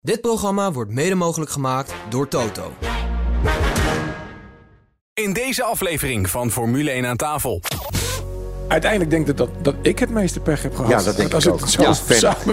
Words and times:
Dit 0.00 0.20
programma 0.20 0.72
wordt 0.72 0.90
mede 0.90 1.14
mogelijk 1.14 1.50
gemaakt 1.50 1.94
door 2.08 2.28
Toto. 2.28 2.72
In 5.14 5.32
deze 5.32 5.62
aflevering 5.62 6.30
van 6.30 6.50
Formule 6.50 6.90
1 6.90 7.06
aan 7.06 7.16
tafel. 7.16 7.62
Uiteindelijk 8.68 9.10
denk 9.10 9.28
ik 9.28 9.36
dat, 9.36 9.48
dat 9.62 9.74
ik 9.82 9.98
het 9.98 10.10
meeste 10.10 10.40
pech 10.40 10.62
heb 10.62 10.74
gehad. 10.74 10.90
Ja, 10.90 11.02
dat 11.02 11.16
denk 11.16 11.32
als 11.32 11.46
ik 11.46 11.52
het 11.52 11.62
ook. 11.62 11.68
zo 11.68 11.82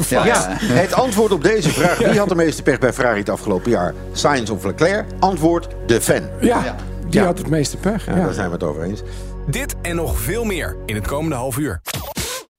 Ja. 0.09 0.23
Ja, 0.25 0.57
het 0.59 0.93
antwoord 0.93 1.31
op 1.31 1.43
deze 1.43 1.69
vraag: 1.69 1.97
wie 1.97 2.19
had 2.19 2.29
de 2.29 2.35
meeste 2.35 2.63
pech 2.63 2.79
bij 2.79 2.93
Ferrari 2.93 3.19
het 3.19 3.29
afgelopen 3.29 3.71
jaar? 3.71 3.93
Sainz 4.11 4.49
of 4.49 4.63
Leclerc? 4.63 5.05
Antwoord: 5.19 5.67
de 5.85 6.01
fan. 6.01 6.21
Ja, 6.41 6.75
die 7.07 7.19
Ja. 7.19 7.25
had 7.25 7.37
het 7.37 7.49
meeste 7.49 7.77
pech. 7.77 8.05
Ja, 8.05 8.15
Ja, 8.15 8.23
Daar 8.25 8.33
zijn 8.33 8.47
we 8.47 8.53
het 8.53 8.63
over 8.63 8.83
eens. 8.83 9.01
Dit 9.47 9.75
en 9.81 9.95
nog 9.95 10.19
veel 10.19 10.43
meer 10.43 10.75
in 10.85 10.95
het 10.95 11.07
komende 11.07 11.35
half 11.35 11.57
uur. 11.57 11.81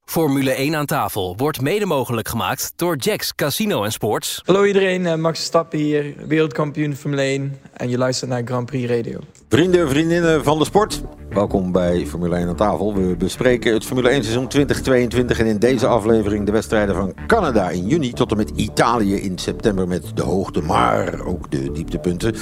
Formule 0.07 0.51
1 0.51 0.75
aan 0.75 0.87
tafel 0.87 1.35
wordt 1.37 1.61
mede 1.61 1.87
mogelijk 1.87 2.29
gemaakt 2.29 2.73
door 2.77 2.97
Jacks 2.97 3.35
Casino 3.35 3.85
en 3.85 3.93
Sports. 3.93 4.43
Hallo 4.45 4.65
iedereen, 4.65 5.07
eh, 5.07 5.15
Max 5.15 5.39
Verstappen 5.39 5.79
hier, 5.79 6.15
wereldkampioen 6.27 6.97
Formule 6.97 7.23
1 7.23 7.59
en 7.73 7.89
je 7.89 7.99
luistert 7.99 8.31
naar 8.31 8.43
Grand 8.45 8.67
Prix 8.67 8.91
Radio. 8.91 9.19
Vrienden 9.49 9.81
en 9.81 9.89
vriendinnen 9.89 10.45
van 10.45 10.59
de 10.59 10.65
sport, 10.65 11.03
welkom 11.31 11.73
bij 11.73 12.07
Formule 12.07 12.37
1 12.37 12.49
aan 12.49 12.57
tafel. 12.57 12.95
We 12.95 13.17
bespreken 13.17 13.73
het 13.73 13.85
Formule 13.85 14.09
1 14.09 14.23
seizoen 14.23 14.49
2022 14.49 15.39
en 15.39 15.47
in 15.47 15.59
deze 15.59 15.87
aflevering 15.87 16.47
de 16.47 16.53
wedstrijden 16.53 16.95
van 16.95 17.15
Canada 17.27 17.71
in 17.71 17.87
juni 17.87 18.13
tot 18.13 18.31
en 18.31 18.37
met 18.37 18.51
Italië 18.51 19.15
in 19.15 19.39
september 19.39 19.89
met 19.89 20.11
de 20.15 20.23
hoogte, 20.23 20.61
maar 20.61 21.21
ook 21.25 21.51
de 21.51 21.73
dieptepunten. 21.73 22.35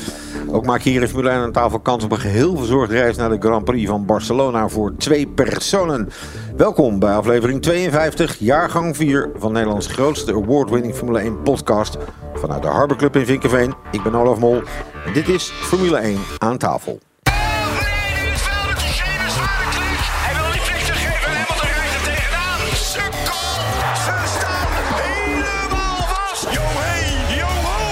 Ook 0.51 0.67
maak 0.67 0.81
je 0.81 0.91
hier 0.91 1.03
in 1.03 1.09
Formule 1.09 1.31
1 1.31 1.39
aan 1.41 1.53
tafel 1.53 1.81
kans 1.81 2.05
op 2.05 2.13
een 2.13 2.19
geheel 2.19 2.57
verzorgd 2.57 2.91
reis 2.91 3.17
naar 3.17 3.31
de 3.31 3.41
Grand 3.41 3.65
Prix 3.65 3.89
van 3.89 4.07
Barcelona 4.07 4.69
voor 4.69 4.95
twee 4.97 5.27
personen. 5.27 6.09
Welkom 6.57 6.99
bij 6.99 7.15
aflevering 7.15 7.63
52, 7.63 8.39
jaargang 8.39 8.97
4 8.97 9.31
van 9.35 9.53
Nederlands 9.53 9.87
grootste 9.87 10.33
award-winning 10.33 10.95
Formule 10.95 11.19
1 11.19 11.43
podcast 11.43 11.97
vanuit 12.35 12.63
de 12.63 12.69
Harbor 12.69 12.97
Club 12.97 13.17
in 13.17 13.27
Vinkenveen. 13.27 13.75
Ik 13.91 14.03
ben 14.03 14.15
Olaf 14.15 14.39
Mol 14.39 14.63
en 15.07 15.13
dit 15.13 15.29
is 15.29 15.49
Formule 15.49 15.97
1 15.97 16.19
aan 16.39 16.59
tafel. 16.59 17.01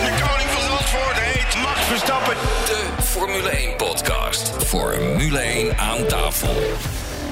De 0.03 0.13
koning 0.21 0.49
van 0.49 0.63
Zandvoort 0.63 1.21
heet 1.21 1.63
Max 1.63 1.81
Verstappen. 1.81 2.35
De 2.67 3.03
Formule 3.03 3.49
1 3.49 3.77
podcast. 3.77 4.65
Formule 4.65 5.39
1 5.39 5.79
aan 5.79 6.07
tafel. 6.07 6.55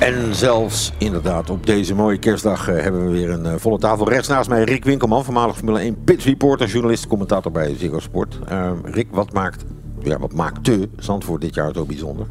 En 0.01 0.35
zelfs 0.35 0.93
inderdaad 0.99 1.51
op 1.51 1.67
deze 1.67 1.95
mooie 1.95 2.19
kerstdag 2.19 2.69
eh, 2.69 2.83
hebben 2.83 3.05
we 3.05 3.11
weer 3.11 3.31
een 3.31 3.47
eh, 3.47 3.55
volle 3.57 3.79
tafel. 3.79 4.09
Rechts 4.09 4.29
naast 4.29 4.49
mij 4.49 4.65
Rick 4.65 4.85
Winkelman, 4.85 5.25
voormalig 5.25 5.57
Formule 5.57 5.79
1 5.79 6.05
pit 6.05 6.23
reporter, 6.23 6.67
journalist, 6.67 7.07
commentator 7.07 7.53
bij 7.53 7.77
Ziggo 7.77 7.99
Sport. 7.99 8.39
Eh, 8.49 8.73
Rick, 8.83 9.07
wat 9.11 9.33
maakt, 9.33 9.65
ja, 10.03 10.19
wat 10.19 10.33
maakte 10.33 10.89
Zandvoort 10.97 11.41
dit 11.41 11.55
jaar 11.55 11.73
zo 11.75 11.85
bijzonder? 11.85 12.27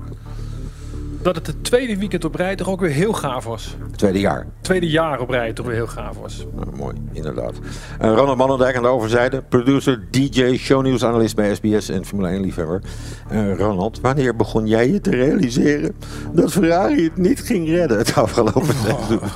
Dat 1.21 1.35
het 1.35 1.47
het 1.47 1.63
tweede 1.63 1.97
weekend 1.97 2.25
op 2.25 2.35
rij 2.35 2.55
toch 2.55 2.67
ook 2.67 2.79
weer 2.79 2.89
heel 2.89 3.13
gaaf 3.13 3.45
was. 3.45 3.75
Tweede 3.95 4.19
jaar. 4.19 4.45
Tweede 4.61 4.89
jaar 4.89 5.19
op 5.19 5.29
rij 5.29 5.53
toch 5.53 5.65
weer 5.65 5.75
heel 5.75 5.87
gaaf 5.87 6.17
was. 6.17 6.45
Nou, 6.55 6.75
mooi, 6.75 6.95
inderdaad. 7.11 7.53
Eh, 7.99 8.13
Ronald 8.13 8.37
Mannendijk 8.37 8.75
aan 8.75 8.81
de 8.81 8.87
overzijde. 8.87 9.41
Producer, 9.49 10.07
DJ, 10.09 10.55
shownieuwsanalist 10.57 11.35
bij 11.35 11.55
SBS 11.55 11.89
en 11.89 12.05
Formule 12.05 12.29
1 12.29 12.41
liefhebber. 12.41 12.81
Eh, 13.29 13.57
Ronald, 13.57 13.99
wanneer 14.01 14.35
begon 14.35 14.67
jij 14.67 14.89
je 14.89 15.01
te 15.01 15.09
realiseren 15.09 15.95
dat 16.33 16.51
Ferrari 16.51 17.03
het 17.03 17.17
niet 17.17 17.39
ging 17.39 17.67
redden 17.67 17.97
het 17.97 18.15
afgelopen 18.15 18.75
seizoen? 18.75 19.19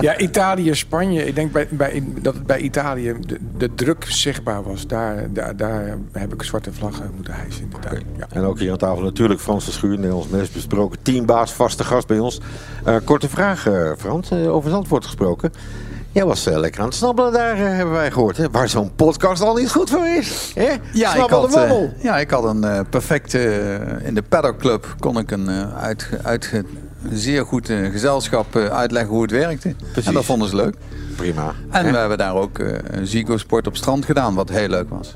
Ja, 0.00 0.18
Italië, 0.18 0.74
Spanje. 0.74 1.26
Ik 1.26 1.34
denk 1.34 1.52
bij, 1.52 1.68
bij, 1.70 2.02
dat 2.20 2.34
het 2.34 2.46
bij 2.46 2.58
Italië 2.58 3.14
de, 3.26 3.38
de 3.56 3.74
druk 3.74 4.04
zichtbaar 4.08 4.62
was. 4.62 4.86
Daar, 4.86 5.32
daar, 5.32 5.56
daar 5.56 5.98
heb 6.12 6.32
ik 6.32 6.42
zwarte 6.42 6.72
vlaggen 6.72 7.10
moeten 7.14 7.34
hijsen. 7.34 7.62
Inderdaad. 7.62 8.02
Ja. 8.18 8.26
En 8.28 8.42
ook 8.42 8.58
hier 8.58 8.70
aan 8.70 8.78
tafel 8.78 9.02
natuurlijk 9.02 9.40
Frans 9.40 9.64
de 9.64 9.72
Schuur, 9.82 9.96
Nederlands 9.98 10.28
meest 10.28 10.52
besproken 10.52 10.98
teambaas, 11.02 11.52
vaste 11.52 11.84
gast 11.84 12.06
bij 12.06 12.18
ons. 12.18 12.40
Eh, 12.84 12.96
korte 13.04 13.28
vraag, 13.28 13.66
eh, 13.66 13.90
Frans, 13.98 14.30
eh, 14.30 14.54
over 14.54 14.70
Zandvoort 14.70 15.04
gesproken. 15.04 15.52
Jij 16.12 16.24
was 16.24 16.44
lekker 16.44 16.80
aan 16.80 16.86
het 16.86 16.96
snabbelen 16.96 17.32
daar, 17.32 17.56
hebben 17.56 17.94
wij 17.94 18.10
gehoord. 18.10 18.36
Hè? 18.36 18.50
Waar 18.50 18.68
zo'n 18.68 18.94
podcast 18.94 19.42
al 19.42 19.54
niet 19.54 19.70
goed 19.70 19.90
voor 19.90 20.06
is. 20.06 20.52
Hè? 20.54 20.70
Ja, 20.92 21.14
ik 21.14 21.30
had, 21.30 21.58
ja, 22.02 22.18
ik 22.18 22.30
had 22.30 22.44
een 22.44 22.86
perfecte... 22.90 23.38
in 24.02 24.14
de 24.14 24.22
Paddock 24.22 24.58
Club 24.58 24.94
kon 24.98 25.18
ik 25.18 25.30
een 25.30 25.48
uitge, 25.74 26.18
uitge- 26.22 26.64
zeer 27.12 27.44
goed 27.44 27.66
gezelschap 27.66 28.56
uitleggen 28.56 29.10
hoe 29.12 29.22
het 29.22 29.30
werkte. 29.30 29.74
En 30.04 30.12
dat 30.14 30.24
vonden 30.24 30.48
ze 30.48 30.56
leuk. 30.56 30.74
Prima. 31.16 31.52
En 31.70 31.84
Hè? 31.84 31.90
we 31.90 31.96
hebben 31.98 32.18
daar 32.18 32.34
ook 32.34 32.58
een 32.58 33.06
Zico 33.06 33.36
Sport 33.36 33.66
op 33.66 33.76
strand 33.76 34.04
gedaan, 34.04 34.34
wat 34.34 34.48
heel 34.48 34.68
leuk 34.68 34.88
was. 34.88 35.14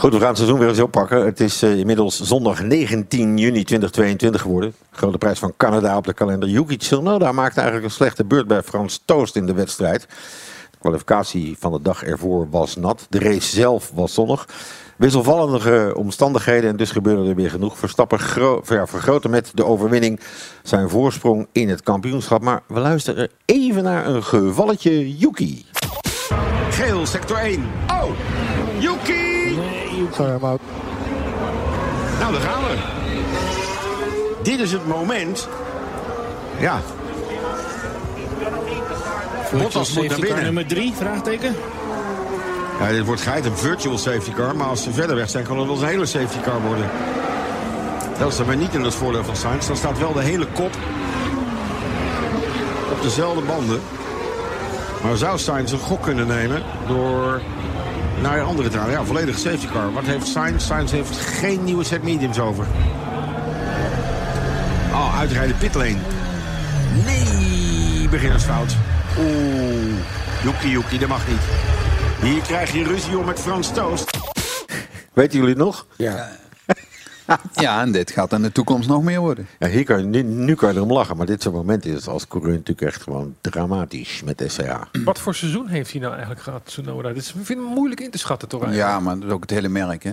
Goed, 0.00 0.12
we 0.12 0.18
gaan 0.18 0.28
het 0.28 0.36
seizoen 0.36 0.58
weer 0.58 0.68
eens 0.68 0.80
oppakken. 0.80 1.24
Het 1.24 1.40
is 1.40 1.62
eh, 1.62 1.78
inmiddels 1.78 2.20
zondag 2.20 2.62
19 2.62 3.38
juni 3.38 3.64
2022 3.64 4.40
geworden. 4.40 4.74
Grote 4.90 5.18
prijs 5.18 5.38
van 5.38 5.54
Canada 5.56 5.96
op 5.96 6.06
de 6.06 6.12
kalender. 6.12 6.48
Yuki 6.48 6.76
Tsunoda 6.76 7.32
maakte 7.32 7.60
eigenlijk 7.60 7.88
een 7.88 7.96
slechte 7.96 8.24
beurt 8.24 8.46
bij 8.46 8.62
Frans 8.62 9.02
Toost 9.04 9.36
in 9.36 9.46
de 9.46 9.52
wedstrijd. 9.52 10.00
De 10.70 10.78
kwalificatie 10.78 11.56
van 11.58 11.72
de 11.72 11.82
dag 11.82 12.04
ervoor 12.04 12.50
was 12.50 12.76
nat. 12.76 13.06
De 13.08 13.18
race 13.18 13.54
zelf 13.54 13.90
was 13.94 14.14
zonnig. 14.14 14.48
Wisselvallige 14.96 15.92
omstandigheden 15.96 16.70
en 16.70 16.76
dus 16.76 16.90
gebeurde 16.90 17.28
er 17.28 17.34
weer 17.34 17.50
genoeg. 17.50 17.78
Verstappen 17.78 18.18
ja, 18.64 18.86
vergroten 18.86 19.30
met 19.30 19.50
de 19.54 19.64
overwinning 19.64 20.20
zijn 20.62 20.88
voorsprong 20.88 21.46
in 21.52 21.68
het 21.68 21.82
kampioenschap. 21.82 22.42
Maar 22.42 22.62
we 22.66 22.80
luisteren 22.80 23.30
even 23.44 23.82
naar 23.82 24.06
een 24.06 24.22
gevalletje 24.22 25.18
Yuki. 25.18 25.66
Geel, 26.70 27.06
sector 27.06 27.36
1. 27.36 27.64
Oh. 27.88 28.39
Nou, 32.20 32.32
daar 32.32 32.40
gaan 32.40 32.62
we. 32.62 32.76
Dit 34.42 34.60
is 34.60 34.72
het 34.72 34.86
moment. 34.86 35.48
Ja. 36.58 36.80
Bottas 39.52 39.92
moet 39.92 40.08
naar 40.08 40.18
binnen. 40.18 40.44
nummer 40.44 40.66
3, 40.66 40.92
vraagteken. 40.96 41.56
Ja, 42.80 42.88
dit 42.88 43.04
wordt 43.04 43.20
geit 43.20 43.44
een 43.44 43.56
virtual 43.56 43.98
safety 43.98 44.32
car. 44.32 44.56
Maar 44.56 44.66
als 44.66 44.82
ze 44.82 44.92
verder 44.92 45.16
weg 45.16 45.30
zijn, 45.30 45.44
kan 45.44 45.58
het 45.58 45.66
wel 45.66 45.76
een 45.76 45.88
hele 45.88 46.06
safety 46.06 46.40
car 46.40 46.60
worden. 46.60 46.90
Dat 48.18 48.30
is 48.32 48.36
dan 48.36 48.58
niet 48.58 48.74
in 48.74 48.82
het 48.82 48.94
voordeel 48.94 49.24
van 49.24 49.36
Sainz. 49.36 49.66
Dan 49.66 49.76
staat 49.76 49.98
wel 49.98 50.12
de 50.12 50.22
hele 50.22 50.46
kop 50.46 50.76
op 52.92 53.02
dezelfde 53.02 53.42
banden. 53.42 53.80
Maar 55.02 55.16
zou 55.16 55.38
Sainz 55.38 55.72
een 55.72 55.78
gok 55.78 56.02
kunnen 56.02 56.26
nemen 56.26 56.62
door 56.86 57.40
naar 58.20 58.38
een 58.38 58.44
andere 58.44 58.70
gaan? 58.70 58.90
Ja, 58.90 59.04
volledige 59.04 59.38
safety 59.38 59.66
car. 59.66 59.92
Wat 59.92 60.04
heeft 60.04 60.26
Sainz? 60.26 60.66
Sainz 60.66 60.92
heeft 60.92 61.16
geen 61.16 61.64
nieuwe 61.64 61.84
set 61.84 62.02
mediums 62.02 62.38
over. 62.38 62.66
Oh, 64.92 65.18
uitrijden 65.18 65.56
pitlane. 65.58 65.96
Nee, 67.04 68.08
beginnersfout. 68.08 68.76
Oeh, 69.18 69.94
Yuki 70.42 70.68
Yuki, 70.68 70.98
dat 70.98 71.08
mag 71.08 71.28
niet. 71.28 71.40
Hier 72.22 72.42
krijg 72.42 72.72
je 72.72 72.84
ruzie 72.84 73.18
om 73.18 73.24
met 73.24 73.40
Frans 73.40 73.72
Toost. 73.72 74.18
Weten 75.12 75.38
jullie 75.38 75.54
het 75.54 75.64
nog? 75.64 75.86
Ja. 75.96 76.28
Ja, 77.54 77.80
en 77.80 77.92
dit 77.92 78.10
gaat 78.10 78.32
in 78.32 78.42
de 78.42 78.52
toekomst 78.52 78.88
nog 78.88 79.02
meer 79.02 79.20
worden. 79.20 79.46
Ja, 79.58 79.68
hier 79.68 79.84
kan 79.84 79.98
je, 79.98 80.04
nu, 80.04 80.22
nu 80.22 80.54
kan 80.54 80.70
je 80.70 80.76
erom 80.76 80.92
lachen, 80.92 81.16
maar 81.16 81.26
dit 81.26 81.42
soort 81.42 81.54
momenten 81.54 81.90
is 81.90 82.06
als 82.08 82.28
coureur 82.28 82.52
natuurlijk 82.52 82.86
echt 82.86 83.02
gewoon 83.02 83.34
dramatisch 83.40 84.22
met 84.24 84.44
SCA. 84.46 84.88
Wat 85.04 85.18
voor 85.18 85.34
seizoen 85.34 85.66
heeft 85.66 85.90
hij 85.90 86.00
nou 86.00 86.12
eigenlijk 86.12 86.42
gehad, 86.42 86.60
Tsunoda? 86.64 87.08
Dit 87.08 87.16
is, 87.22 87.28
ik 87.34 87.44
vind 87.46 87.60
het 87.60 87.68
moeilijk 87.68 88.00
in 88.00 88.10
te 88.10 88.18
schatten 88.18 88.48
toch 88.48 88.62
eigenlijk. 88.62 88.92
Ja, 88.92 89.00
maar 89.00 89.14
dat 89.14 89.24
is 89.24 89.30
ook 89.30 89.40
het 89.42 89.50
hele 89.50 89.68
merk, 89.68 90.02
hè. 90.02 90.10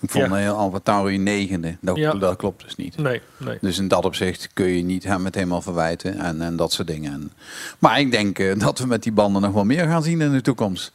Ik 0.00 0.10
vond 0.10 0.30
Ja. 0.30 0.38
ja. 0.38 0.50
Alfa 0.50 0.78
Tauri 0.82 1.18
negende. 1.18 1.76
Dat, 1.80 1.96
Ja. 1.96 2.12
dat 2.14 2.36
klopt 2.36 2.62
dus 2.64 2.76
niet. 2.76 2.96
Nee, 2.96 3.20
nee. 3.36 3.58
Dus 3.60 3.78
in 3.78 3.88
dat 3.88 4.04
opzicht 4.04 4.48
kun 4.52 4.66
je 4.66 4.82
niet 4.82 5.04
hem 5.04 5.24
het 5.24 5.34
helemaal 5.34 5.62
verwijten 5.62 6.18
en, 6.18 6.40
en 6.42 6.56
dat 6.56 6.72
soort 6.72 6.88
dingen. 6.88 7.12
En, 7.12 7.32
maar 7.78 8.00
ik 8.00 8.10
denk 8.10 8.38
eh, 8.38 8.58
dat 8.58 8.78
we 8.78 8.86
met 8.86 9.02
die 9.02 9.12
banden 9.12 9.42
nog 9.42 9.52
wel 9.52 9.64
meer 9.64 9.86
gaan 9.86 10.02
zien 10.02 10.20
in 10.20 10.32
de 10.32 10.40
toekomst. 10.40 10.92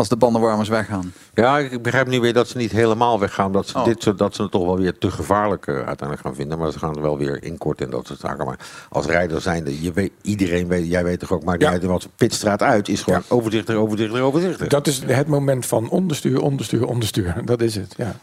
Als 0.00 0.08
de 0.08 0.16
bandenwarmers 0.16 0.68
weggaan. 0.68 1.12
Ja, 1.34 1.58
ik 1.58 1.82
begrijp 1.82 2.06
nu 2.06 2.20
weer 2.20 2.32
dat 2.32 2.48
ze 2.48 2.56
niet 2.56 2.72
helemaal 2.72 3.20
weggaan. 3.20 3.52
Dat 3.52 3.66
ze, 3.68 3.78
Oh. 3.78 3.84
dit 3.84 4.02
soort, 4.02 4.18
dat 4.18 4.34
ze 4.34 4.42
het 4.42 4.50
toch 4.50 4.64
wel 4.64 4.76
weer 4.78 4.98
te 4.98 5.10
gevaarlijk 5.10 5.66
eh, 5.66 5.74
uiteindelijk 5.74 6.20
gaan 6.20 6.34
vinden. 6.34 6.58
Maar 6.58 6.72
ze 6.72 6.78
gaan 6.78 6.96
er 6.96 7.02
wel 7.02 7.18
weer 7.18 7.42
inkorten 7.42 7.84
en 7.86 7.92
dat 7.92 8.06
soort 8.06 8.20
zaken. 8.20 8.44
Maar 8.46 8.58
als 8.88 9.06
rijder 9.06 9.40
zijnde, 9.40 9.82
je 9.82 9.92
weet, 9.92 10.12
iedereen 10.22 10.68
weet, 10.68 10.86
jij 10.86 11.04
weet 11.04 11.18
toch 11.18 11.32
ook, 11.32 11.44
maar 11.44 11.60
Ja. 11.60 11.72
ja. 11.72 11.86
wat 11.86 12.08
pitstraat 12.16 12.62
uit 12.62 12.88
is 12.88 13.02
gewoon 13.02 13.22
overzichtig, 13.28 13.74
overzichtig, 13.74 14.20
overzichtig. 14.20 14.68
Dat 14.68 14.86
is 14.86 15.02
het 15.06 15.26
moment 15.26 15.66
van 15.66 15.88
onderstuur, 15.88 16.40
onderstuur, 16.40 16.86
onderstuur. 16.86 17.34
Dat 17.44 17.60
is 17.60 17.74
het, 17.74 17.94
ja. 17.96 18.16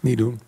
Niet 0.00 0.18
doen. 0.18 0.40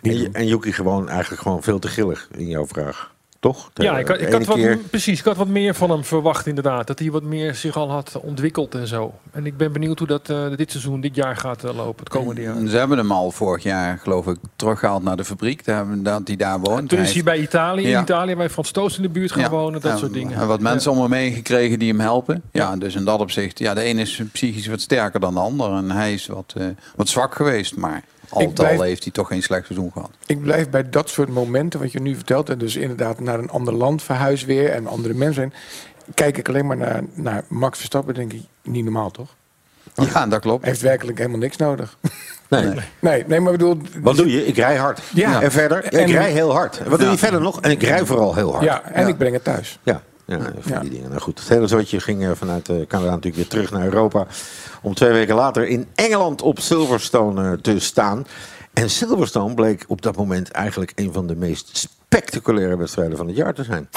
Niet 0.00 0.16
en, 0.16 0.22
doen. 0.24 0.32
en 0.34 0.46
Yuki 0.46 0.72
gewoon 0.72 1.08
eigenlijk 1.08 1.42
gewoon 1.42 1.62
veel 1.62 1.78
te 1.78 1.88
gillig 1.88 2.28
in 2.36 2.46
jouw 2.46 2.66
vraag. 2.66 3.14
Toch? 3.52 3.70
De- 3.72 3.82
Ja, 3.82 3.98
ik 3.98 4.08
ik 4.08 4.32
had 4.32 4.44
wat, 4.44 4.56
keer- 4.56 4.76
precies. 4.90 5.18
Ik 5.18 5.24
had 5.24 5.36
wat 5.36 5.48
meer 5.48 5.74
van 5.74 5.90
hem 5.90 6.04
verwacht, 6.04 6.46
inderdaad. 6.46 6.86
Dat 6.86 6.98
hij 6.98 7.10
wat 7.10 7.22
meer 7.22 7.54
zich 7.54 7.76
al 7.76 7.90
had 7.90 8.18
ontwikkeld 8.22 8.74
en 8.74 8.86
zo. 8.86 9.14
En 9.32 9.46
ik 9.46 9.56
ben 9.56 9.72
benieuwd 9.72 9.98
hoe 9.98 10.08
dat 10.08 10.30
eh, 10.30 10.46
dit 10.56 10.70
seizoen, 10.70 11.00
dit 11.00 11.14
jaar 11.14 11.36
gaat 11.36 11.64
eh, 11.64 11.74
lopen, 11.76 11.98
het 12.04 12.08
komende 12.08 12.40
jaar. 12.40 12.66
Ze 12.68 12.76
hebben 12.76 12.98
hem 12.98 13.12
al 13.12 13.30
vorig 13.30 13.62
jaar, 13.62 13.98
geloof 13.98 14.26
ik, 14.26 14.36
teruggehaald 14.56 15.02
naar 15.02 15.16
de 15.16 15.24
fabriek. 15.24 15.64
Daar, 15.64 15.76
hebben- 15.76 16.02
dat 16.02 16.20
hij 16.24 16.36
daar 16.36 16.60
woont. 16.60 16.88
Toen 16.88 16.98
is 16.98 17.12
hij 17.12 17.22
bij 17.22 17.38
Italië, 17.38 17.82
in 17.82 17.88
Ja. 17.88 18.02
Italië 18.02 18.36
bij 18.36 18.50
Frans 18.50 18.70
Toos 18.70 18.96
in 18.96 19.02
de 19.02 19.08
buurt 19.08 19.32
gaan 19.32 19.40
Ja. 19.42 19.50
wonen, 19.50 19.80
dat 19.80 19.98
soort 19.98 20.12
dingen. 20.12 20.38
En 20.38 20.46
wat 20.46 20.60
mensen 20.60 20.90
Ja. 20.92 20.96
om 20.96 21.02
hem 21.02 21.12
heen 21.12 21.32
gekregen 21.32 21.78
die 21.78 21.88
hem 21.90 22.00
helpen. 22.00 22.42
Ja, 22.52 22.76
dus 22.76 22.94
in 22.94 23.04
dat 23.04 23.20
opzicht, 23.20 23.58
ja, 23.58 23.74
de 23.74 23.80
ene 23.80 24.00
is 24.00 24.22
psychisch 24.32 24.66
wat 24.66 24.80
sterker 24.80 25.20
dan 25.20 25.34
de 25.34 25.40
ander. 25.40 25.70
En 25.72 25.90
hij 25.90 26.12
is 26.12 26.26
wat, 26.26 26.54
eh, 26.56 26.66
wat 26.96 27.08
zwak 27.08 27.34
geweest. 27.34 27.76
Maar 27.76 28.02
al 28.30 28.52
blijf- 28.52 28.80
heeft 28.80 29.02
hij 29.02 29.12
toch 29.12 29.28
geen 29.28 29.42
slecht 29.42 29.66
seizoen 29.66 29.90
gehad. 29.92 30.10
Ik 30.26 30.40
blijf 30.42 30.70
bij 30.70 30.90
dat 30.90 31.08
soort 31.08 31.28
momenten 31.28 31.80
wat 31.80 31.92
je 31.92 32.00
nu 32.00 32.14
vertelt. 32.14 32.48
En 32.50 32.58
dus 32.58 32.76
inderdaad 32.76 33.20
naar 33.20 33.38
een 33.38 33.50
ander 33.50 33.74
land 33.74 34.02
verhuis 34.02 34.44
weer 34.44 34.70
en 34.70 34.86
andere 34.86 35.14
mensen. 35.14 35.52
Kijk 36.14 36.38
ik 36.38 36.48
alleen 36.48 36.66
maar 36.66 36.76
naar, 36.76 37.02
naar 37.14 37.44
Max 37.48 37.76
Verstappen, 37.78 38.14
denk 38.14 38.32
ik, 38.32 38.42
niet 38.62 38.84
normaal 38.84 39.10
toch? 39.10 39.34
Ja, 39.94 40.26
dat 40.26 40.40
klopt. 40.40 40.60
Hij 40.62 40.70
heeft 40.70 40.82
werkelijk 40.82 41.18
helemaal 41.18 41.38
niks 41.38 41.56
nodig. 41.56 41.98
Nee. 42.48 42.66
Nee, 43.00 43.24
nee 43.26 43.40
maar 43.40 43.52
ik 43.52 43.58
bedoel... 43.58 43.78
Wat 44.02 44.16
doe 44.16 44.30
je? 44.30 44.46
Ik 44.46 44.56
rij 44.56 44.76
hard. 44.76 45.00
Ja. 45.14 45.42
En 45.42 45.50
verder? 45.52 45.82
Ja, 45.82 45.98
ik 45.98 46.06
En- 46.08 46.12
rij 46.12 46.30
heel 46.30 46.52
hard. 46.52 46.78
Wat 46.78 46.98
doe 46.98 47.06
Ja. 47.06 47.12
je 47.12 47.18
verder 47.18 47.40
nog? 47.40 47.60
En 47.60 47.70
ik 47.70 47.82
rij 47.82 48.04
vooral 48.06 48.34
heel 48.34 48.52
hard. 48.52 48.64
Ja, 48.64 48.82
en 48.82 49.02
Ja. 49.02 49.08
ik 49.08 49.16
breng 49.18 49.34
het 49.34 49.44
thuis. 49.44 49.78
Ja, 49.82 50.02
ja, 50.26 50.38
van 50.60 50.72
Ja. 50.72 50.80
die 50.80 50.90
dingen. 50.90 51.08
Nou 51.08 51.20
goed, 51.20 51.38
het 51.38 51.48
hele 51.48 51.66
zootje 51.66 52.00
ging 52.00 52.24
eh, 52.24 52.30
vanuit 52.34 52.68
eh, 52.68 52.76
Canada 52.86 53.10
natuurlijk 53.10 53.36
weer 53.36 53.46
terug 53.48 53.70
naar 53.70 53.84
Europa. 53.84 54.26
Om 54.82 54.94
twee 54.94 55.12
weken 55.12 55.34
later 55.34 55.66
in 55.68 55.86
Engeland 55.94 56.42
op 56.42 56.60
Silverstone 56.60 57.50
eh, 57.50 57.58
te 57.58 57.78
staan. 57.80 58.26
En 58.72 58.90
Silverstone 58.90 59.54
bleek 59.54 59.84
op 59.88 60.02
dat 60.02 60.16
moment 60.16 60.50
eigenlijk 60.50 60.92
een 60.94 61.12
van 61.12 61.26
de 61.26 61.36
meest 61.36 61.76
spectaculaire 61.76 62.76
wedstrijden 62.76 63.16
van 63.16 63.26
het 63.26 63.36
jaar 63.36 63.54
te 63.54 63.64
zijn. 63.64 63.88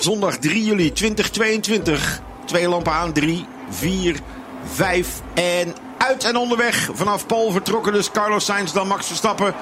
Zondag 0.00 0.38
3 0.38 0.64
juli 0.64 0.92
2022. 0.92 2.20
Twee 2.44 2.68
lampen 2.68 2.92
aan. 2.92 3.12
3, 3.12 3.46
4, 3.70 4.16
5 4.64 5.20
en 5.34 5.74
uit 5.98 6.24
en 6.24 6.36
onderweg. 6.36 6.90
Vanaf 6.92 7.26
Pol 7.26 7.50
vertrokken 7.50 7.92
dus 7.92 8.10
Carlos 8.10 8.44
Sainz, 8.44 8.72
dan 8.72 8.86
Max 8.86 9.06
Verstappen. 9.06 9.54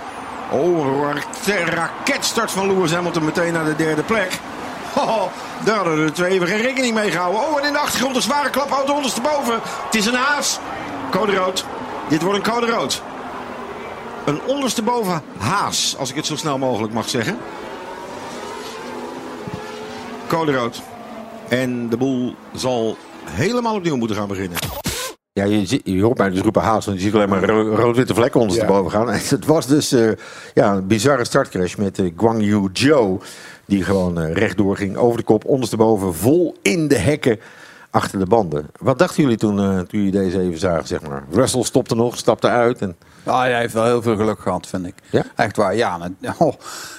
Oh, 0.52 1.08
een 1.46 1.64
raketstart 1.66 2.50
van 2.50 2.66
Lewis 2.66 2.92
Hamilton 2.92 3.24
meteen 3.24 3.52
naar 3.52 3.64
de 3.64 3.76
derde 3.76 4.02
plek. 4.02 4.38
Oh, 4.96 5.22
daar 5.64 5.76
hadden 5.76 6.06
de 6.06 6.12
twee 6.12 6.30
even 6.30 6.46
geen 6.46 6.60
rekening 6.60 6.94
mee 6.94 7.10
gehouden. 7.10 7.40
Oh, 7.40 7.60
en 7.60 7.66
in 7.66 7.72
de 7.72 7.78
achtergrond 7.78 8.16
een 8.16 8.22
zware 8.22 8.50
klapauto 8.50 8.94
ondersteboven. 8.94 9.54
Het 9.84 9.94
is 9.94 10.06
een 10.06 10.14
haas. 10.14 10.58
Code 11.10 11.34
rood. 11.36 11.64
Dit 12.08 12.22
wordt 12.22 12.46
een 12.46 12.52
code 12.52 12.66
rood. 12.72 13.02
Een 14.24 14.40
ondersteboven 14.46 15.22
haas, 15.38 15.96
als 15.98 16.10
ik 16.10 16.16
het 16.16 16.26
zo 16.26 16.36
snel 16.36 16.58
mogelijk 16.58 16.92
mag 16.92 17.08
zeggen. 17.08 17.38
Code 20.28 20.56
rood. 20.56 20.82
En 21.48 21.88
de 21.88 21.96
boel 21.96 22.34
zal 22.54 22.96
helemaal 23.24 23.74
opnieuw 23.74 23.96
moeten 23.96 24.16
gaan 24.16 24.28
beginnen. 24.28 24.58
Ja, 25.32 25.44
je, 25.44 25.66
zie- 25.66 25.80
je 25.84 26.02
hoort 26.02 26.18
mij 26.18 26.30
dus 26.30 26.40
roepen 26.40 26.62
haas, 26.62 26.86
want 26.86 26.98
je 26.98 27.04
ziet 27.04 27.14
alleen 27.14 27.28
maar 27.28 27.44
ro- 27.44 27.74
rood-witte 27.74 28.14
vlekken 28.14 28.40
ondersteboven 28.40 28.90
gaan. 28.90 29.10
En 29.10 29.20
het 29.28 29.44
was 29.46 29.66
dus 29.66 29.92
eh, 29.92 30.10
ja, 30.54 30.72
een 30.72 30.86
bizarre 30.86 31.24
startcrash 31.24 31.74
met 31.74 31.98
eh, 31.98 32.12
Guang 32.16 32.42
Yu 32.42 32.68
Zhou. 32.72 33.18
Die 33.66 33.82
gewoon 33.82 34.20
eh, 34.20 34.32
rechtdoor 34.32 34.76
ging, 34.76 34.96
over 34.96 35.18
de 35.18 35.24
kop, 35.24 35.44
ondersteboven, 35.44 36.14
vol 36.14 36.56
in 36.62 36.88
de 36.88 36.98
hekken 36.98 37.40
achter 37.90 38.18
de 38.18 38.26
banden. 38.26 38.66
Wat 38.78 38.98
dachten 38.98 39.22
jullie 39.22 39.38
toen, 39.38 39.58
eh, 39.58 39.78
toen 39.78 39.86
jullie 39.98 40.10
deze 40.10 40.40
even 40.40 40.58
zagen, 40.58 40.86
zeg 40.86 41.02
maar? 41.02 41.24
Russell 41.30 41.62
stopte 41.62 41.94
nog, 41.94 42.16
stapte 42.16 42.48
uit. 42.48 42.80
En... 42.80 42.96
Ah, 43.26 43.40
hij 43.40 43.58
heeft 43.58 43.74
wel 43.74 43.84
heel 43.84 44.02
veel 44.02 44.16
geluk 44.16 44.38
gehad, 44.40 44.66
vind 44.66 44.86
ik. 44.86 44.94
Ja? 45.10 45.24
Echt 45.34 45.56
waar, 45.56 45.76
ja. 45.76 45.98
nou, 45.98 46.34
oh, 46.38 46.54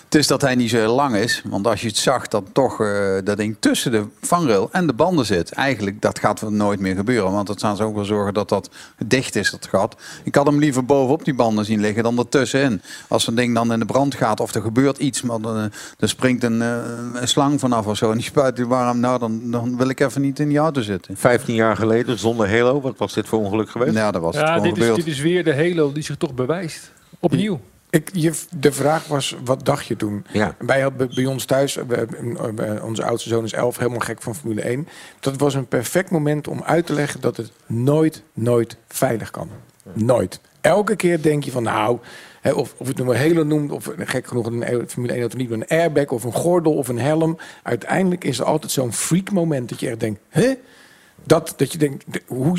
het 0.07 0.15
is 0.15 0.27
dat 0.27 0.41
hij 0.41 0.55
niet 0.55 0.69
zo 0.69 0.77
heel 0.77 0.95
lang 0.95 1.15
is. 1.15 1.41
Want 1.45 1.67
als 1.67 1.81
je 1.81 1.87
het 1.87 1.97
zag 1.97 2.27
dat 2.27 2.43
toch 2.51 2.81
eh, 2.81 3.15
dat 3.23 3.37
ding 3.37 3.55
tussen 3.59 3.91
de 3.91 4.05
vangrail 4.21 4.69
en 4.71 4.87
de 4.87 4.93
banden 4.93 5.25
zit. 5.25 5.51
Eigenlijk, 5.51 6.01
dat 6.01 6.19
gaat 6.19 6.41
wel 6.41 6.51
nooit 6.51 6.79
meer 6.79 6.95
gebeuren. 6.95 7.31
Want 7.31 7.47
dat 7.47 7.59
gaan 7.59 7.75
ze 7.75 7.83
ook 7.83 7.95
wel 7.95 8.05
zorgen 8.05 8.33
dat 8.33 8.49
dat 8.49 8.69
dicht 9.05 9.35
is, 9.35 9.51
dat 9.51 9.67
gat. 9.67 9.95
Ik 10.23 10.35
had 10.35 10.45
hem 10.45 10.59
liever 10.59 10.85
bovenop 10.85 11.25
die 11.25 11.33
banden 11.33 11.65
zien 11.65 11.79
liggen 11.79 12.03
dan 12.03 12.17
ertussenin. 12.17 12.81
Als 13.07 13.23
zo'n 13.23 13.35
ding 13.35 13.55
dan 13.55 13.73
in 13.73 13.79
de 13.79 13.85
brand 13.85 14.15
gaat 14.15 14.39
of 14.39 14.53
er 14.53 14.61
gebeurt 14.61 14.97
iets. 14.97 15.21
Maar 15.21 15.41
dan, 15.41 15.57
eh, 15.57 15.63
er 15.99 16.09
springt 16.09 16.43
een, 16.43 16.61
eh, 16.61 16.77
een 17.13 17.27
slang 17.27 17.59
vanaf 17.59 17.85
of 17.85 17.97
zo. 17.97 18.11
En 18.11 18.17
die 18.17 18.25
spuit 18.25 18.55
die 18.55 18.67
warm. 18.67 18.99
Nou, 18.99 19.19
dan, 19.19 19.51
dan 19.51 19.77
wil 19.77 19.89
ik 19.89 19.99
even 19.99 20.21
niet 20.21 20.39
in 20.39 20.49
die 20.49 20.57
auto 20.57 20.81
zitten. 20.81 21.17
15 21.17 21.55
jaar 21.55 21.75
geleden, 21.75 22.19
zonder 22.19 22.49
Halo. 22.49 22.81
Wat 22.81 22.97
was 22.97 23.13
dit 23.13 23.27
voor 23.27 23.39
ongeluk 23.39 23.69
geweest? 23.69 23.93
Ja, 23.93 24.11
dat 24.11 24.21
was 24.21 24.35
het 24.35 24.45
Ja, 24.45 24.53
gewoon 24.53 24.73
dit 24.73 24.83
is, 24.83 24.95
dit 24.95 25.07
is 25.07 25.19
weer 25.19 25.43
de 25.43 25.55
Halo 25.55 25.91
die 25.91 26.03
zich 26.03 26.16
toch 26.17 26.33
bewijst. 26.33 26.91
Opnieuw. 27.19 27.59
Ik, 27.89 28.09
je, 28.13 28.33
de 28.59 28.71
vraag 28.71 29.07
was, 29.07 29.35
wat 29.45 29.65
dacht 29.65 29.85
je 29.85 29.95
toen? 29.95 30.25
Ja. 30.31 30.55
Wij 30.59 30.81
hadden 30.81 31.09
bij 31.15 31.25
ons 31.25 31.45
thuis, 31.45 31.75
we- 31.75 32.07
we- 32.55 32.79
onze 32.83 33.03
oudste 33.05 33.29
zoon 33.29 33.43
is 33.43 33.53
11, 33.53 33.77
helemaal 33.77 33.99
gek 33.99 34.21
van 34.21 34.35
Formule 34.35 34.61
1. 34.61 34.87
Dat 35.19 35.37
was 35.37 35.53
een 35.53 35.67
perfect 35.67 36.09
moment 36.09 36.47
om 36.47 36.63
uit 36.63 36.85
te 36.85 36.93
leggen 36.93 37.21
dat 37.21 37.37
het 37.37 37.51
nooit, 37.65 38.23
nooit 38.33 38.77
veilig 38.87 39.31
kan. 39.31 39.49
Nooit. 39.93 40.39
Elke 40.61 40.95
keer 40.95 41.21
denk 41.21 41.43
je 41.43 41.51
van 41.51 41.63
nou, 41.63 41.97
hè, 42.41 42.51
of, 42.51 42.73
of 42.77 42.87
het 42.87 42.97
nu 42.97 43.03
maar 43.03 43.17
Halo 43.19 43.43
noemt, 43.43 43.71
of 43.71 43.91
gek 43.97 44.27
genoeg 44.27 44.45
een 44.45 44.83
Formule 44.89 45.13
1 45.13 45.21
auto 45.21 45.37
niet, 45.37 45.49
maar 45.49 45.57
een 45.57 45.77
airbag 45.79 46.05
of 46.07 46.23
een 46.23 46.33
gordel 46.33 46.73
of 46.73 46.87
een 46.87 46.99
helm. 46.99 47.37
Uiteindelijk 47.63 48.23
is 48.23 48.39
er 48.39 48.45
altijd 48.45 48.71
zo'n 48.71 48.93
freak 48.93 49.31
moment 49.31 49.69
dat 49.69 49.79
je 49.79 49.89
echt 49.89 49.99
denkt, 49.99 50.19
hè? 50.29 50.53
Dat, 51.27 51.53
dat 51.57 51.71
je 51.71 51.77
denkt, 51.77 52.03
de- 52.07 52.21
hoe 52.27 52.57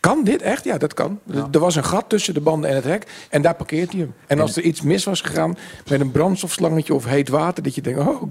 kan 0.00 0.24
dit 0.24 0.42
echt? 0.42 0.64
Ja, 0.64 0.78
dat 0.78 0.94
kan. 0.94 1.20
Er 1.52 1.58
was 1.58 1.76
een 1.76 1.84
gat 1.84 2.04
tussen 2.08 2.34
de 2.34 2.40
banden 2.40 2.70
en 2.70 2.76
het 2.76 2.84
hek 2.84 3.06
en 3.30 3.42
daar 3.42 3.54
parkeert 3.54 3.90
hij 3.90 4.00
hem. 4.00 4.14
En 4.26 4.40
als 4.40 4.56
er 4.56 4.62
iets 4.62 4.80
mis 4.82 5.04
was 5.04 5.20
gegaan 5.20 5.56
met 5.88 6.00
een 6.00 6.10
brandstofslangetje 6.10 6.94
of 6.94 7.04
heet 7.04 7.28
water, 7.28 7.62
dat 7.62 7.74
je 7.74 7.80
denkt, 7.82 8.00
oh, 8.00 8.22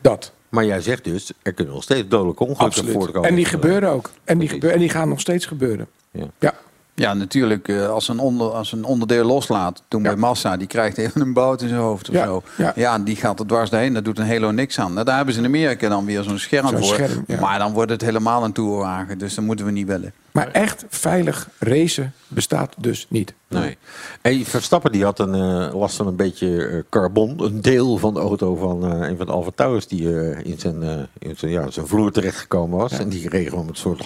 dat. 0.00 0.32
Maar 0.48 0.64
jij 0.64 0.80
zegt 0.80 1.04
dus, 1.04 1.32
er 1.42 1.52
kunnen 1.52 1.74
nog 1.74 1.82
steeds 1.82 2.08
dodelijke 2.08 2.42
ongelukken 2.44 2.66
Absoluut. 2.80 2.92
voorkomen. 3.02 3.28
En 3.28 3.34
die 3.34 3.44
gebeuren 3.44 3.88
ook. 3.90 4.10
En 4.24 4.38
die, 4.38 4.48
gebeuren, 4.48 4.72
en 4.72 4.78
die 4.80 4.90
gaan 4.90 5.08
nog 5.08 5.20
steeds 5.20 5.46
gebeuren. 5.46 5.86
Ja. 6.10 6.26
Ja. 6.38 6.54
Ja, 6.96 7.14
natuurlijk. 7.14 7.68
eh, 7.68 7.88
Als 7.88 8.08
een, 8.08 8.18
onder, 8.18 8.50
als 8.50 8.72
een 8.72 8.84
onderdeel 8.84 9.24
loslaat, 9.24 9.82
toen 9.88 10.02
bij 10.02 10.16
Massa, 10.16 10.56
die 10.56 10.66
krijgt 10.66 10.98
even 10.98 11.20
een 11.20 11.32
bout 11.32 11.62
in 11.62 11.68
zijn 11.68 11.80
hoofd 11.80 12.08
of 12.08 12.14
Ja, 12.14 12.24
zo. 12.24 12.42
ja. 12.56 12.72
Ja, 12.76 12.98
die 12.98 13.16
gaat 13.16 13.40
er 13.40 13.46
dwars 13.46 13.70
doorheen. 13.70 13.92
Dat 13.94 14.04
doet 14.04 14.18
een 14.18 14.26
Halo 14.26 14.50
niks 14.50 14.78
aan. 14.78 14.92
Nou, 14.92 15.04
daar 15.04 15.16
hebben 15.16 15.34
ze 15.34 15.40
in 15.40 15.46
Amerika 15.46 15.88
dan 15.88 16.04
weer 16.04 16.22
zo'n 16.22 16.38
scherm 16.38 16.68
Zo'n 16.68 16.78
voor. 16.78 16.86
scherm, 16.94 17.24
ja. 17.26 17.40
Maar 17.40 17.58
dan 17.58 17.72
wordt 17.72 17.90
het 17.90 18.00
helemaal 18.00 18.44
een 18.44 18.52
tourwagen. 18.52 19.18
Dus 19.18 19.34
dat 19.34 19.44
moeten 19.44 19.64
we 19.66 19.70
niet 19.72 19.86
willen. 19.86 20.12
Maar 20.32 20.48
echt 20.50 20.84
veilig 20.88 21.48
racen 21.58 22.12
bestaat 22.28 22.74
dus 22.78 23.06
niet. 23.08 23.34
Nee. 23.48 23.76
En 24.22 24.44
Verstappen 24.44 24.92
die 24.92 25.04
had 25.04 25.18
een, 25.18 25.36
last 25.72 25.96
van 25.96 26.06
een 26.06 26.16
beetje 26.16 26.66
eh, 26.66 26.78
carbon. 26.90 27.34
Een 27.44 27.60
deel 27.62 27.96
van 27.98 28.14
de 28.14 28.20
auto 28.20 28.54
van 28.56 28.84
eh, 29.02 29.08
een 29.08 29.16
van 29.16 29.26
de 29.26 29.32
Alfa 29.32 29.80
die 29.88 30.20
eh, 30.20 30.44
in, 30.44 30.58
zijn, 30.58 30.82
eh, 30.82 30.90
in 31.18 31.36
zijn, 31.36 31.50
ja, 31.50 31.70
zijn 31.70 31.86
vloer 31.86 32.12
terechtgekomen 32.12 32.78
was. 32.78 32.92
En 32.92 33.08
die 33.08 33.30
gewoon 33.30 33.64
met 33.66 33.74
een 33.74 33.80
soort 33.80 34.04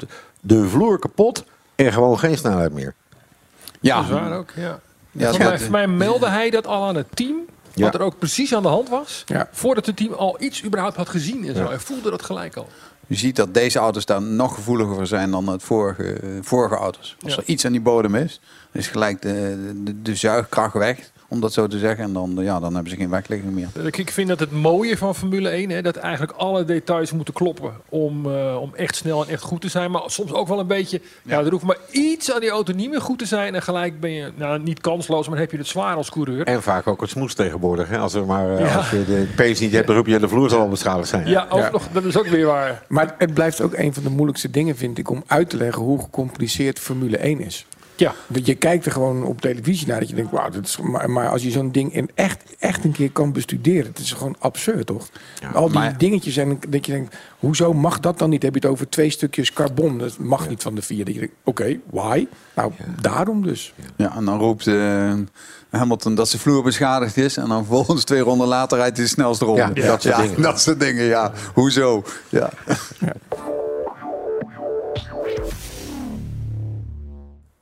de- 0.00 0.06
De 0.40 0.68
vloer 0.68 0.98
kapot 0.98 1.44
en 1.76 1.92
gewoon 1.92 2.18
geen 2.18 2.36
snelheid 2.36 2.72
meer. 2.72 2.94
Ja, 3.80 3.96
Dat 3.96 4.04
is 4.04 4.10
waar 4.10 4.32
ook, 4.38 4.50
ja. 4.56 4.80
Ja, 5.12 5.30
voor, 5.30 5.38
mij, 5.44 5.58
voor 5.58 5.70
mij 5.70 5.86
meldde 5.86 6.28
hij 6.28 6.50
dat 6.50 6.66
al 6.66 6.84
aan 6.84 6.96
het 6.96 7.06
team. 7.14 7.36
Ja. 7.74 7.84
Wat 7.84 7.94
er 7.94 8.00
ook 8.00 8.18
precies 8.18 8.54
aan 8.54 8.62
de 8.62 8.68
hand 8.68 8.88
was. 8.88 9.22
Ja. 9.26 9.48
Voordat 9.52 9.86
het 9.86 9.96
team 9.96 10.12
al 10.12 10.36
iets 10.42 10.64
überhaupt 10.64 10.96
had 10.96 11.08
gezien. 11.08 11.48
En 11.48 11.54
zo. 11.54 11.62
Ja. 11.62 11.68
Hij 11.68 11.78
voelde 11.78 12.10
dat 12.10 12.22
gelijk 12.22 12.56
al. 12.56 12.68
Je 13.06 13.14
ziet 13.16 13.36
dat 13.36 13.54
deze 13.54 13.78
auto's 13.78 14.04
daar 14.04 14.22
nog 14.22 14.54
gevoeliger 14.54 14.94
voor 14.94 15.06
zijn 15.06 15.30
dan 15.30 15.48
het 15.48 15.62
vorige, 15.62 16.20
vorige 16.42 16.74
auto's. 16.74 17.16
Als 17.22 17.34
Ja. 17.34 17.38
er 17.40 17.46
iets 17.48 17.64
aan 17.64 17.72
die 17.72 17.80
bodem 17.80 18.14
is, 18.14 18.40
dan 18.72 18.82
is 18.82 18.88
gelijk 18.88 19.22
de, 19.22 19.72
de, 19.84 20.02
de 20.02 20.14
zuigkracht 20.14 20.74
weg. 20.74 21.10
Om 21.28 21.40
dat 21.40 21.52
zo 21.52 21.66
te 21.66 21.78
zeggen. 21.78 22.04
En 22.04 22.12
dan, 22.12 22.36
ja, 22.40 22.60
dan 22.60 22.74
hebben 22.74 22.90
ze 22.90 22.96
geen 22.98 23.10
wegligging 23.10 23.52
meer. 23.52 23.68
Ik 23.84 23.96
ik 23.96 24.10
vind 24.10 24.28
dat 24.28 24.40
het 24.40 24.50
mooie 24.52 24.96
van 24.96 25.14
Formule 25.14 25.48
1, 25.48 25.70
hè, 25.70 25.82
dat 25.82 25.96
eigenlijk 25.96 26.32
alle 26.32 26.64
details 26.64 27.12
moeten 27.12 27.34
kloppen 27.34 27.72
om, 27.88 28.32
eh, 28.32 28.56
om 28.60 28.70
echt 28.74 28.96
snel 28.96 29.24
en 29.24 29.28
echt 29.32 29.42
goed 29.42 29.60
te 29.60 29.68
zijn. 29.68 29.90
Maar 29.90 30.02
soms 30.06 30.32
ook 30.32 30.48
wel 30.48 30.58
een 30.58 30.66
beetje, 30.66 31.00
ja, 31.22 31.38
er 31.38 31.50
hoeft 31.50 31.64
maar 31.64 31.78
iets 31.90 32.32
aan 32.32 32.40
die 32.40 32.50
auto 32.50 32.72
niet 32.72 32.90
meer 32.90 33.00
goed 33.00 33.18
te 33.18 33.26
zijn. 33.26 33.54
En 33.54 33.62
gelijk 33.62 34.00
ben 34.00 34.10
je, 34.10 34.32
nou 34.34 34.58
niet 34.62 34.80
kansloos, 34.80 35.20
maar 35.26 35.30
dan 35.36 35.40
heb 35.44 35.50
je 35.50 35.58
het 35.58 35.66
zwaar 35.66 35.96
als 35.96 36.10
coureur. 36.10 36.46
En 36.46 36.62
vaak 36.62 36.86
ook 36.86 37.00
het 37.00 37.10
smoes 37.10 37.34
tegenwoordig. 37.34 37.88
Hè? 37.88 37.98
Als, 37.98 38.14
er 38.14 38.26
maar, 38.26 38.56
eh, 38.56 38.60
Ja. 38.68 38.76
als 38.76 38.90
je 38.90 39.04
de 39.04 39.26
pace 39.36 39.62
niet 39.62 39.72
hebt, 39.72 39.86
dan 39.86 39.96
roep 39.96 40.06
je 40.06 40.18
de 40.18 40.28
vloer 40.28 40.50
zal 40.50 40.60
al 40.60 40.68
beschadigd 40.68 41.08
zijn. 41.08 41.28
Ja, 41.28 41.46
ook 41.50 41.58
Ja. 41.60 41.70
nog, 41.70 41.88
dat 41.92 42.04
is 42.04 42.18
ook 42.18 42.26
weer 42.26 42.46
waar. 42.46 42.82
Maar 42.88 43.14
het 43.18 43.34
blijft 43.34 43.60
ook 43.60 43.74
een 43.74 43.94
van 43.94 44.02
de 44.02 44.10
moeilijkste 44.10 44.50
dingen, 44.50 44.76
vind 44.76 44.98
ik, 44.98 45.10
om 45.10 45.22
uit 45.26 45.50
te 45.50 45.56
leggen 45.56 45.82
hoe 45.82 46.00
gecompliceerd 46.02 46.78
Formule 46.78 47.16
1 47.24 47.40
is. 47.40 47.66
Ja, 47.96 48.14
Dat 48.26 48.46
je 48.46 48.54
kijkt 48.54 48.86
er 48.86 48.92
gewoon 48.92 49.24
op 49.24 49.40
televisie 49.40 49.86
naar 49.86 50.00
dat 50.00 50.08
je 50.08 50.14
denkt, 50.14 50.30
wauw, 50.30 50.50
dit 50.50 50.66
is, 50.66 50.78
maar, 50.78 51.10
maar 51.10 51.28
als 51.28 51.42
je 51.42 51.50
zo'n 51.50 51.72
ding 51.72 51.94
in 51.94 52.10
echt, 52.14 52.42
echt 52.58 52.84
een 52.84 52.92
keer 52.92 53.10
kan 53.10 53.32
bestuderen, 53.32 53.86
het 53.86 53.98
is 53.98 54.12
gewoon 54.12 54.36
absurd, 54.38 54.86
toch? 54.86 55.08
Al 55.54 55.66
die 55.68 55.78
maar- 55.78 55.98
dingetjes 55.98 56.36
en 56.36 56.58
dat 56.68 56.86
je 56.86 56.92
denkt, 56.92 57.16
hoezo 57.38 57.72
mag 57.72 58.00
dat 58.00 58.18
dan 58.18 58.30
niet? 58.30 58.42
Heb 58.42 58.54
je 58.54 58.60
het 58.60 58.68
over 58.70 58.88
twee 58.88 59.10
stukjes 59.10 59.52
carbon? 59.52 59.98
Dat 59.98 60.18
mag 60.18 60.48
niet 60.48 60.62
van 60.62 60.74
de 60.74 60.82
vier. 60.82 61.04
Dat 61.04 61.14
je 61.14 61.20
denkt, 61.20 61.34
oké, 61.44 61.78
why? 61.90 62.26
Nou, 62.54 62.72
daarom 63.00 63.42
dus. 63.42 63.74
Ja, 63.96 64.16
en 64.16 64.24
dan 64.24 64.38
roept 64.38 64.66
eh, 64.66 65.12
Hamilton 65.70 66.14
dat 66.14 66.28
zijn 66.28 66.42
vloer 66.42 66.62
beschadigd 66.62 67.16
is. 67.16 67.36
En 67.36 67.48
dan 67.48 67.64
volgens 67.64 68.04
twee 68.04 68.20
ronden 68.20 68.46
later 68.46 68.78
rijdt 68.78 68.96
hij 68.96 69.04
de 69.06 69.12
snelste 69.12 69.44
ronde. 69.44 69.70
Ja, 69.74 69.86
dat 69.86 70.02
soort 70.02 70.16
dingen. 70.16 70.42
Dat 70.42 70.60
soort 70.60 70.80
dingen, 70.80 71.04
ja. 71.04 71.32
Hoezo? 71.54 72.04
Ja. 72.28 72.50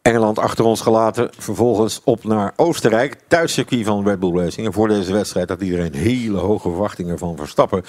Engeland 0.04 0.38
achter 0.38 0.64
ons 0.64 0.80
gelaten. 0.80 1.30
Vervolgens 1.38 2.00
op 2.04 2.24
naar 2.24 2.52
Oostenrijk. 2.56 3.16
Thuiscircuit 3.28 3.84
van 3.84 4.06
Red 4.06 4.20
Bull 4.20 4.36
Racing. 4.36 4.66
En 4.66 4.72
voor 4.72 4.88
deze 4.88 5.12
wedstrijd 5.12 5.48
had 5.48 5.60
iedereen 5.60 5.94
hele 5.94 6.38
hoge 6.38 6.68
verwachtingen 6.68 7.18
van 7.18 7.36
Verstappen. 7.36 7.84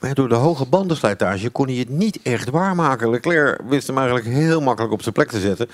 Maar 0.00 0.14
door 0.14 0.28
de 0.28 0.34
hoge 0.34 0.66
bandenslijtage 0.66 1.50
kon 1.50 1.66
hij 1.66 1.76
het 1.76 1.88
niet 1.88 2.22
echt 2.22 2.50
waarmaken. 2.50 3.10
Leclerc 3.10 3.60
wist 3.68 3.86
hem 3.86 3.96
eigenlijk 3.98 4.26
heel 4.26 4.60
makkelijk 4.60 4.92
op 4.92 5.02
zijn 5.02 5.14
plek 5.14 5.30
te 5.30 5.40
zetten. 5.40 5.68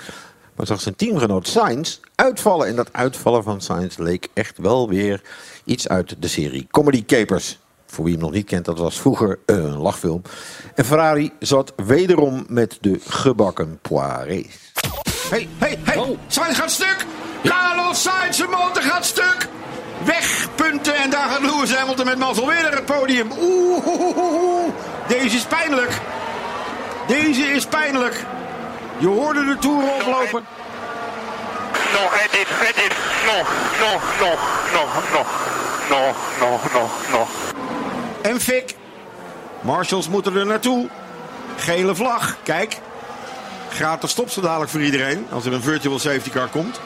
Maar 0.55 0.65
zag 0.65 0.81
zijn 0.81 0.95
teamgenoot 0.95 1.47
Sainz 1.47 1.99
uitvallen. 2.15 2.67
En 2.67 2.75
dat 2.75 2.93
uitvallen 2.93 3.43
van 3.43 3.61
Sainz 3.61 3.97
leek 3.97 4.27
echt 4.33 4.57
wel 4.57 4.89
weer 4.89 5.21
iets 5.63 5.87
uit 5.87 6.15
de 6.19 6.27
serie 6.27 6.67
Comedy 6.71 7.05
Capers. 7.05 7.59
Voor 7.85 8.03
wie 8.03 8.13
hem 8.13 8.23
nog 8.23 8.31
niet 8.31 8.45
kent, 8.45 8.65
dat 8.65 8.77
was 8.77 8.99
vroeger 8.99 9.39
een 9.45 9.77
lachfilm. 9.77 10.21
En 10.75 10.85
Ferrari 10.85 11.31
zat 11.39 11.73
wederom 11.75 12.45
met 12.47 12.77
de 12.81 12.99
gebakken 13.07 13.79
poirés. 13.81 14.68
Hey, 15.29 15.47
hey, 15.57 15.79
hey! 15.83 16.17
Sainz 16.27 16.57
gaat 16.57 16.71
stuk! 16.71 17.05
Carlos 17.43 18.01
Sainz, 18.01 18.37
zijn 18.37 18.49
motor 18.49 18.81
gaat 18.81 19.05
stuk! 19.05 19.47
Weg, 20.03 20.47
punten. 20.55 20.95
En 20.95 21.09
daar 21.09 21.29
gaat 21.29 21.41
Lewis 21.41 21.75
Hamilton 21.75 22.05
met 22.05 22.17
mazzel 22.17 22.47
weer 22.47 22.61
naar 22.61 22.71
het 22.71 22.85
podium. 22.85 23.31
Oeh, 23.39 23.87
oeh, 23.87 24.17
oeh, 24.17 24.33
oeh. 24.33 24.73
Deze 25.07 25.35
is 25.35 25.43
pijnlijk. 25.43 25.91
Deze 27.07 27.41
is 27.41 27.65
pijnlijk. 27.65 28.23
Je 28.97 29.07
hoorde 29.07 29.45
de 29.45 29.57
toer 29.57 29.83
oplopen. 29.83 30.45
Nog, 31.93 32.21
het 32.21 32.33
is, 32.33 32.47
het 32.49 32.75
is, 32.75 32.95
nog, 33.25 33.47
nog, 33.79 34.01
nog, 34.19 34.39
nog, 34.73 35.09
nog, 35.11 35.27
nog, 35.89 36.15
nog, 36.39 36.73
nog, 36.73 37.11
nog. 37.11 37.29
En 38.21 38.41
Fik. 38.41 38.75
Marshals 39.61 40.09
moeten 40.09 40.35
er 40.35 40.45
naartoe. 40.45 40.87
Gele 41.57 41.95
vlag. 41.95 42.37
Kijk. 42.43 42.77
Gratis 43.69 44.11
stop 44.11 44.29
zo 44.29 44.41
dadelijk 44.41 44.71
voor 44.71 44.81
iedereen. 44.81 45.27
Als 45.31 45.45
er 45.45 45.53
een 45.53 45.61
virtual 45.61 45.99
safety 45.99 46.29
car 46.29 46.47
komt. 46.47 46.79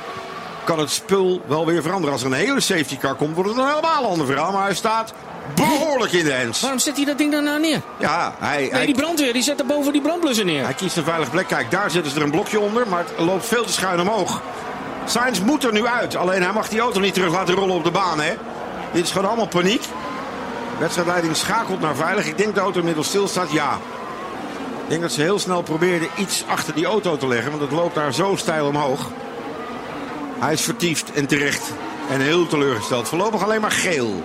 Kan 0.63 0.79
het 0.79 0.89
spul 0.91 1.41
wel 1.47 1.65
weer 1.65 1.81
veranderen. 1.81 2.11
Als 2.11 2.21
er 2.21 2.27
een 2.27 2.33
hele 2.33 2.59
safety 2.59 2.97
car 2.97 3.15
komt, 3.15 3.35
wordt 3.35 3.49
het 3.49 3.59
een 3.59 3.67
helemaal 3.67 4.05
ander 4.05 4.25
verhaal. 4.25 4.51
Maar 4.51 4.63
hij 4.63 4.75
staat 4.75 5.13
behoorlijk 5.55 6.11
in 6.11 6.23
de 6.25 6.31
hens. 6.31 6.61
Waarom 6.61 6.79
zet 6.79 6.95
hij 6.95 7.05
dat 7.05 7.17
ding 7.17 7.31
dan 7.31 7.43
nou 7.43 7.59
neer? 7.59 7.81
Ja, 7.99 8.35
hij, 8.39 8.57
Nee, 8.61 8.71
hij, 8.71 8.85
die 8.85 8.95
brandweer 8.95 9.33
die 9.33 9.41
zet 9.41 9.59
er 9.59 9.65
boven 9.65 9.91
die 9.91 10.01
brandblussen 10.01 10.45
neer. 10.45 10.63
hij 10.63 10.73
kiest 10.73 10.97
een 10.97 11.03
veilige 11.03 11.31
plek. 11.31 11.47
Kijk, 11.47 11.71
daar 11.71 11.91
zetten 11.91 12.11
ze 12.11 12.17
er 12.17 12.23
een 12.23 12.31
blokje 12.31 12.59
onder. 12.59 12.87
Maar 12.87 13.03
het 13.15 13.25
loopt 13.25 13.45
veel 13.45 13.63
te 13.63 13.71
schuin 13.71 13.99
omhoog. 14.01 14.41
Sainz 15.05 15.39
moet 15.39 15.63
er 15.63 15.71
nu 15.71 15.87
uit. 15.87 16.15
Alleen 16.15 16.43
hij 16.43 16.53
mag 16.53 16.69
die 16.69 16.79
auto 16.79 16.99
niet 16.99 17.13
terug 17.13 17.31
laten 17.31 17.55
rollen 17.55 17.75
op 17.75 17.83
de 17.83 17.91
baan. 17.91 18.19
Hè? 18.19 18.33
Dit 18.91 19.03
is 19.03 19.11
gewoon 19.11 19.27
allemaal 19.27 19.47
paniek. 19.47 19.83
Wedstrijdleiding 20.79 21.35
schakelt 21.35 21.79
naar 21.79 21.95
veilig. 21.95 22.25
Ik 22.25 22.37
denk 22.37 22.53
de 22.55 22.59
auto 22.61 22.79
inmiddels 22.79 23.07
stilstaat. 23.07 23.51
Ja. 23.51 23.77
Ik 24.83 24.89
denk 24.89 25.01
dat 25.01 25.11
ze 25.11 25.21
heel 25.21 25.39
snel 25.39 25.61
probeerden 25.61 26.07
iets 26.17 26.43
achter 26.47 26.73
die 26.75 26.85
auto 26.85 27.17
te 27.17 27.27
leggen. 27.27 27.49
Want 27.49 27.63
het 27.63 27.71
loopt 27.71 27.95
daar 27.95 28.13
zo 28.13 28.35
steil 28.35 28.67
omhoog. 28.67 29.09
Hij 30.39 30.53
is 30.53 30.61
vertiefd 30.61 31.11
en 31.11 31.25
terecht. 31.25 31.71
En 32.09 32.21
heel 32.21 32.47
teleurgesteld. 32.47 33.07
Voorlopig 33.07 33.43
alleen 33.43 33.61
maar 33.61 33.71
geel. 33.71 34.23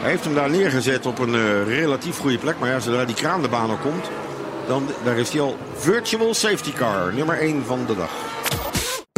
Hij 0.00 0.10
heeft 0.10 0.24
hem 0.24 0.34
daar 0.34 0.50
neergezet 0.50 1.06
op 1.06 1.18
een 1.18 1.34
eh, 1.34 1.66
relatief 1.66 2.18
goede 2.18 2.38
plek. 2.38 2.58
Maar 2.58 2.68
ja, 2.68 2.80
zodra 2.80 3.04
die 3.04 3.14
kraan 3.14 3.42
de 3.42 3.48
baan 3.48 3.70
op 3.70 3.80
komt, 3.80 4.10
dan 4.66 4.88
daar 5.04 5.16
is 5.16 5.30
hij 5.30 5.40
al 5.40 5.56
virtual 5.74 6.34
safety 6.34 6.72
car. 6.72 7.12
Nummer 7.14 7.38
1 7.38 7.64
van 7.66 7.84
de 7.86 7.96
dag. 7.96 8.33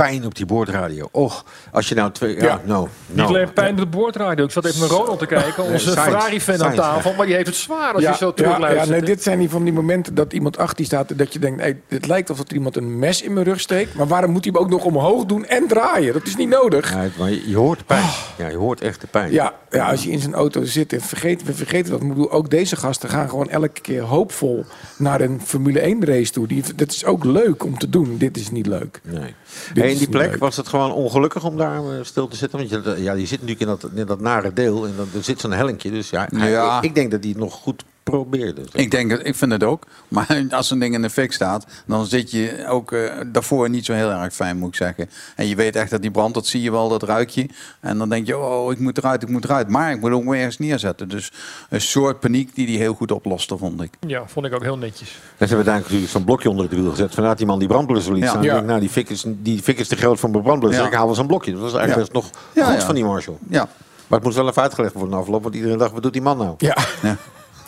Pijn 0.02 0.24
op 0.26 0.34
die 0.34 0.46
boordradio. 0.46 1.08
Och, 1.12 1.44
als 1.72 1.88
je 1.88 1.94
nou 1.94 2.10
twee... 2.12 2.36
Ja, 2.36 2.42
Ja. 2.44 2.60
nou, 2.64 2.88
Niet 3.06 3.16
nou. 3.16 3.28
alleen 3.28 3.52
pijn 3.52 3.70
op 3.72 3.78
de 3.78 3.86
boordradio. 3.86 4.44
Ik 4.44 4.50
zat 4.50 4.64
even 4.64 4.80
naar 4.80 4.88
Ronald 4.88 5.18
te 5.18 5.26
kijken. 5.26 5.64
Onze. 5.64 5.90
Ferrari-fan 5.90 6.62
aan 6.64 6.74
tafel. 6.74 7.14
Maar 7.14 7.26
die 7.26 7.34
heeft 7.34 7.46
het 7.46 7.56
zwaar 7.56 7.94
als 7.94 8.02
je 8.02 8.14
zo 8.14 8.32
terugluistert. 8.34 8.84
ja, 8.86 8.90
nee, 8.92 9.02
dit 9.02 9.22
zijn 9.22 9.38
die 9.38 9.50
van 9.50 9.64
die 9.64 9.72
momenten 9.72 10.14
dat 10.14 10.32
iemand 10.32 10.58
achter 10.58 10.78
je 10.80 10.84
staat... 10.84 11.18
dat 11.18 11.32
je 11.32 11.38
denkt, 11.38 11.60
hey, 11.60 11.80
het 11.88 12.06
lijkt 12.06 12.30
alsof 12.30 12.48
er 12.48 12.54
iemand 12.54 12.76
een 12.76 12.98
mes 12.98 13.22
in 13.22 13.32
mijn 13.32 13.44
rug 13.46 13.60
steekt. 13.60 13.94
Maar 13.94 14.06
waarom 14.06 14.30
moet 14.30 14.44
hij 14.44 14.52
hem 14.54 14.62
ook 14.62 14.70
nog 14.70 14.84
omhoog 14.84 15.24
doen 15.24 15.44
en 15.46 15.66
draaien? 15.66 16.12
Dat 16.12 16.26
is 16.26 16.36
niet 16.36 16.48
nodig. 16.48 16.90
Ja, 16.92 17.04
maar 17.18 17.30
je, 17.30 17.48
je 17.48 17.56
hoort 17.56 17.86
pijn. 17.86 18.08
Ja, 18.38 18.48
je 18.48 18.56
hoort 18.56 18.80
echt 18.80 19.00
de 19.00 19.06
pijn. 19.06 19.32
Ja, 19.32 19.52
ja, 19.70 19.90
als 19.90 20.02
je 20.04 20.10
in 20.10 20.18
zijn 20.20 20.34
auto 20.34 20.64
zit 20.64 20.92
en 20.92 21.00
vergeet, 21.00 21.42
we 21.44 21.52
vergeten 21.54 21.90
dat. 21.92 22.00
Ik 22.02 22.08
bedoel, 22.08 22.30
ook 22.32 22.50
deze 22.50 22.76
gasten 22.76 23.08
gaan 23.08 23.28
gewoon 23.28 23.48
elke 23.50 23.80
keer 23.80 24.02
hoopvol 24.02 24.64
naar 24.98 25.20
een 25.20 25.40
Formule 25.44 25.80
1 25.80 26.04
race 26.04 26.32
toe. 26.32 26.46
Die, 26.46 26.62
dat 26.74 26.90
is 26.92 27.04
ook 27.04 27.24
leuk 27.24 27.64
om 27.64 27.78
te 27.78 27.90
doen. 27.90 28.16
Dit 28.18 28.36
is 28.36 28.50
niet 28.50 28.66
leuk. 28.66 29.00
Nee. 29.04 29.34
Dit 29.72 29.84
Hey, 29.85 29.85
is 29.85 29.85
in 29.90 29.98
die 29.98 30.08
plek 30.08 30.30
leuk. 30.30 30.38
was 30.40 30.56
het 30.56 30.68
gewoon 30.68 30.92
ongelukkig 30.92 31.44
om 31.44 31.56
daar 31.56 31.76
eh, 31.78 31.98
stil 32.02 32.28
te 32.28 32.36
zitten. 32.36 32.58
Want 32.58 32.70
je, 32.70 33.02
ja, 33.02 33.14
die 33.14 33.26
zit 33.26 33.40
natuurlijk 33.40 33.60
in 33.60 33.66
dat, 33.66 33.88
in 33.94 34.06
dat 34.06 34.20
nare 34.20 34.52
deel. 34.52 34.86
En 34.86 34.92
dan, 34.96 35.08
er 35.14 35.24
zit 35.24 35.40
zo'n 35.40 35.52
hellinkje. 35.52 35.90
Dus 35.90 36.10
ja, 36.10 36.28
Ja. 36.30 36.78
ik, 36.78 36.84
ik 36.84 36.94
denk 36.94 37.10
dat 37.10 37.20
hij 37.20 37.28
het 37.28 37.38
nog 37.38 37.52
goed 37.54 37.84
probeerde. 38.10 38.62
Ik 38.72 38.90
denk, 38.90 39.12
ik 39.12 39.34
vind 39.34 39.52
het 39.52 39.64
ook. 39.64 39.86
Maar 40.08 40.44
als 40.50 40.70
een 40.70 40.78
ding 40.78 40.94
in 40.94 41.02
de 41.02 41.10
fik 41.10 41.32
staat, 41.32 41.66
dan 41.86 42.06
zit 42.06 42.30
je 42.30 42.64
ook 42.68 42.92
eh, 42.92 43.12
daarvoor 43.26 43.70
niet 43.70 43.84
zo 43.84 43.92
heel 43.92 44.10
erg 44.10 44.34
fijn, 44.34 44.58
moet 44.58 44.68
ik 44.68 44.74
zeggen. 44.74 45.10
En 45.36 45.46
je 45.48 45.54
weet 45.54 45.76
echt 45.76 45.90
dat 45.90 46.02
die 46.02 46.10
brandt, 46.10 46.34
dat 46.34 46.46
zie 46.46 46.62
je 46.62 46.70
wel, 46.70 46.88
dat 46.88 47.02
ruik 47.02 47.28
je. 47.28 47.48
En 47.80 47.98
dan 47.98 48.08
denk 48.08 48.26
je, 48.26 48.38
oh, 48.38 48.72
ik 48.72 48.78
moet 48.78 48.98
eruit, 48.98 49.22
ik 49.22 49.28
moet 49.28 49.44
eruit. 49.44 49.68
Maar 49.68 49.92
ik 49.92 50.00
moet 50.00 50.10
ook 50.12 50.24
weer 50.24 50.34
ergens 50.38 50.58
neerzetten. 50.58 51.08
Dus 51.08 51.32
een 51.68 51.80
soort 51.80 52.20
paniek 52.20 52.54
die 52.54 52.66
die 52.66 52.78
heel 52.78 52.94
goed 52.94 53.12
oploste, 53.12 53.56
vond 53.58 53.82
ik. 53.82 53.92
Ja, 54.06 54.22
vond 54.26 54.46
ik 54.46 54.54
ook 54.54 54.62
heel 54.62 54.78
netjes. 54.78 55.08
En 55.10 55.16
ze 55.16 55.20
hebben 55.38 55.48
uiteindelijk 55.56 55.84
natuurlijk 55.84 56.12
zo'n 56.12 56.24
blokje 56.24 56.50
onder 56.50 56.64
het 56.64 56.74
wiel 56.74 56.90
gezet. 56.90 57.14
Vanuit 57.14 57.38
die 57.38 57.46
man 57.46 57.58
die 57.58 57.68
brandblusser 57.68 58.12
liet 58.12 58.22
Ja. 58.22 58.28
staan. 58.28 58.42
Ja. 58.42 58.54
Denk, 58.54 58.66
nou, 58.66 58.80
die 58.80 58.88
fik, 58.88 59.10
is, 59.10 59.24
die 59.26 59.62
fik 59.62 59.78
is 59.78 59.88
te 59.88 59.96
groot 59.96 60.18
voor 60.18 60.30
mijn 60.30 60.42
brandblusser. 60.42 60.82
Ja. 60.82 60.88
Ik 60.88 60.94
haal 60.94 61.06
wel 61.06 61.14
zo'n 61.14 61.26
blokje. 61.26 61.52
Dat 61.52 61.60
was 61.60 61.74
eigenlijk 61.74 62.12
Ja. 62.12 62.20
best 62.20 62.32
nog 62.34 62.42
Ja, 62.54 62.64
goed 62.70 62.80
ja. 62.80 62.86
van 62.86 62.94
die 62.94 63.04
Marshall. 63.04 63.36
Ja, 63.48 63.68
Maar 64.06 64.18
het 64.18 64.22
moest 64.22 64.36
wel 64.36 64.48
even 64.48 64.62
uitgelegd 64.62 64.94
worden 64.94 65.18
afloop. 65.18 65.42
Want 65.42 65.54
iedereen 65.54 65.78
dacht, 65.78 65.92
wat 65.92 66.02
doet 66.02 66.12
die 66.12 66.22
man 66.22 66.36
nou? 66.38 66.54
Ja, 66.58 66.76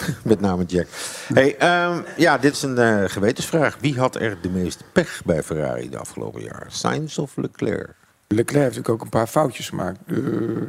Met 0.22 0.40
name 0.40 0.64
Jack. 0.64 0.86
Hey, 1.34 1.56
ehm, 1.58 2.00
ja, 2.16 2.38
dit 2.38 2.52
is 2.52 2.62
een 2.62 2.78
eh, 2.78 3.02
gewetensvraag. 3.06 3.76
Wie 3.80 3.98
had 3.98 4.16
er 4.16 4.38
de 4.42 4.48
meeste 4.48 4.84
pech 4.92 5.20
bij 5.24 5.42
Ferrari 5.42 5.90
de 5.90 5.98
afgelopen 5.98 6.42
jaar? 6.42 6.66
Sainz 6.68 7.18
of 7.18 7.36
Leclerc? 7.36 7.88
Leclerc 8.28 8.62
heeft 8.62 8.76
natuurlijk 8.76 8.88
ook 8.88 9.02
een 9.02 9.08
paar 9.08 9.26
foutjes 9.26 9.68
gemaakt. 9.68 9.98
Eh, 10.06 10.16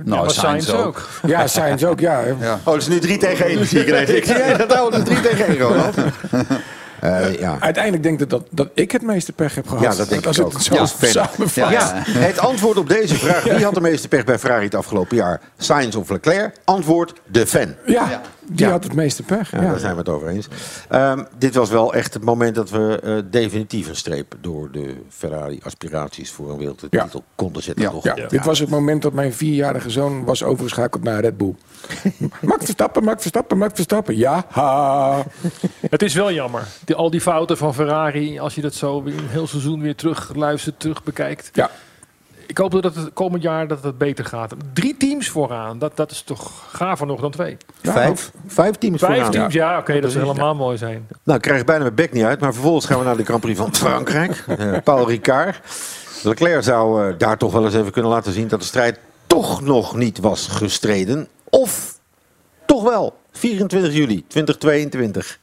nou, 0.03 0.21
maar 0.21 0.31
Sainz 0.31 0.69
ook. 0.69 1.07
ja, 1.25 1.47
Sainz 1.47 1.83
ook, 1.83 1.99
ja. 1.99 2.23
Ja. 2.39 2.59
Oh, 2.63 2.73
het 2.73 2.81
is 2.81 2.87
nu 2.87 2.99
3 2.99 3.17
tegen 3.17 3.45
1. 3.45 3.65
Zie 3.65 3.79
ik 3.81 3.87
ineens. 3.87 4.09
Ik 4.09 4.25
zie 4.25 4.37
jij 4.37 4.57
dat 4.57 4.93
het 4.93 5.07
is 5.07 5.15
3 5.15 5.21
tegen 5.21 5.45
1, 5.45 5.57
Ronald. 5.57 5.95
Eh, 6.99 7.39
ja. 7.39 7.57
Uiteindelijk 7.59 8.03
denk 8.03 8.21
ik 8.21 8.29
dat, 8.29 8.47
dat 8.51 8.69
ik 8.73 8.91
het 8.91 9.01
meeste 9.01 9.31
pech 9.31 9.55
heb 9.55 9.67
gehad. 9.67 9.83
Ja, 9.83 9.95
dat 9.95 10.09
denk 10.09 10.25
als 10.25 10.37
ik 10.37 10.45
het 10.45 10.55
ook. 10.55 10.61
zo 10.61 11.19
Ja. 11.53 11.69
Ja. 11.69 11.71
Ja, 11.71 12.03
het 12.05 12.39
antwoord 12.39 12.77
op 12.77 12.89
deze 12.89 13.15
vraag. 13.15 13.43
Wie 13.43 13.63
had 13.63 13.73
de 13.73 13.81
meeste 13.81 14.07
pech 14.07 14.23
bij 14.23 14.39
Ferrari 14.39 14.63
het 14.65 14.75
afgelopen 14.75 15.15
jaar? 15.15 15.41
Sainz 15.57 15.95
of 15.95 16.09
Leclerc? 16.09 16.55
Antwoord, 16.63 17.13
de 17.25 17.47
fan. 17.47 17.75
Ja, 17.85 18.21
die 18.49 18.65
Ja. 18.65 18.71
had 18.71 18.83
het 18.83 18.93
meeste 18.93 19.23
pech. 19.23 19.51
Ja, 19.51 19.61
Ja, 19.61 19.69
Daar 19.69 19.79
zijn 19.79 19.91
we 19.93 19.99
het 19.99 20.09
over 20.09 20.27
eens. 20.27 20.47
Ehm, 20.89 21.23
dit 21.37 21.55
was 21.55 21.69
wel 21.69 21.93
echt 21.93 22.13
het 22.13 22.23
moment 22.23 22.55
dat 22.55 22.69
we 22.69 22.99
eh, 23.03 23.13
definitief 23.31 23.87
een 23.87 23.95
streep 23.95 24.35
door 24.41 24.71
de 24.71 24.95
Ferrari-aspiraties 25.09 26.31
voor 26.31 26.49
een 26.51 26.57
wereldtitel 26.57 26.99
Ja. 27.13 27.21
konden 27.35 27.63
zetten. 27.63 27.83
Ja. 27.83 27.89
toch? 27.91 28.03
Ja, 28.03 28.15
dit 28.27 28.45
was 28.45 28.59
het 28.59 28.69
moment 28.69 29.01
dat 29.01 29.13
mijn 29.13 29.33
vierjarige 29.33 29.89
zoon 29.89 30.23
was 30.25 30.43
overgeschakeld 30.43 31.03
naar 31.03 31.21
Red 31.21 31.37
Bull. 31.37 31.55
Max 32.41 32.65
Verstappen, 32.65 33.03
Max 33.03 33.21
Verstappen, 33.21 33.57
Max 33.57 33.73
Verstappen. 33.73 34.17
Ja, 34.17 34.45
ha. 34.49 35.23
Het 35.89 36.01
is 36.01 36.13
wel 36.13 36.31
jammer. 36.31 36.63
Die, 36.85 36.95
al 36.95 37.09
die 37.09 37.21
fouten 37.21 37.57
van 37.57 37.73
Ferrari, 37.73 38.39
als 38.39 38.55
je 38.55 38.61
dat 38.61 38.73
zo 38.73 39.01
een 39.05 39.13
heel 39.29 39.47
seizoen 39.47 39.81
weer 39.81 39.95
terug 39.95 40.31
luistert, 40.35 40.79
terug 40.79 41.03
bekijkt. 41.03 41.49
Ja, 41.53 41.69
Ik 42.49 42.57
hoop 42.57 42.81
dat 42.81 42.95
het 42.95 43.13
komend 43.13 43.43
jaar 43.43 43.67
dat 43.67 43.83
het 43.83 43.97
beter 43.97 44.25
gaat. 44.25 44.53
Drie 44.73 44.97
teams 44.97 45.29
vooraan, 45.29 45.79
dat, 45.79 45.97
dat 45.97 46.11
is 46.11 46.21
toch 46.21 46.51
gaver 46.71 47.07
nog 47.07 47.21
dan 47.21 47.31
twee. 47.31 47.57
Ja, 47.81 47.91
Vijf, 47.91 48.31
vijf 48.47 48.75
teams 48.75 48.99
Vijf 48.99 49.13
vooraan. 49.13 49.31
teams, 49.31 49.53
ja, 49.53 49.77
oké, 49.77 49.99
dat 49.99 50.11
zou 50.11 50.25
helemaal 50.25 50.55
mooi 50.55 50.77
zijn. 50.77 51.07
Nou, 51.23 51.37
ik 51.37 51.43
krijg 51.43 51.63
bijna 51.63 51.83
mijn 51.83 51.95
bek 51.95 52.13
niet 52.13 52.23
uit. 52.23 52.39
Maar 52.39 52.53
vervolgens 52.53 52.85
gaan 52.85 52.99
we 52.99 53.05
naar 53.05 53.17
de 53.17 53.23
Grand 53.23 53.41
Prix 53.41 53.57
van 53.57 53.75
Frankrijk. 53.75 54.43
Eh, 54.47 54.77
Paul 54.83 55.07
Ricard. 55.07 55.59
Leclerc 56.23 56.63
zou 56.63 57.07
eh, 57.07 57.17
daar 57.17 57.37
toch 57.37 57.51
wel 57.51 57.65
eens 57.65 57.75
even 57.75 57.91
kunnen 57.91 58.11
laten 58.11 58.31
zien... 58.31 58.47
dat 58.47 58.59
de 58.59 58.65
strijd 58.65 58.99
toch 59.27 59.61
nog 59.61 59.95
niet 59.95 60.19
was 60.19 60.47
gestreden. 60.47 61.27
Of 61.49 61.99
toch 62.65 62.83
wel. 62.83 63.17
24 63.31 63.93
juli 63.93 64.25
2022. 64.27 65.38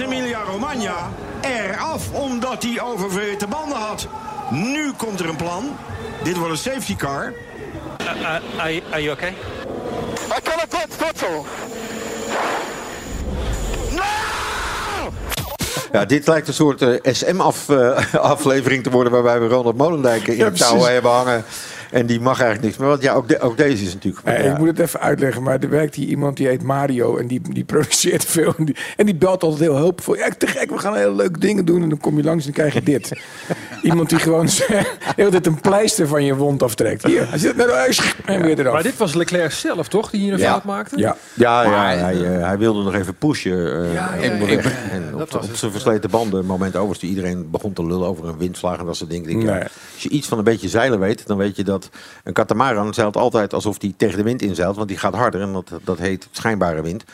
Net 0.00 0.08
als 0.08 0.16
Emilia 0.18 0.42
Romagna. 0.42 1.10
Eraf 1.40 2.12
omdat 2.12 2.62
hij 2.62 2.80
oververhitte 2.82 3.46
banden 3.46 3.78
had. 3.78 4.08
Nu 4.50 4.92
komt 4.92 5.20
er 5.20 5.28
een 5.28 5.36
plan. 5.36 5.76
Dit 6.22 6.36
wordt 6.36 6.52
een 6.52 6.72
safety 6.72 6.96
car. 6.96 7.32
Are, 8.56 8.82
are 8.90 9.02
you 9.02 9.10
okay? 9.10 9.34
I 10.38 10.40
cannot 10.42 10.68
put 10.68 10.98
throttle. 10.98 11.42
Ja, 15.92 16.04
dit 16.04 16.26
lijkt 16.26 16.48
een 16.48 16.54
soort 16.54 16.84
SM-aflevering 17.02 18.82
te 18.84 18.90
worden... 18.90 19.12
waarbij 19.12 19.40
we 19.40 19.46
Ronald 19.46 19.76
Molendijk 19.76 20.26
in 20.26 20.36
Ja, 20.36 20.44
het 20.44 20.56
touw 20.56 20.82
hebben 20.82 21.10
hangen. 21.10 21.44
En 21.90 22.06
die 22.06 22.20
mag 22.20 22.34
eigenlijk 22.40 22.62
niks 22.62 22.76
meer. 22.76 22.88
Want 22.88 23.02
ja, 23.02 23.12
ook, 23.14 23.28
de- 23.28 23.40
ook 23.40 23.56
deze 23.56 23.84
is 23.84 23.94
natuurlijk... 23.94 24.26
Eh, 24.26 24.44
ja. 24.44 24.52
Ik 24.52 24.58
moet 24.58 24.66
het 24.66 24.78
even 24.78 25.00
uitleggen, 25.00 25.42
maar 25.42 25.58
er 25.58 25.68
werkt 25.70 25.94
hier 25.94 26.08
iemand 26.08 26.36
die 26.36 26.46
heet 26.46 26.62
Mario 26.62 27.16
en 27.16 27.26
die, 27.26 27.40
die 27.52 27.64
produceert 27.74 28.24
veel. 28.24 28.54
En 28.58 28.64
die, 28.64 28.76
en 28.96 29.06
die 29.06 29.14
belt 29.14 29.42
altijd 29.42 29.60
heel 29.60 29.76
hulpvol. 29.76 30.16
Ja, 30.16 30.28
te 30.38 30.46
gek, 30.46 30.70
we 30.70 30.78
gaan 30.78 30.94
hele 30.96 31.14
leuke 31.14 31.38
dingen 31.38 31.64
doen. 31.64 31.82
En 31.82 31.88
dan 31.88 31.98
kom 31.98 32.16
je 32.16 32.22
langs 32.24 32.46
en 32.46 32.52
dan 32.52 32.60
krijg 32.60 32.74
je 32.74 32.92
dit. 32.92 33.12
iemand 33.82 34.08
die 34.08 34.18
gewoon 34.18 34.48
heel 35.16 35.30
dit 35.30 35.46
een 35.46 35.60
pleister 35.60 36.06
van 36.08 36.24
je 36.24 36.34
wond 36.36 36.62
aftrekt. 36.62 37.06
Hier, 37.06 37.28
hij 37.28 37.38
zit 37.38 37.56
naar 37.56 37.68
huis 37.70 38.14
en 38.24 38.42
weer 38.42 38.58
eraf. 38.58 38.72
Maar 38.72 38.82
dit 38.82 38.96
was 38.96 39.14
Leclerc 39.14 39.52
zelf, 39.52 39.88
toch? 39.88 40.10
Die 40.10 40.20
hier 40.20 40.32
een 40.32 40.38
Ja. 40.38 40.50
fout 40.50 40.64
maakte? 40.64 40.98
Ja. 40.98 41.16
Ja, 41.34 41.62
ja 41.62 41.70
Maar- 41.70 41.98
hij, 41.98 42.24
eh, 42.36 42.46
hij 42.46 42.58
wilde 42.58 42.82
nog 42.82 42.94
even 42.94 43.14
pushen. 43.14 43.84
eh, 43.84 43.94
Ja, 43.94 44.14
ja, 44.20 44.32
onderweg. 44.32 44.64
ja. 44.64 44.90
En 44.92 45.02
Dat 45.10 45.20
op, 45.22 45.30
was 45.30 45.42
op 45.44 45.48
het. 45.48 45.58
zijn 45.58 45.70
versleten 45.72 46.10
banden, 46.10 46.46
moment 46.46 46.76
overste, 46.76 47.06
iedereen 47.06 47.50
begon 47.50 47.72
te 47.72 47.86
lullen 47.86 48.06
over 48.08 48.28
een 48.28 48.38
windvlaag 48.38 48.78
en 48.78 48.86
dat 48.86 48.96
soort 48.96 49.10
dingen. 49.10 49.28
Ik 49.30 49.36
denk, 49.36 49.48
ja, 49.48 49.54
Nee. 49.54 49.62
als 49.94 50.02
je 50.02 50.08
iets 50.08 50.28
van 50.28 50.38
een 50.38 50.44
beetje 50.44 50.68
zeilen 50.68 50.98
weet, 51.00 51.26
dan 51.26 51.36
weet 51.36 51.56
je 51.56 51.64
dat 51.64 51.79
een 52.24 52.32
katamaran 52.32 52.94
zeilt 52.94 53.16
altijd 53.16 53.52
alsof 53.54 53.76
hij 53.80 53.94
tegen 53.96 54.16
de 54.16 54.22
wind 54.24 54.42
inzeilt, 54.42 54.76
want 54.76 54.88
die 54.88 54.98
gaat 54.98 55.14
harder 55.14 55.40
en 55.40 55.52
dat, 55.52 55.70
dat 55.84 55.98
heet 55.98 56.28
schijnbare 56.30 56.82
wind. 56.82 57.04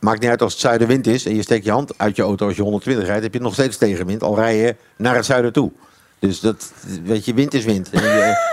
Maakt 0.00 0.20
niet 0.20 0.30
uit 0.30 0.42
als 0.42 0.52
het 0.52 0.60
zuidenwind 0.60 1.06
is 1.06 1.26
en 1.26 1.34
je 1.34 1.42
steekt 1.42 1.64
je 1.64 1.70
hand 1.70 1.92
uit 1.96 2.16
je 2.16 2.22
auto 2.22 2.46
als 2.46 2.56
je 2.56 2.62
120 2.62 3.06
rijdt, 3.06 3.22
heb 3.22 3.34
je 3.34 3.40
nog 3.40 3.52
steeds 3.52 3.76
tegenwind, 3.76 4.22
al 4.22 4.34
rij 4.34 4.56
je 4.56 4.76
naar 4.96 5.14
het 5.14 5.24
zuiden 5.24 5.52
toe. 5.52 5.70
Dus 6.18 6.40
dat, 6.40 6.72
weet 7.04 7.24
je, 7.24 7.34
wind 7.34 7.54
is 7.54 7.64
wind. 7.64 7.90
En 7.90 8.02
je- 8.02 8.48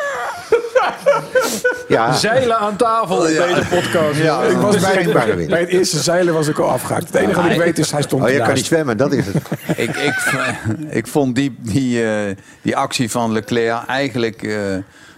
ja, 1.88 2.14
Zeilen 2.14 2.58
aan 2.58 2.76
tafel 2.76 3.28
in 3.28 3.34
deze 3.34 3.62
podcast. 3.70 4.20
Ja, 4.20 4.42
Ik 4.44 4.58
was 4.58 4.80
bij, 4.80 5.06
bij 5.48 5.60
het 5.60 5.70
eerste 5.70 5.98
zeilen 6.00 6.34
was 6.34 6.48
ik 6.48 6.60
al 6.60 6.70
afgehaakt. 6.70 7.06
Het 7.08 7.16
enige 7.16 7.42
wat 7.42 7.52
ik 7.52 7.58
weet 7.58 7.80
is, 7.80 7.92
hij 7.92 8.02
stond 8.02 8.24
Oh, 8.24 8.30
je 8.30 8.38
kan 8.38 8.54
niet 8.54 8.66
zwemmen, 8.66 8.98
dat 8.98 9.14
is 9.14 9.26
het. 9.26 9.36
ik, 9.88 9.96
ik, 9.96 10.14
ik 10.90 11.08
vond 11.08 11.36
die, 11.36 11.56
die, 11.60 12.04
eh, 12.12 12.36
die 12.62 12.78
actie 12.78 13.12
van 13.12 13.32
Leclerc 13.32 13.86
eigenlijk 13.88 14.44
eh, 14.44 14.54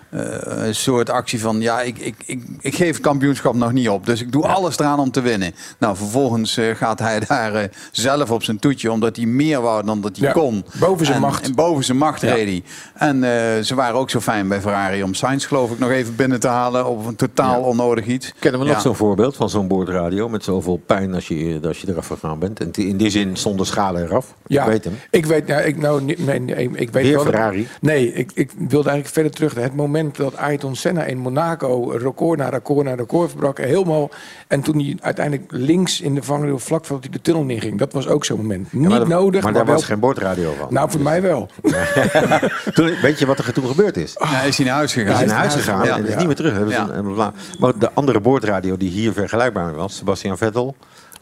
eh, 0.09 0.21
een 0.67 0.75
soort 0.75 1.09
actie 1.09 1.39
van... 1.41 1.61
ja, 1.61 1.81
ik, 1.81 1.97
ik, 1.97 2.15
ik, 2.25 2.43
ik 2.61 2.75
geef 2.75 2.93
het 2.93 2.99
kampioenschap 3.01 3.55
nog 3.55 3.71
niet 3.71 3.89
op. 3.89 4.05
Dus 4.05 4.21
ik 4.21 4.31
doe 4.31 4.47
alles 4.47 4.79
eraan 4.79 4.99
om 4.99 5.11
te 5.11 5.21
winnen. 5.21 5.53
Nou, 5.79 5.95
vervolgens 5.95 6.57
eh, 6.57 6.75
gaat 6.75 6.99
hij 6.99 7.19
daar 7.27 7.55
eh, 7.55 7.69
zelf 7.91 8.31
op 8.31 8.43
zijn 8.43 8.59
toetje... 8.59 8.91
omdat 8.91 9.15
hij 9.15 9.25
meer 9.25 9.61
wou 9.61 9.85
dan 9.85 10.01
dat 10.01 10.17
hij 10.17 10.27
Ja, 10.27 10.33
kon. 10.33 10.65
boven 10.79 11.05
zijn 11.05 11.17
En- 11.17 11.23
macht. 11.23 11.45
En 11.45 11.55
boven 11.55 11.83
zijn 11.83 11.97
macht 11.97 12.21
Ja. 12.21 12.33
reed 12.33 12.47
hij. 12.47 12.63
En 13.09 13.23
eh, 13.23 13.63
ze 13.63 13.75
waren 13.75 13.95
ook 13.99 14.09
zo 14.09 14.19
fijn 14.19 14.47
bij 14.47 14.61
Ferrari 14.61 15.03
om 15.03 15.13
Sainz 15.13 15.47
geloof 15.47 15.71
ik 15.71 15.79
nog 15.79 15.89
even 15.89 16.15
binnen 16.15 16.39
te 16.39 16.47
halen... 16.47 16.85
op 16.85 17.05
een 17.05 17.15
totaal 17.15 17.61
onnodig 17.61 18.05
iets. 18.05 18.33
Kennen 18.39 18.61
we 18.61 18.67
nog 18.67 18.81
zo'n 18.81 18.95
voorbeeld 18.95 19.35
van 19.35 19.49
zo'n 19.49 19.67
boordradio 19.67 20.29
met 20.29 20.43
zoveel 20.43 20.81
pijn 20.85 21.13
als 21.13 21.27
je, 21.27 21.59
als 21.63 21.81
je 21.81 21.87
eraf 21.89 22.07
gegaan 22.07 22.39
bent? 22.39 22.59
En 22.59 22.71
in 22.71 22.97
die 22.97 23.09
zin 23.09 23.37
zonder 23.37 23.65
schade 23.65 24.01
eraf. 24.03 24.33
Ja, 24.47 24.63
Ik 24.63 24.69
weet 24.69 24.83
hem. 24.83 24.93
Ik 25.11 25.25
weet, 25.25 25.47
nou, 25.47 25.61
ik, 25.61 25.77
nou, 25.77 26.01
niet- 26.01 26.25
nee, 26.25 26.39
nee, 26.39 26.69
ik 26.73 26.89
weet 26.91 27.03
Weer 27.03 27.15
wel 27.23 27.31
dat- 27.31 27.53
nee, 27.81 28.13
ik, 28.13 28.31
ik 28.33 28.51
wilde 28.57 28.89
eigenlijk 28.89 29.07
verder 29.13 29.31
terug. 29.31 29.53
Het 29.55 29.75
moment 29.75 29.97
dat 30.17 30.37
Ayrton 30.37 30.75
Senna 30.75 31.03
in 31.03 31.17
Monaco 31.17 31.89
record 31.89 32.39
na 32.39 32.49
record 32.49 32.85
na 32.85 32.95
record 32.95 33.29
verbrak. 33.29 33.57
Helemaal. 33.57 34.09
En 34.47 34.61
toen 34.61 34.79
hij 34.79 34.97
uiteindelijk 35.01 35.51
links 35.51 36.01
in 36.01 36.15
de 36.15 36.23
vangrail 36.23 36.59
vlak 36.59 36.85
voordat 36.85 37.03
hij 37.05 37.13
de 37.13 37.21
tunnel 37.21 37.47
inging. 37.47 37.77
Dat 37.79 37.93
was 37.93 38.07
ook 38.07 38.25
zo'n 38.25 38.37
moment. 38.37 38.73
Niet 38.73 38.89
maar 38.89 38.99
dat- 38.99 39.07
nodig, 39.07 39.33
Maar 39.33 39.43
maar, 39.43 39.53
daar 39.53 39.65
wel... 39.65 39.75
was 39.75 39.83
geen 39.85 39.99
boordradio 39.99 40.53
van. 40.59 40.67
Nou, 40.73 40.89
voor 40.91 41.01
mij 41.01 41.21
wel. 41.21 41.49
Toen, 42.73 42.93
weet 43.01 43.19
je 43.19 43.25
wat 43.25 43.37
er 43.39 43.53
toen 43.53 43.67
gebeurd 43.67 43.97
is? 43.97 44.15
Ja, 44.19 44.41
is 44.41 44.57
hij 44.57 44.65
naar 44.65 44.75
huis 44.75 44.93
gegaan? 44.93 45.13
Hij 45.15 45.23
is 45.23 45.29
naar 45.29 45.39
huis 45.39 45.53
gegaan 45.53 45.85
Ja. 45.85 45.97
en 45.97 46.05
is 46.07 46.15
niet 46.15 46.25
meer 46.25 46.35
terug. 46.35 46.57
Een- 46.59 46.97
een 46.97 47.15
Maar 47.59 47.71
de 47.79 47.91
andere 47.93 48.19
boordradio 48.19 48.77
die 48.77 48.89
hier 48.89 49.13
vergelijkbaar 49.13 49.73
was, 49.73 49.95
Sebastian 49.95 50.37
Vettel, 50.37 50.75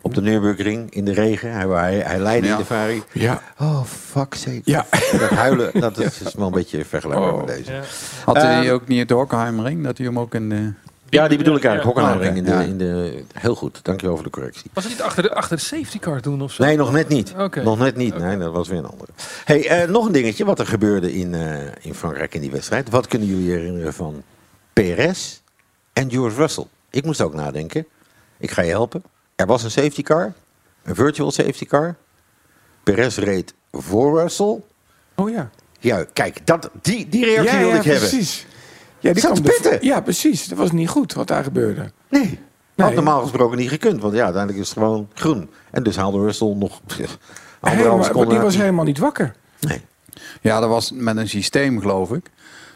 op 0.08 0.14
de 0.14 0.22
Nürburgring 0.22 0.92
in 0.94 1.06
de 1.06 1.14
regen. 1.14 1.52
Hij, 1.52 1.68
hij, 1.68 1.98
hij 2.00 2.20
leidde 2.20 2.48
Ja. 2.48 2.54
in 2.54 2.60
de 2.60 2.66
Ferrari. 2.66 3.04
Ja. 3.12 3.42
Oh, 3.60 3.84
fuck 3.84 4.34
sake. 4.34 4.62
Ja. 4.64 4.86
Dat 5.20 5.30
huilen, 5.30 5.72
dat 5.80 5.98
is 5.98 6.22
is 6.26 6.34
wel 6.34 6.48
een 6.48 6.54
beetje 6.54 6.86
vergelijkbaar 6.86 7.34
Oh. 7.34 7.38
met 7.38 7.48
deze. 7.48 7.72
Ja. 7.72 7.82
Had 8.26 8.36
hij 8.36 8.66
Eh, 8.68 8.74
ook 8.74 8.88
niet 8.88 9.00
het 9.00 9.10
Hockenheimring? 9.10 9.84
Dat 9.84 9.98
hij 9.98 10.06
hem 10.08 10.20
ook 10.20 10.34
in 10.36 10.50
de... 10.50 10.74
Ja, 11.10 11.28
die 11.28 11.38
bedoel 11.38 11.56
ik 11.56 11.64
eigenlijk. 11.64 11.98
Hockenheimring 11.98 12.38
in, 12.48 12.54
Oh, 12.54 12.58
de, 12.58 12.64
oké. 12.64 12.72
in 12.72 12.78
de... 12.78 13.24
Heel 13.34 13.56
goed, 13.56 13.80
dankjewel 13.84 14.16
voor 14.16 14.24
de 14.26 14.30
correctie. 14.32 14.72
Was 14.74 14.84
het 14.84 14.94
niet 14.94 15.02
achter 15.02 15.24
de, 15.24 15.34
achter 15.34 15.58
de 15.58 15.64
safety 15.64 16.00
car 16.00 16.22
toen 16.22 16.42
of 16.42 16.52
zo? 16.52 16.64
Nee, 16.64 16.78
nog 16.78 16.92
net 16.92 17.08
niet. 17.08 17.34
Nog 17.64 17.78
net 17.80 17.96
niet. 17.96 18.18
Nee, 18.18 18.38
dat 18.38 18.52
was 18.54 18.68
weer 18.68 18.78
een 18.78 18.86
andere. 18.90 19.12
Hey, 19.46 19.68
eh, 19.68 19.90
nog 19.90 20.06
een 20.06 20.12
dingetje 20.12 20.46
wat 20.46 20.60
er 20.60 20.68
gebeurde 20.68 21.14
in, 21.14 21.34
eh, 21.34 21.52
in 21.82 21.94
Frankrijk 21.94 22.34
in 22.36 22.42
die 22.42 22.52
wedstrijd. 22.52 22.90
Wat 22.90 23.08
kunnen 23.08 23.28
jullie 23.28 23.52
herinneren 23.52 23.94
van 23.94 24.24
Perez 24.74 25.40
en 25.94 26.12
George 26.12 26.36
Russell? 26.36 26.66
Ik 26.90 27.06
moest 27.06 27.22
ook 27.22 27.34
nadenken. 27.34 27.86
Ik 28.38 28.52
ga 28.52 28.62
je 28.62 28.70
helpen. 28.70 29.04
Er 29.38 29.46
was 29.46 29.64
een 29.64 29.72
safety 29.72 30.02
car, 30.02 30.34
een 30.84 30.96
virtual 30.96 31.32
safety 31.32 31.66
car. 31.66 31.96
Perez 32.84 33.18
reed 33.18 33.54
voor 33.72 34.20
Russell. 34.22 34.62
Oh 35.16 35.30
ja. 35.30 35.50
Ja, 35.80 36.06
kijk, 36.14 36.46
dat, 36.46 36.70
die, 36.82 37.10
die 37.10 37.26
reactie 37.26 37.52
ja, 37.54 37.58
wilde 37.60 37.74
ja, 37.74 37.80
ik 37.80 37.86
hebben. 37.86 38.10
precies. 38.10 38.46
Ja, 39.00 39.14
die 39.14 39.24
kwam 39.24 39.42
pitten. 39.42 39.78
Ja, 39.82 40.02
precies. 40.02 40.48
Dat 40.48 40.58
was 40.58 40.72
niet 40.72 40.90
goed 40.90 41.14
wat 41.14 41.28
daar 41.28 41.44
gebeurde. 41.44 41.92
Nee. 42.10 42.40
Had 42.76 42.86
Nee. 42.88 42.96
normaal 42.96 43.22
gesproken 43.22 43.58
niet 43.58 43.70
gekund, 43.70 44.02
want 44.02 44.14
ja, 44.14 44.24
uiteindelijk 44.24 44.64
is 44.64 44.70
het 44.70 44.78
gewoon 44.78 45.10
groen. 45.14 45.50
En 45.72 45.84
dus 45.84 45.96
haalde 45.96 46.20
Russell 46.20 46.54
nog 46.56 46.82
maar 47.62 47.78
die 47.78 47.86
uit. 47.90 48.42
was 48.42 48.58
helemaal 48.58 48.86
niet 48.86 48.98
wakker. 48.98 49.36
Nee. 49.60 49.82
Ja, 50.42 50.60
dat 50.60 50.70
was 50.70 50.92
met 50.92 51.18
een 51.18 51.30
systeem, 51.30 51.80
geloof 51.82 52.12
ik. 52.12 52.30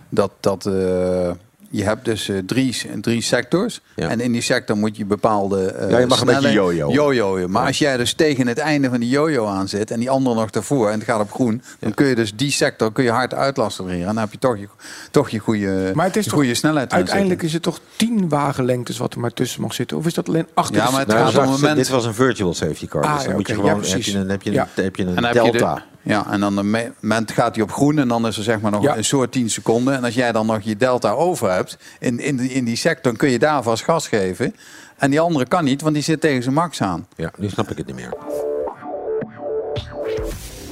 Dat, 0.10 0.32
dat 0.40 0.66
eh, 0.66 1.32
je 1.72 1.84
hebt 1.84 2.06
dus 2.06 2.30
eh, 2.30 2.38
drie, 2.46 2.76
drie 3.02 3.22
sectors. 3.22 3.82
Ja. 3.96 4.10
En 4.10 4.20
in 4.20 4.32
die 4.32 4.42
sector 4.42 4.78
moet 4.78 4.98
je 4.98 5.06
bepaalde 5.06 5.66
eh 5.66 5.90
Ja, 5.90 5.98
je 6.00 6.06
mag 6.06 6.22
een 6.22 6.52
jojoen. 6.92 7.52
Maar 7.52 7.66
als 7.66 7.78
jij 7.78 7.98
dus 7.98 8.14
tegen 8.14 8.48
het 8.48 8.58
einde 8.58 8.90
van 8.90 9.00
die 9.00 9.10
jojo 9.10 9.46
aan 9.46 9.68
zit 9.68 9.92
en 9.92 10.00
die 10.00 10.10
andere 10.10 10.36
nog 10.36 10.50
daarvoor 10.50 10.90
en 10.90 11.00
het 11.00 11.04
gaat 11.08 11.22
op 11.22 11.32
groen, 11.32 11.62
dan 11.80 11.94
kun 11.94 12.06
je 12.06 12.16
dus 12.16 12.36
die 12.36 12.52
sector 12.52 12.92
kun 12.92 13.04
je 13.04 13.10
hard 13.12 13.34
uitlasten 13.34 13.90
En 13.90 14.06
dan 14.06 14.18
heb 14.18 14.32
je 14.32 14.38
toch 14.40 14.58
je, 14.58 14.68
toch 15.12 15.30
je 15.30 15.40
goede, 15.40 15.92
Maar 15.96 16.06
het 16.06 16.16
is 16.16 16.24
je 16.24 16.30
toch- 16.30 16.40
goede 16.40 16.56
snelheid. 16.56 16.94
Uiteindelijk 16.94 17.42
is 17.44 17.54
het 17.54 17.62
toch 17.64 17.80
tien 17.96 18.30
wagenlengtes 18.30 18.98
wat 18.98 19.14
er 19.14 19.20
maar 19.20 19.34
tussen 19.34 19.62
mag 19.62 19.74
zitten? 19.74 19.98
Of 19.98 20.06
is 20.06 20.14
dat 20.14 20.28
alleen 20.28 20.48
achter 20.54 20.76
Ja, 20.76 20.90
maar 20.92 21.00
het 21.00 21.08
Nou, 21.08 21.20
gaat 21.20 21.28
dus 21.32 21.38
om 21.40 21.46
wacht, 21.46 21.60
moment- 21.62 21.78
Dit 21.78 21.90
was 21.90 22.06
een 22.06 22.14
virtual 22.14 22.54
safety 22.54 22.88
car. 22.88 23.04
Ah, 23.04 23.14
dus 23.14 23.20
dan 23.22 23.30
ja, 23.32 23.38
moet 23.38 23.48
je 23.48 23.54
gewoon, 23.54 23.70
Ja, 23.70 23.76
heb 23.90 24.02
je 24.02 24.18
een, 24.18 24.30
heb 24.30 24.42
je 24.42 24.50
een, 24.50 24.56
Ja. 24.56 24.68
heb 24.76 24.96
je 24.96 25.02
een 25.04 25.08
En 25.10 25.16
dan 25.16 25.24
heb 25.24 25.34
je 25.46 25.52
delta. 25.52 25.86
Ja, 26.04 26.26
en 26.32 26.40
dan 26.40 26.70
me- 26.70 26.92
moment 27.02 27.32
gaat 27.32 27.56
hij 27.56 27.64
op 27.64 27.72
groen 27.72 28.00
en 28.00 28.08
dan 28.08 28.28
is 28.28 28.38
er 28.38 28.44
zeg 28.44 28.60
maar 28.62 28.72
nog 28.72 28.84
Ja. 28.84 28.98
een 28.98 29.04
soort 29.04 29.32
10 29.32 29.50
seconden. 29.50 29.94
En 29.96 30.04
als 30.04 30.14
jij 30.14 30.32
dan 30.32 30.46
nog 30.46 30.62
je 30.62 30.76
delta 30.78 31.12
over 31.12 31.52
hebt 31.52 31.78
in, 32.00 32.20
in, 32.20 32.36
die, 32.38 32.50
in 32.50 32.66
die 32.66 32.76
sector, 32.76 33.04
dan 33.04 33.16
kun 33.16 33.30
je 33.30 33.40
daar 33.40 33.64
vast 33.64 33.84
gas 33.84 34.08
geven. 34.08 34.56
En 34.98 35.10
die 35.10 35.20
andere 35.20 35.48
kan 35.48 35.64
niet, 35.64 35.82
want 35.82 35.94
die 35.94 36.04
zit 36.04 36.22
tegen 36.22 36.44
zijn 36.44 36.56
max 36.56 36.82
aan. 36.82 37.08
Ja, 37.16 37.32
nu 37.38 37.50
snap 37.50 37.70
ik 37.72 37.78
het 37.78 37.86
niet 37.86 37.96
meer. 37.96 38.14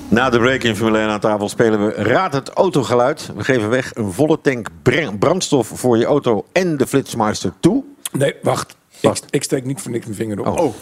Na 0.10 0.30
de 0.30 0.38
break 0.40 0.64
in 0.64 0.76
Formule 0.76 0.98
1 1.00 1.08
aan 1.10 1.20
tafel 1.20 1.50
spelen 1.50 1.86
we 1.86 1.92
Raad 1.94 2.34
het 2.34 2.50
autogeluid. 2.50 3.32
We 3.36 3.44
geven 3.44 3.70
weg 3.70 3.96
een 3.96 4.12
volle 4.12 4.42
tank 4.42 4.68
br- 4.84 5.12
brandstof 5.20 5.68
voor 5.74 5.98
je 5.98 6.06
auto 6.06 6.46
en 6.52 6.78
de 6.78 6.88
Flitsmeister 6.88 7.54
toe. 7.60 7.84
Nee, 8.12 8.36
wacht. 8.42 8.70
Ik, 8.72 8.78
Wacht. 9.02 9.26
ik 9.30 9.44
steek 9.44 9.66
niet 9.66 9.82
voor 9.82 9.92
niks 9.92 10.06
mijn 10.06 10.18
vinger 10.18 10.40
op. 10.40 10.60
Oh. 10.60 10.74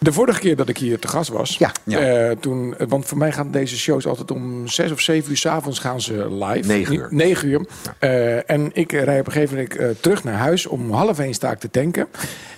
De 0.00 0.12
vorige 0.12 0.40
keer 0.40 0.56
dat 0.56 0.68
ik 0.68 0.78
hier 0.78 0.98
te 0.98 1.08
gast 1.08 1.30
was, 1.30 1.56
Ja. 1.58 1.72
Ja. 1.84 1.98
eh, 2.00 2.36
toen, 2.40 2.74
want 2.88 3.06
voor 3.06 3.18
mij 3.18 3.32
gaan 3.32 3.50
deze 3.50 3.78
shows 3.78 4.06
altijd 4.06 4.30
om 4.30 4.66
zes 4.68 4.90
of 4.92 5.00
zeven 5.00 5.30
uur 5.30 5.36
s'avonds 5.36 5.78
gaan 5.78 6.00
ze 6.00 6.34
live. 6.44 6.68
Negen 6.68 6.94
uur. 6.94 7.08
Negen 7.10 7.48
uur. 7.48 7.66
Eh, 7.98 8.50
en 8.50 8.70
ik 8.72 8.92
eh, 8.92 9.02
rij 9.02 9.20
op 9.20 9.26
een 9.26 9.32
gegeven 9.32 9.56
moment 9.56 9.76
eh, 9.76 9.88
terug 10.00 10.24
naar 10.24 10.34
huis 10.34 10.66
om 10.66 10.92
half 10.92 11.18
één 11.18 11.34
sta 11.34 11.50
ik 11.50 11.58
te 11.58 11.70
tanken. 11.70 12.06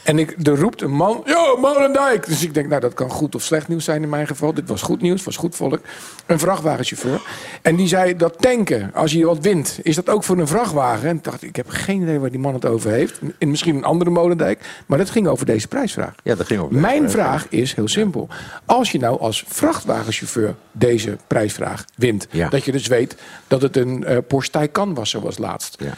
En 0.05 0.19
ik, 0.19 0.37
er 0.47 0.57
roept 0.59 0.83
een 0.83 0.91
man, 0.95 1.23
yo, 1.25 1.57
Molendijk! 1.57 2.27
Dus 2.27 2.43
ik 2.45 2.55
denk, 2.55 2.69
nou 2.69 2.81
dat 2.81 2.95
kan 2.95 3.11
goed 3.11 3.35
of 3.35 3.43
slecht 3.43 3.69
nieuws 3.69 3.85
zijn 3.85 4.03
in 4.03 4.09
mijn 4.09 4.27
geval. 4.27 4.55
Dit 4.55 4.69
was 4.69 4.83
goed 4.83 5.01
nieuws, 5.03 5.25
was 5.25 5.37
goed 5.37 5.57
volk. 5.57 5.81
Een 6.27 6.39
vrachtwagenchauffeur. 6.39 7.21
En 7.63 7.77
die 7.77 7.89
zei, 7.89 8.17
dat 8.17 8.35
tanken, 8.41 8.91
als 8.95 9.13
je 9.13 9.27
wat 9.27 9.39
wint, 9.39 9.79
is 9.83 9.95
dat 9.95 10.09
ook 10.09 10.25
voor 10.25 10.39
een 10.39 10.47
vrachtwagen? 10.47 11.09
En 11.09 11.17
ik 11.17 11.25
dacht, 11.25 11.43
ik 11.43 11.57
heb 11.57 11.69
geen 11.69 12.03
idee 12.03 12.19
waar 12.19 12.31
die 12.31 12.39
man 12.41 12.55
het 12.55 12.65
over 12.67 12.91
heeft. 12.91 13.21
In 13.39 13.51
misschien 13.51 13.77
een 13.77 13.85
andere 13.85 14.11
Molendijk. 14.11 14.83
Maar 14.87 14.99
dat 14.99 15.11
ging 15.11 15.27
over 15.27 15.47
deze 15.47 15.69
prijsvraag. 15.69 16.15
Ja, 16.23 16.35
dat 16.35 16.47
ging 16.47 16.61
over. 16.61 16.77
Mijn 16.77 17.11
vraag 17.11 17.47
is 17.49 17.75
heel 17.75 17.89
simpel. 17.89 18.29
Als 18.65 18.93
je 18.93 18.99
nou 18.99 19.21
als 19.21 19.45
vrachtwagenchauffeur 19.49 20.55
deze 20.73 21.17
prijsvraag 21.27 21.85
wint, 21.97 22.27
Ja. 22.31 22.49
dat 22.49 22.65
je 22.65 22.73
dus 22.73 22.87
weet 22.87 23.17
dat 23.47 23.63
het 23.63 23.77
een 23.77 24.05
eh 24.05 24.17
Porsche 24.29 24.53
Taycan 24.53 24.95
was 24.95 25.11
zoals 25.11 25.39
laatst, 25.39 25.77
Ja, 25.79 25.95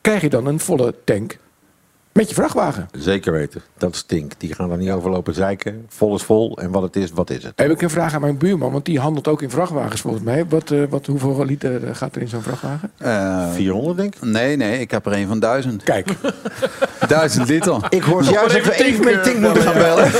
krijg 0.00 0.20
je 0.20 0.28
dan 0.30 0.46
een 0.46 0.60
volle 0.60 0.94
tank 1.04 1.36
met 2.14 2.28
je 2.28 2.34
vrachtwagen? 2.34 2.88
zeker 2.92 3.32
weten. 3.32 3.62
Dat 3.78 3.96
stinkt. 3.96 4.34
Die 4.38 4.54
gaan 4.54 4.70
er 4.70 4.76
niet 4.76 4.90
over 4.90 5.10
lopen 5.10 5.34
zeiken. 5.34 5.86
Vol 5.88 6.14
is 6.14 6.22
vol. 6.22 6.58
En 6.58 6.70
wat 6.70 6.82
het 6.82 6.96
is, 6.96 7.10
wat 7.10 7.30
is 7.30 7.42
het? 7.42 7.52
Heb 7.56 7.70
ik 7.70 7.82
een 7.82 7.90
vraag 7.90 8.14
aan 8.14 8.20
mijn 8.20 8.38
buurman, 8.38 8.72
want 8.72 8.84
die 8.84 9.00
handelt 9.00 9.28
ook 9.28 9.42
in 9.42 9.50
vrachtwagens 9.50 10.00
volgens 10.00 10.22
mij. 10.22 10.46
Wat, 10.48 10.70
eh, 10.70 10.82
wat, 10.88 11.06
hoeveel 11.06 11.44
liter 11.44 11.84
eh, 11.84 11.94
gaat 11.94 12.14
er 12.14 12.20
in 12.20 12.28
zo'n 12.28 12.42
vrachtwagen? 12.42 12.90
Eh, 12.98 13.52
400 13.52 13.96
denk 13.96 14.14
ik. 14.14 14.22
nee, 14.22 14.56
nee, 14.56 14.80
ik 14.80 14.90
heb 14.90 15.06
er 15.06 15.12
een 15.12 15.26
van 15.26 15.38
duizend. 15.38 15.82
Kijk, 15.82 16.08
Duizend 17.08 17.48
liter. 17.48 17.86
Ik 17.88 18.02
hoor 18.02 18.22
juist 18.22 18.54
dat 18.54 18.64
we 18.64 18.84
even 18.84 19.04
met 19.04 19.24
Tink 19.24 19.38
moeten 19.38 19.62
gaan 19.62 19.74
bellen. 19.74 20.10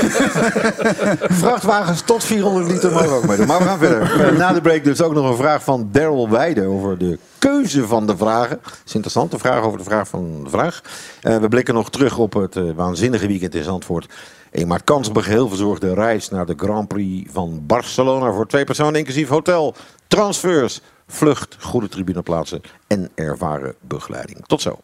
Vrachtwagens 1.45 2.01
tot 2.01 2.23
400 2.23 2.71
liter 2.71 2.91
mogen 2.91 3.09
ook 3.09 3.27
meedoen. 3.27 3.47
Maar 3.47 3.57
we 3.59 3.65
gaan 3.65 3.77
verder. 3.77 4.33
Na 4.37 4.53
de 4.53 4.61
break 4.61 4.83
dus 4.83 5.01
ook 5.01 5.13
nog 5.13 5.29
een 5.29 5.37
vraag 5.37 5.63
van 5.63 5.89
Daryl 5.91 6.29
Weijden 6.29 6.67
over 6.67 6.97
de 6.97 7.19
keuze 7.45 7.87
van 7.87 8.07
de 8.07 8.17
vragen. 8.17 8.59
Dat 8.63 8.81
is 8.85 8.93
interessant, 8.93 9.31
de 9.31 9.39
vraag 9.39 9.63
over 9.63 9.77
de 9.77 9.83
vraag 9.83 10.07
van 10.07 10.43
de 10.43 10.49
vraag. 10.49 10.81
Eh, 11.21 11.37
we 11.37 11.47
blikken 11.47 11.73
nog 11.73 11.89
terug 11.89 12.17
op 12.17 12.33
het 12.33 12.55
eh, 12.55 12.63
waanzinnige 12.75 13.27
weekend 13.27 13.55
in 13.55 13.63
Zandvoort. 13.63 14.13
Een 14.51 14.67
maar 14.67 14.83
kans 14.83 15.09
op 15.09 15.15
een 15.15 15.23
geheel 15.23 15.47
verzorgde 15.47 15.93
reis 15.93 16.29
naar 16.29 16.45
de 16.45 16.53
Grand 16.57 16.87
Prix 16.87 17.31
van 17.31 17.63
Barcelona 17.65 18.31
voor 18.31 18.47
twee 18.47 18.63
personen, 18.63 18.95
inclusief 18.95 19.29
hotel, 19.29 19.75
transfers, 20.07 20.81
vlucht, 21.07 21.57
goede 21.59 21.87
tribuneplaatsen 21.87 22.61
en 22.87 23.09
ervaren 23.15 23.75
begeleiding. 23.81 24.45
Tot 24.45 24.61
zo. 24.61 24.79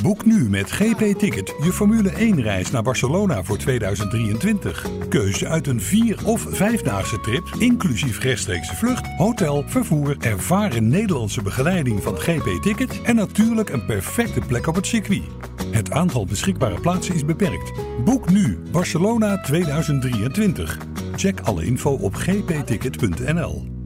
Boek 0.00 0.24
nu 0.24 0.48
met 0.48 0.70
GP 0.70 1.18
Ticket 1.18 1.54
je 1.62 1.72
Formule 1.72 2.10
1-reis 2.10 2.70
naar 2.70 2.82
Barcelona 2.82 3.42
voor 3.42 3.58
2023. 3.58 4.86
Keuze 5.08 5.48
uit 5.48 5.66
een 5.66 5.80
vier- 5.80 6.26
of 6.26 6.46
vijfdaagse 6.48 7.20
trip, 7.20 7.50
inclusief 7.58 8.18
rechtstreekse 8.18 8.76
vlucht, 8.76 9.06
hotel, 9.16 9.64
vervoer, 9.66 10.16
ervaren 10.20 10.88
Nederlandse 10.88 11.42
begeleiding 11.42 12.02
van 12.02 12.16
GP 12.16 12.62
Ticket 12.62 13.02
en 13.02 13.16
natuurlijk 13.16 13.68
een 13.68 13.84
perfecte 13.84 14.40
plek 14.40 14.66
op 14.66 14.74
het 14.74 14.86
circuit. 14.86 15.22
Het 15.70 15.90
aantal 15.90 16.26
beschikbare 16.26 16.80
plaatsen 16.80 17.14
is 17.14 17.24
beperkt. 17.24 17.72
Boek 18.04 18.30
nu 18.30 18.58
Barcelona 18.70 19.40
2023. 19.40 20.78
Check 21.16 21.40
alle 21.40 21.64
info 21.64 21.90
op 21.90 22.14
gpticket.nl. 22.14 23.81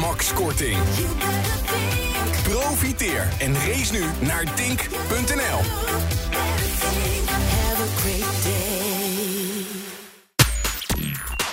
Max 0.00 0.32
Korting. 0.32 0.78
Profiteer 2.42 3.28
en 3.38 3.54
race 3.54 3.92
nu 3.92 4.04
naar 4.20 4.44
dink.nl. 4.56 6.23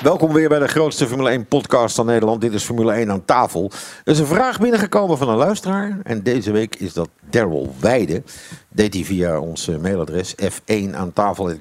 Welkom 0.01 0.33
weer 0.33 0.49
bij 0.49 0.59
de 0.59 0.67
grootste 0.67 1.07
Formule 1.07 1.29
1 1.29 1.45
podcast 1.45 1.95
van 1.95 2.05
Nederland. 2.05 2.41
Dit 2.41 2.53
is 2.53 2.63
Formule 2.63 2.93
1 2.93 3.11
aan 3.11 3.25
tafel. 3.25 3.71
Er 4.03 4.11
is 4.11 4.19
een 4.19 4.25
vraag 4.25 4.59
binnengekomen 4.59 5.17
van 5.17 5.29
een 5.29 5.37
luisteraar. 5.37 5.99
En 6.03 6.23
deze 6.23 6.51
week 6.51 6.75
is 6.75 6.93
dat 6.93 7.09
Daryl 7.29 7.75
Weide. 7.79 8.23
Deed 8.69 8.93
hij 8.93 9.03
via 9.03 9.39
ons 9.39 9.67
eh, 9.67 9.77
mailadres 9.77 10.35
f1 10.35 10.93
aan 10.93 11.13
tafel 11.13 11.53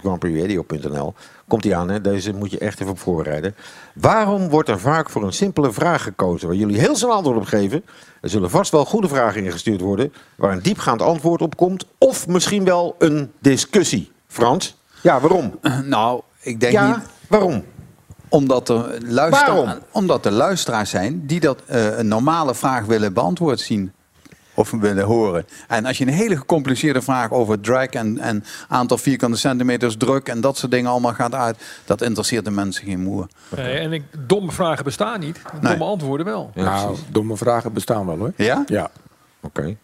Komt 1.49 1.65
hij 1.65 1.75
aan, 1.77 1.89
hè? 1.89 2.01
deze 2.01 2.33
moet 2.33 2.51
je 2.51 2.59
echt 2.59 2.81
even 2.81 2.93
op 2.93 2.99
voorbereiden. 2.99 3.55
Waarom 3.95 4.49
wordt 4.49 4.69
er 4.69 4.81
vaak 4.81 5.11
voor 5.11 5.23
een 5.23 5.33
simpele 5.33 5.73
vraag 5.73 6.03
gekozen 6.03 6.49
waar 6.49 6.57
jullie 6.57 6.79
heel 6.79 6.97
snel 6.97 7.13
antwoord 7.13 7.37
op 7.37 7.45
geven? 7.45 7.85
Er 8.21 8.29
zullen 8.29 8.51
vast 8.51 8.71
wel 8.71 8.85
goede 8.85 9.09
vragen 9.09 9.45
ingestuurd 9.45 9.81
worden 9.81 10.13
waar 10.37 10.53
een 10.53 10.63
diepgaand 10.63 11.03
antwoord 11.03 11.43
op 11.43 11.57
komt. 11.57 11.87
Of 11.99 12.27
misschien 12.27 12.65
wel 12.65 12.95
een 12.99 13.33
discussie. 13.39 14.13
Frans? 14.27 14.79
Ja, 15.03 15.21
waarom? 15.21 15.59
Nou, 15.85 16.21
ik 16.41 16.61
denk 16.61 16.73
ja, 16.73 16.87
niet... 16.87 17.07
waarom? 17.29 17.65
Omdat 18.31 18.69
er, 18.69 18.99
luistera- 19.07 19.55
Waarom? 19.55 19.79
omdat 19.93 20.27
er 20.27 20.33
luisteraars 20.33 20.91
zijn 20.91 21.27
die 21.27 21.41
dat 21.41 21.63
eh, 21.67 21.99
een 21.99 22.09
normale 22.09 22.55
vraag 22.55 22.85
willen 22.85 23.13
beantwoord 23.13 23.61
zien. 23.61 23.93
Of 24.55 24.71
willen 24.71 25.05
horen. 25.05 25.47
En 25.69 25.85
als 25.87 25.99
je 25.99 26.07
een 26.07 26.13
hele 26.13 26.37
gecompliceerde 26.37 27.03
vraag 27.03 27.31
over 27.31 27.61
drag 27.61 27.87
en, 27.87 28.19
en 28.19 28.45
aantal 28.69 28.99
vierkante 28.99 29.39
centimeters 29.39 29.97
druk 29.97 30.29
en 30.29 30.41
dat 30.41 30.57
soort 30.59 30.73
dingen 30.73 30.91
allemaal 30.91 31.13
gaat 31.13 31.35
uit, 31.35 31.57
dat 31.85 32.03
interesseert 32.03 32.45
de 32.45 32.51
mensen 32.51 32.85
geen 32.85 33.01
moer. 33.01 33.27
Nee, 33.57 33.79
en 33.79 33.93
ik, 33.93 34.03
domme 34.27 34.53
vragen 34.53 34.85
bestaan 34.85 35.21
niet. 35.21 35.41
Domme 35.61 35.85
antwoorden 35.85 36.27
wel. 36.27 36.51
nou, 36.55 36.97
domme 37.11 37.37
vragen 37.37 37.73
bestaan 37.73 38.07
wel 38.07 38.19
hoor. 38.19 38.33
Ja? 38.37 38.65
Ja. 38.67 38.91
Oké. 39.41 39.77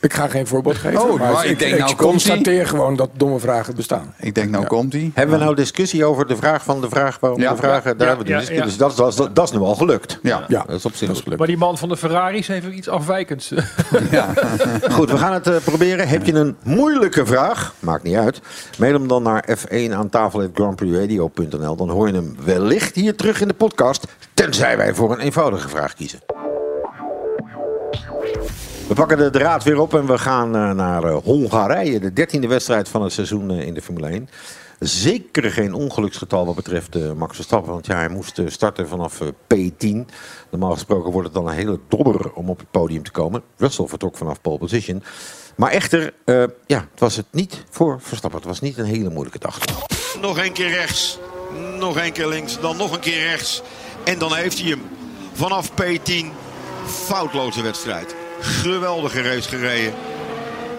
Ik 0.00 0.12
ga 0.12 0.28
geen 0.28 0.46
voorbeeld 0.46 0.76
geven, 0.76 1.02
Oh, 1.02 1.18
maar, 1.18 1.32
maar 1.32 1.46
ik 1.46 1.58
denk 1.58 1.72
ik 1.72 1.78
nou 1.78 1.94
constateer 1.94 2.66
gewoon 2.66 2.96
dat 2.96 3.10
domme 3.16 3.38
vragen 3.38 3.74
bestaan. 3.76 4.14
Ik 4.18 4.34
denk, 4.34 4.50
nou 4.50 4.66
komt 4.66 4.92
hij. 4.92 5.10
Hebben 5.14 5.38
we 5.38 5.44
nou 5.44 5.56
discussie 5.56 6.04
over 6.04 6.26
de 6.26 6.36
vraag 6.36 6.64
van 6.64 6.80
de 6.80 6.88
vraag 6.88 7.20
waarom 7.20 7.40
Ja. 7.40 7.50
de 7.50 7.56
vragen? 7.56 7.96
Daar 7.98 8.08
Ja, 8.08 8.14
hebben 8.16 8.26
we 8.26 8.32
ja, 8.32 8.38
dus, 8.38 8.48
ja. 8.48 8.64
dus 8.64 8.76
dat, 8.76 8.96
dat, 8.96 9.16
dat, 9.16 9.34
dat 9.36 9.44
is 9.44 9.52
nu 9.54 9.58
al 9.64 9.74
gelukt. 9.74 10.18
Ja. 10.22 10.44
Ja, 10.48 10.64
Dat 10.66 10.76
is 10.76 10.84
op 10.84 10.94
zich 10.94 11.08
gelukt. 11.22 11.38
Maar 11.38 11.46
die 11.46 11.56
man 11.56 11.78
van 11.78 11.88
de 11.88 11.96
Ferraris 11.96 12.46
heeft 12.46 12.66
iets 12.66 12.88
afwijkends. 12.88 13.52
Goed, 14.90 15.10
we 15.10 15.16
gaan 15.18 15.32
het 15.32 15.46
eh, 15.46 15.56
proberen. 15.64 16.08
Heb 16.08 16.24
je 16.26 16.32
een 16.32 16.56
moeilijke 16.62 17.26
vraag? 17.26 17.74
Maakt 17.78 18.02
niet 18.02 18.16
uit. 18.16 18.40
Mail 18.78 18.92
hem 18.92 19.08
dan 19.08 19.22
naar 19.22 19.44
f1 19.58 19.92
aan 19.92 20.08
tafel.grandprixradio.nl. 20.08 21.76
Dan 21.76 21.90
hoor 21.90 22.06
je 22.06 22.14
hem 22.14 22.36
wellicht 22.44 22.94
hier 22.94 23.16
terug 23.16 23.40
in 23.40 23.48
de 23.48 23.54
podcast. 23.54 24.06
Tenzij 24.34 24.76
wij 24.76 24.94
voor 24.94 25.12
een 25.12 25.20
eenvoudige 25.20 25.68
vraag 25.68 25.94
kiezen. 25.94 26.18
We 28.92 28.98
pakken 28.98 29.18
de 29.18 29.30
draad 29.30 29.64
weer 29.64 29.78
op 29.78 29.94
en 29.94 30.06
we 30.06 30.18
gaan 30.18 30.56
eh, 30.56 30.70
naar 30.70 31.04
eh, 31.04 31.16
Hongarije. 31.24 32.00
De 32.00 32.12
dertiende 32.12 32.46
wedstrijd 32.46 32.88
van 32.88 33.02
het 33.02 33.12
seizoen 33.12 33.50
eh, 33.50 33.66
in 33.66 33.74
de 33.74 33.82
Formule 33.82 34.08
1. 34.08 34.28
Zeker 34.78 35.50
geen 35.50 35.74
ongeluksgetal 35.74 36.46
wat 36.46 36.54
betreft 36.54 37.14
Max 37.14 37.34
Verstappen. 37.34 37.72
Want 37.72 37.86
ja, 37.86 37.96
hij 37.96 38.08
moest 38.08 38.40
starten 38.46 38.88
vanaf 38.88 39.20
eh, 39.20 39.28
P10. 39.28 39.96
Normaal 40.50 40.72
gesproken 40.72 41.12
wordt 41.12 41.26
het 41.26 41.36
dan 41.36 41.48
een 41.48 41.54
hele 41.54 41.78
dobber 41.88 42.32
om 42.32 42.50
op 42.50 42.58
het 42.58 42.70
podium 42.70 43.02
te 43.02 43.10
komen. 43.10 43.42
Russell 43.56 43.86
vertrok 43.86 44.16
vanaf 44.16 44.40
pole 44.40 44.58
position. 44.58 45.02
Maar 45.56 45.70
echter, 45.70 46.14
ja, 46.66 46.88
het 46.90 47.00
was 47.00 47.16
het 47.16 47.26
niet 47.30 47.64
voor 47.70 48.00
Verstappen. 48.00 48.40
Het 48.40 48.48
was 48.48 48.60
niet 48.60 48.78
een 48.78 48.84
hele 48.84 49.10
moeilijke 49.10 49.38
dag. 49.38 49.58
Nog 50.20 50.44
een 50.44 50.52
keer 50.52 50.70
rechts. 50.70 51.18
Nog 51.78 51.96
een 51.96 52.12
keer 52.12 52.28
links. 52.28 52.60
Dan 52.60 52.76
nog 52.76 52.92
een 52.92 53.00
keer 53.00 53.22
rechts. 53.22 53.62
En 54.04 54.18
dan 54.18 54.34
heeft 54.34 54.60
hij 54.60 54.70
hem. 54.70 54.82
Vanaf 55.32 55.70
P10. 55.70 56.26
Foutloze 56.86 57.62
wedstrijd. 57.62 58.21
Geweldige 58.42 59.22
race 59.22 59.48
gereden. 59.48 59.94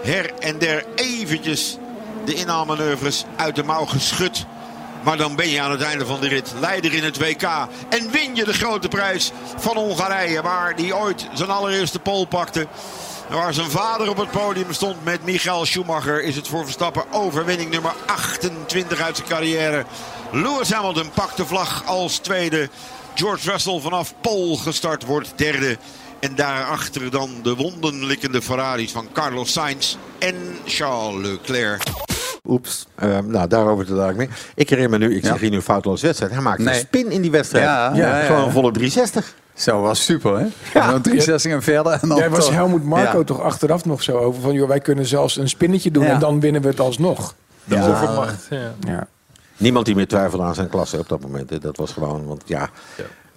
Her 0.02 0.32
en 0.38 0.58
der 0.58 0.84
eventjes 0.94 1.78
de 2.24 2.34
inhaalmanoeuvres 2.34 3.24
uit 3.36 3.54
de 3.54 3.62
mouw 3.62 3.84
geschud. 3.84 4.46
Maar 5.04 5.16
dan 5.16 5.36
ben 5.36 5.48
je 5.48 5.60
aan 5.60 5.70
het 5.70 5.82
einde 5.82 6.06
van 6.06 6.20
de 6.20 6.28
rit 6.28 6.52
leider 6.60 6.94
in 6.94 7.04
het 7.04 7.18
WK. 7.18 7.42
En 7.88 8.10
win 8.10 8.34
je 8.34 8.44
de 8.44 8.52
grote 8.52 8.88
prijs 8.88 9.32
van 9.56 9.76
Hongarije. 9.76 10.42
Waar 10.42 10.72
hij 10.76 10.92
ooit 10.92 11.26
zijn 11.34 11.50
allereerste 11.50 11.98
pole 11.98 12.26
pakte. 12.26 12.66
Waar 13.28 13.54
zijn 13.54 13.70
vader 13.70 14.08
op 14.08 14.16
het 14.16 14.30
podium 14.30 14.72
stond 14.72 15.04
met 15.04 15.24
Michael 15.24 15.64
Schumacher... 15.64 16.22
is 16.22 16.36
het 16.36 16.48
voor 16.48 16.64
Verstappen 16.64 17.12
overwinning 17.12 17.70
nummer 17.70 17.94
28 18.06 19.00
uit 19.00 19.16
zijn 19.16 19.28
carrière. 19.28 19.84
Lewis 20.32 20.72
Hamilton 20.72 21.10
pakt 21.10 21.36
de 21.36 21.46
vlag 21.46 21.82
als 21.86 22.18
tweede. 22.18 22.68
George 23.14 23.50
Russell 23.50 23.80
vanaf 23.80 24.14
Pol 24.20 24.56
gestart 24.56 25.04
wordt 25.04 25.32
derde. 25.36 25.78
En 26.24 26.34
daarachter 26.34 27.10
dan 27.10 27.30
de 27.42 27.54
wondenlikkende 27.54 28.42
Ferraris 28.42 28.92
van 28.92 29.08
Carlos 29.12 29.52
Sainz 29.52 29.96
en 30.18 30.34
Charles 30.64 31.26
Leclerc. 31.28 31.82
Oeps, 32.48 32.86
Eh, 32.94 33.18
nou 33.18 33.48
daarover 33.48 33.84
te 33.86 33.94
dadelijk 33.94 34.18
meer. 34.18 34.28
Ik 34.54 34.68
herinner 34.70 34.98
me 34.98 35.06
nu, 35.06 35.16
ik 35.16 35.22
Ja. 35.22 35.28
zeg 35.28 35.40
hier 35.40 35.50
nu 35.50 35.60
foutloos 35.62 36.02
wedstrijd. 36.02 36.32
Hij 36.32 36.40
maakte 36.40 36.62
Nee. 36.62 36.74
een 36.74 36.80
spin 36.80 37.10
in 37.10 37.22
die 37.22 37.30
wedstrijd. 37.30 37.64
Ja, 37.64 37.94
ja, 37.94 38.18
ja. 38.18 38.24
Gewoon 38.26 38.44
een 38.44 38.50
volle 38.52 38.70
360. 38.72 39.34
Zo 39.54 39.80
was 39.80 40.04
super, 40.04 40.38
hè? 40.38 40.46
En 40.80 40.90
dan 40.90 41.02
63 41.02 41.52
en 41.52 41.62
verder. 41.62 41.92
En 42.02 42.08
dan 42.08 42.18
Jij 42.18 42.30
was 42.30 42.44
toch- 42.44 42.54
Helmoet 42.54 42.84
Marco 42.84 43.18
Ja. 43.18 43.24
toch 43.24 43.40
achteraf 43.40 43.84
nog 43.84 44.02
zo 44.02 44.16
over 44.18 44.40
van... 44.42 44.52
Joh, 44.52 44.68
wij 44.68 44.80
kunnen 44.80 45.06
zelfs 45.06 45.36
een 45.36 45.48
spinnetje 45.48 45.90
doen 45.90 46.04
Ja. 46.04 46.10
en 46.10 46.18
dan 46.18 46.40
winnen 46.40 46.62
we 46.62 46.68
het 46.68 46.80
alsnog. 46.80 47.34
De 47.64 47.74
Ja. 47.74 47.86
overmacht. 47.90 48.46
Ja. 48.50 48.74
Ja. 48.80 49.06
Niemand 49.56 49.86
die 49.86 49.94
meer 49.94 50.08
twijfelde 50.08 50.44
aan 50.44 50.54
zijn 50.54 50.68
klasse 50.68 50.98
op 50.98 51.08
dat 51.08 51.20
moment. 51.20 51.50
hè. 51.50 51.58
Dat 51.58 51.76
was 51.76 51.92
gewoon, 51.92 52.26
want 52.26 52.42
ja... 52.46 52.68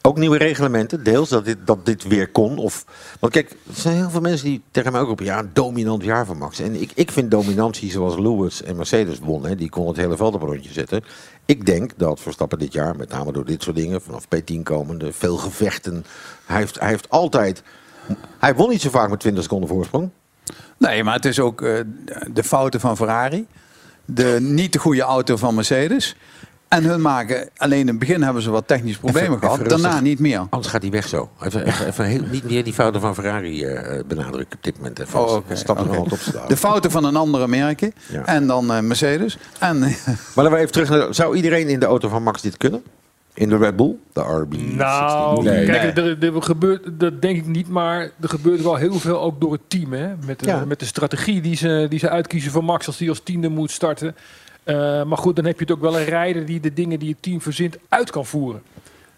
Ook 0.07 0.17
nieuwe 0.17 0.37
reglementen, 0.37 1.03
deels 1.03 1.29
dat 1.29 1.45
dit, 1.45 1.57
dat 1.65 1.85
dit 1.85 2.03
weer 2.03 2.27
kon. 2.29 2.57
Of, 2.57 2.85
want 3.19 3.33
kijk, 3.33 3.49
er 3.49 3.73
zijn 3.73 3.95
heel 3.95 4.09
veel 4.09 4.21
mensen 4.21 4.45
die 4.45 4.61
tegen 4.71 4.91
mij 4.91 5.01
ook 5.01 5.07
roepen... 5.07 5.25
ja, 5.25 5.43
dominant 5.53 6.03
jaar 6.03 6.25
van 6.25 6.37
Max. 6.37 6.59
En 6.59 6.81
ik, 6.81 6.91
ik 6.95 7.11
vind 7.11 7.31
dominantie 7.31 7.91
zoals 7.91 8.17
Lewis 8.17 8.63
en 8.63 8.75
Mercedes 8.75 9.19
wonnen... 9.19 9.57
die 9.57 9.69
kon 9.69 9.87
het 9.87 9.97
hele 9.97 10.17
veld 10.17 10.33
op 10.33 10.41
een 10.41 10.47
rondje 10.47 10.73
zetten. 10.73 11.03
Ik 11.45 11.65
denk 11.65 11.91
dat 11.97 12.19
Verstappen 12.19 12.59
dit 12.59 12.73
jaar, 12.73 12.95
met 12.95 13.09
name 13.09 13.31
door 13.31 13.45
dit 13.45 13.63
soort 13.63 13.75
dingen... 13.75 14.01
vanaf 14.01 14.25
P10 14.25 14.63
komende, 14.63 15.13
veel 15.13 15.37
gevechten... 15.37 16.05
Hij 16.45 16.57
heeft, 16.57 16.79
hij 16.79 16.89
heeft 16.89 17.09
altijd... 17.09 17.63
Hij 18.39 18.55
won 18.55 18.69
niet 18.69 18.81
zo 18.81 18.89
vaak 18.89 19.09
met 19.09 19.19
20 19.19 19.43
seconden 19.43 19.69
voorsprong. 19.69 20.09
Nee, 20.77 21.03
maar 21.03 21.15
het 21.15 21.25
is 21.25 21.39
ook 21.39 21.61
eh, 21.61 21.79
de 22.33 22.43
fouten 22.43 22.79
van 22.79 22.97
Ferrari. 22.97 23.47
De 24.05 24.37
niet 24.41 24.73
de 24.73 24.79
goede 24.79 25.01
auto 25.01 25.37
van 25.37 25.55
Mercedes. 25.55 26.15
En 26.67 26.83
hun 26.83 27.01
maken, 27.01 27.49
alleen 27.57 27.79
in 27.79 27.87
het 27.87 27.99
begin 27.99 28.21
hebben 28.21 28.41
ze 28.41 28.49
wat 28.49 28.67
technische 28.67 28.99
problemen 28.99 29.29
Even- 29.29 29.39
gehad. 29.41 29.57
even 29.65 29.69
daarna 29.81 29.99
niet 29.99 30.19
meer. 30.19 30.39
Anders 30.49 30.67
gaat 30.71 30.81
hij 30.81 30.91
weg 30.91 31.07
zo. 31.07 31.29
Even, 31.43 31.65
even, 31.65 31.87
even 31.87 32.05
heel, 32.05 32.21
niet 32.31 32.43
meer 32.43 32.63
die 32.63 32.73
fouten 32.73 33.01
van 33.01 33.13
Ferrari 33.15 33.63
eh, 33.63 33.99
benadrukken 34.07 34.57
op 34.57 34.63
dit 34.63 34.77
moment. 34.77 34.99
Even 34.99 35.19
Oh, 35.19 35.33
oké, 35.33 35.55
stappen 35.55 35.87
oké. 35.87 35.97
wat 35.97 36.11
op 36.11 36.19
te. 36.19 36.41
De 36.47 36.57
fouten 36.57 36.91
van 36.91 37.03
een 37.03 37.15
andere 37.15 37.47
merken. 37.47 37.93
Ja. 38.11 38.25
En 38.25 38.47
dan 38.47 38.71
eh, 38.71 38.79
Mercedes. 38.79 39.37
En, 39.59 39.79
Maar 39.79 39.93
laten 40.35 40.51
we 40.51 40.57
even 40.57 40.71
terug 40.71 40.89
naar... 40.89 41.13
Zou 41.13 41.35
iedereen 41.35 41.67
in 41.67 41.79
de 41.79 41.85
auto 41.85 42.09
van 42.09 42.23
Max 42.23 42.41
dit 42.41 42.57
kunnen? 42.57 42.83
In 43.33 43.49
de 43.49 43.57
Red 43.57 43.75
Bull? 43.75 43.95
De 44.13 44.21
RB? 44.21 44.53
Nou, 44.75 45.43
Nee. 45.43 45.65
kijk, 45.65 45.97
Er, 45.97 46.17
er 46.35 46.43
gebeurt, 46.43 46.99
dat 46.99 47.21
denk 47.21 47.37
ik 47.37 47.45
niet, 47.45 47.67
maar 47.67 48.01
er 48.21 48.29
gebeurt 48.29 48.61
wel 48.61 48.75
heel 48.75 48.99
veel 48.99 49.21
ook 49.21 49.41
door 49.41 49.51
het 49.51 49.61
team. 49.67 49.93
Hè? 49.93 50.07
Met, 50.25 50.39
de, 50.39 50.45
Ja. 50.45 50.65
met 50.65 50.79
de 50.79 50.85
strategie 50.85 51.41
die 51.41 51.55
ze, 51.55 51.85
die 51.89 51.99
ze 51.99 52.09
uitkiezen 52.09 52.51
voor 52.51 52.63
Max 52.63 52.87
als 52.87 52.97
die 52.97 53.09
als 53.09 53.19
tiende 53.23 53.49
moet 53.49 53.71
starten. 53.71 54.15
Eh, 54.67 55.03
maar 55.03 55.17
goed, 55.17 55.35
dan 55.35 55.45
heb 55.45 55.55
je 55.59 55.65
het 55.65 55.73
ook 55.73 55.81
wel 55.81 55.99
een 55.99 56.05
rijder 56.05 56.45
die 56.45 56.59
de 56.59 56.73
dingen 56.73 56.99
die 56.99 57.09
het 57.09 57.21
team 57.21 57.41
verzint 57.41 57.77
uit 57.89 58.09
kan 58.09 58.25
voeren. 58.25 58.61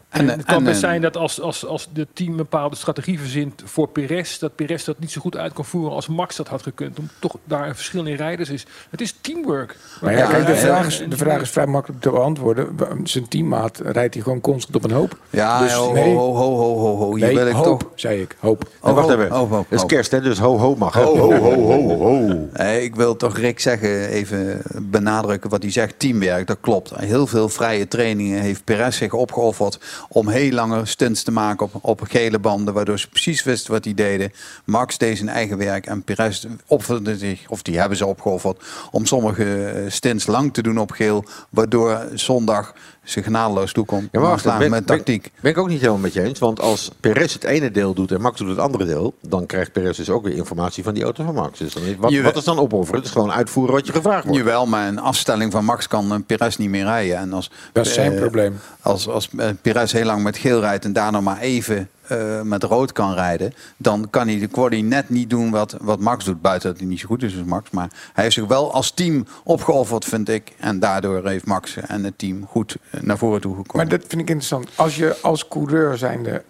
En, 0.09 0.29
En, 0.29 0.37
het 0.37 0.45
kan 0.45 0.55
en, 0.55 0.63
best 0.63 0.83
eh, 0.83 0.89
zijn 0.89 1.01
dat 1.01 1.17
als, 1.17 1.41
als, 1.41 1.65
als 1.65 1.89
de 1.93 2.07
team 2.13 2.29
een 2.29 2.37
bepaalde 2.37 2.75
strategie 2.75 3.19
verzint 3.19 3.61
voor 3.65 3.87
Perez, 3.87 4.37
dat 4.37 4.55
Perez 4.55 4.83
dat 4.83 4.99
niet 4.99 5.11
zo 5.11 5.21
goed 5.21 5.37
uit 5.37 5.53
kan 5.53 5.65
voeren 5.65 5.91
als 5.91 6.07
Max 6.07 6.35
dat 6.35 6.47
had 6.47 6.61
gekund. 6.61 6.99
Om 6.99 7.09
toch 7.19 7.35
daar 7.43 7.67
een 7.67 7.75
verschil 7.75 8.05
in 8.05 8.15
rijders 8.15 8.49
is. 8.49 8.65
Het 8.89 9.01
is 9.01 9.15
teamwork. 9.21 9.77
Maar 10.01 10.17
ja, 10.17 10.27
kijk, 10.27 10.45
de, 10.45 10.55
vraag 10.55 10.87
is, 10.87 11.03
de 11.09 11.17
vraag 11.17 11.41
is 11.41 11.49
vrij 11.49 11.65
makkelijk 11.65 12.01
te 12.01 12.09
beantwoorden. 12.09 12.77
Zijn 13.03 13.27
teammaat 13.27 13.81
rijdt 13.83 14.13
hij 14.13 14.23
gewoon 14.23 14.41
constant 14.41 14.75
op 14.75 14.83
een 14.83 14.91
hoop. 14.91 15.17
Ja, 15.29 15.61
Dus 15.61 15.73
ho, 15.73 15.93
nee. 15.93 16.15
ho, 16.15 16.33
ho, 16.35 16.55
ho, 16.55 16.77
ho, 16.77 16.95
ho. 16.95 17.15
Hier 17.15 17.25
Nee, 17.25 17.35
wil 17.35 17.47
ik 17.47 17.53
hoop, 17.53 17.79
toch... 17.79 17.89
zei 17.95 18.21
ik. 18.21 18.35
Hoop. 18.39 18.69
En 18.83 18.93
wacht 18.93 19.09
even. 19.09 19.31
ho, 19.31 19.65
Het 19.69 19.79
is 19.79 19.85
kerst, 19.85 20.11
hè? 20.11 20.21
Dus 20.21 20.39
ho, 20.39 20.57
ho 20.57 20.75
mag. 20.75 20.93
hè? 20.93 21.01
Ho, 21.01 21.17
ho, 21.17 21.33
ho, 21.33 21.65
ho, 21.65 21.97
ho. 21.97 22.47
Ik 22.89 22.95
wil 22.95 23.15
toch 23.15 23.37
Rick 23.37 23.59
zeggen, 23.59 24.07
even 24.07 24.61
benadrukken 24.81 25.49
wat 25.49 25.61
hij 25.61 25.71
zegt. 25.71 25.99
Teamwerk, 25.99 26.47
dat 26.47 26.57
klopt. 26.61 26.91
Heel 26.95 27.27
veel 27.27 27.49
vrije 27.49 27.87
trainingen 27.87 28.41
heeft 28.41 28.63
Perez 28.63 28.97
zich 28.97 29.13
opgeofferd 29.13 29.79
om 30.07 30.27
heel 30.27 30.51
lange 30.51 30.85
stunts 30.85 31.23
te 31.23 31.31
maken 31.31 31.65
op, 31.65 31.79
op 31.81 32.01
gele 32.01 32.39
banden. 32.39 32.73
Waardoor 32.73 32.99
ze 32.99 33.09
precies 33.09 33.43
wisten 33.43 33.71
wat 33.71 33.83
die 33.83 33.93
deden. 33.93 34.31
Max 34.65 34.97
deed 34.97 35.17
zijn 35.17 35.29
eigen 35.29 35.57
werk 35.57 35.85
en 35.85 36.03
Perez 36.03 36.45
offerde 36.65 37.17
zich, 37.17 37.49
of 37.49 37.61
die 37.61 37.79
hebben 37.79 37.97
ze 37.97 38.05
opgeofferd, 38.05 38.63
om 38.91 39.05
sommige 39.05 39.65
eh, 39.65 39.91
stunts 39.91 40.27
lang 40.27 40.53
te 40.53 40.61
doen 40.61 40.77
op 40.77 40.91
geel. 40.91 41.25
Waardoor 41.49 42.07
zondag 42.13 42.73
ze 43.09 43.23
genadeloos 43.23 43.73
toekomt. 43.73 44.07
Ja, 44.11 44.19
maar 44.19 44.29
wacht, 44.29 44.41
Slaan 44.41 44.59
ben, 44.59 44.69
met 44.69 44.85
ben- 44.85 44.95
tactiek. 44.95 45.31
Ben, 45.41 45.51
ik 45.51 45.57
ook 45.57 45.67
niet 45.67 45.79
helemaal 45.79 45.99
met 45.99 46.13
je 46.13 46.21
eens. 46.23 46.39
Want 46.39 46.59
als 46.61 46.91
Perez 46.99 47.33
het 47.33 47.43
ene 47.43 47.71
deel 47.71 47.93
doet 47.93 48.11
en 48.11 48.21
Max 48.21 48.39
doet 48.39 48.49
het 48.49 48.57
andere 48.57 48.85
deel... 48.85 49.13
dan 49.21 49.45
krijgt 49.45 49.71
Perez 49.71 49.97
dus 49.97 50.09
ook 50.09 50.23
weer 50.23 50.35
informatie 50.35 50.83
van 50.83 50.93
die 50.93 51.03
auto 51.03 51.23
van 51.23 51.33
Max. 51.33 51.59
Dus 51.59 51.73
dan 51.73 51.83
is, 51.83 51.95
wat, 51.97 52.13
wat 52.21 52.37
is 52.37 52.43
dan 52.43 52.59
opofferen? 52.59 52.95
Het 52.95 53.05
is 53.05 53.11
gewoon 53.11 53.31
uitvoeren 53.31 53.73
wat 53.73 53.85
je 53.85 53.91
gevraagd 53.91 54.23
wordt. 54.23 54.39
Jawel, 54.39 54.65
maar 54.65 54.87
een 54.87 54.99
afstelling 54.99 55.51
van 55.51 55.65
Max 55.65 55.87
kan 55.87 56.11
een 56.11 56.25
Perez 56.25 56.55
niet 56.57 56.69
meer 56.69 56.83
rijden. 56.83 57.17
En 57.17 57.33
als, 57.33 57.51
Dat 57.73 57.85
is 57.85 57.93
zijn 57.93 58.13
eh, 58.13 58.19
probleem. 58.19 58.59
Als, 58.81 59.07
als 59.07 59.29
eh, 59.37 59.47
Perez 59.61 59.91
heel 59.91 60.05
lang 60.05 60.23
met 60.23 60.37
geel 60.37 60.59
rijdt 60.59 60.85
en 60.85 60.93
daarna 60.93 61.21
maar 61.21 61.39
even 61.39 61.89
eh, 62.09 62.41
met 62.41 62.63
rood 62.63 62.91
kan 62.91 63.13
rijden, 63.13 63.53
dan 63.77 64.07
kan 64.09 64.27
hij 64.27 64.39
de 64.39 64.47
quali 64.47 64.81
net 64.81 65.09
niet 65.09 65.29
doen 65.29 65.51
wat, 65.51 65.77
wat 65.81 65.99
Max 65.99 66.25
doet. 66.25 66.41
Buiten 66.41 66.69
dat 66.69 66.79
hij 66.79 66.87
niet 66.87 66.99
zo 66.99 67.07
goed 67.07 67.23
is 67.23 67.37
als 67.37 67.45
Max. 67.45 67.69
Maar 67.69 67.89
hij 68.13 68.23
heeft 68.23 68.35
zich 68.35 68.45
wel 68.45 68.73
als 68.73 68.91
team 68.91 69.25
opgeofferd, 69.43 70.05
vind 70.05 70.29
ik. 70.29 70.53
En 70.57 70.79
daardoor 70.79 71.27
heeft 71.27 71.45
Max 71.45 71.75
en 71.75 72.03
het 72.03 72.17
team 72.17 72.45
goed 72.45 72.77
eh, 72.91 73.01
naar 73.01 73.17
voren 73.17 73.41
toe 73.41 73.55
gekomen. 73.55 73.87
Maar 73.87 73.97
dat 73.97 74.07
vind 74.07 74.21
ik 74.21 74.29
interessant. 74.29 74.69
Als 74.75 74.95
je 74.95 75.17
als 75.21 75.47
coureur 75.47 75.97
zijnde 75.97 76.43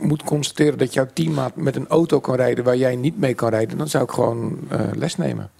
moet 0.00 0.22
constateren 0.22 0.78
dat 0.78 0.94
jouw 0.94 1.06
teammaat 1.12 1.56
met 1.56 1.76
een 1.76 1.88
auto 1.88 2.20
kan 2.20 2.34
rijden 2.34 2.64
waar 2.64 2.76
jij 2.76 2.96
niet 2.96 3.18
mee 3.18 3.34
kan 3.34 3.48
rijden, 3.48 3.78
dan 3.78 3.88
zou 3.88 4.04
ik 4.04 4.10
gewoon 4.10 4.58
eh, 4.68 4.80
les 4.94 5.16
nemen. 5.16 5.50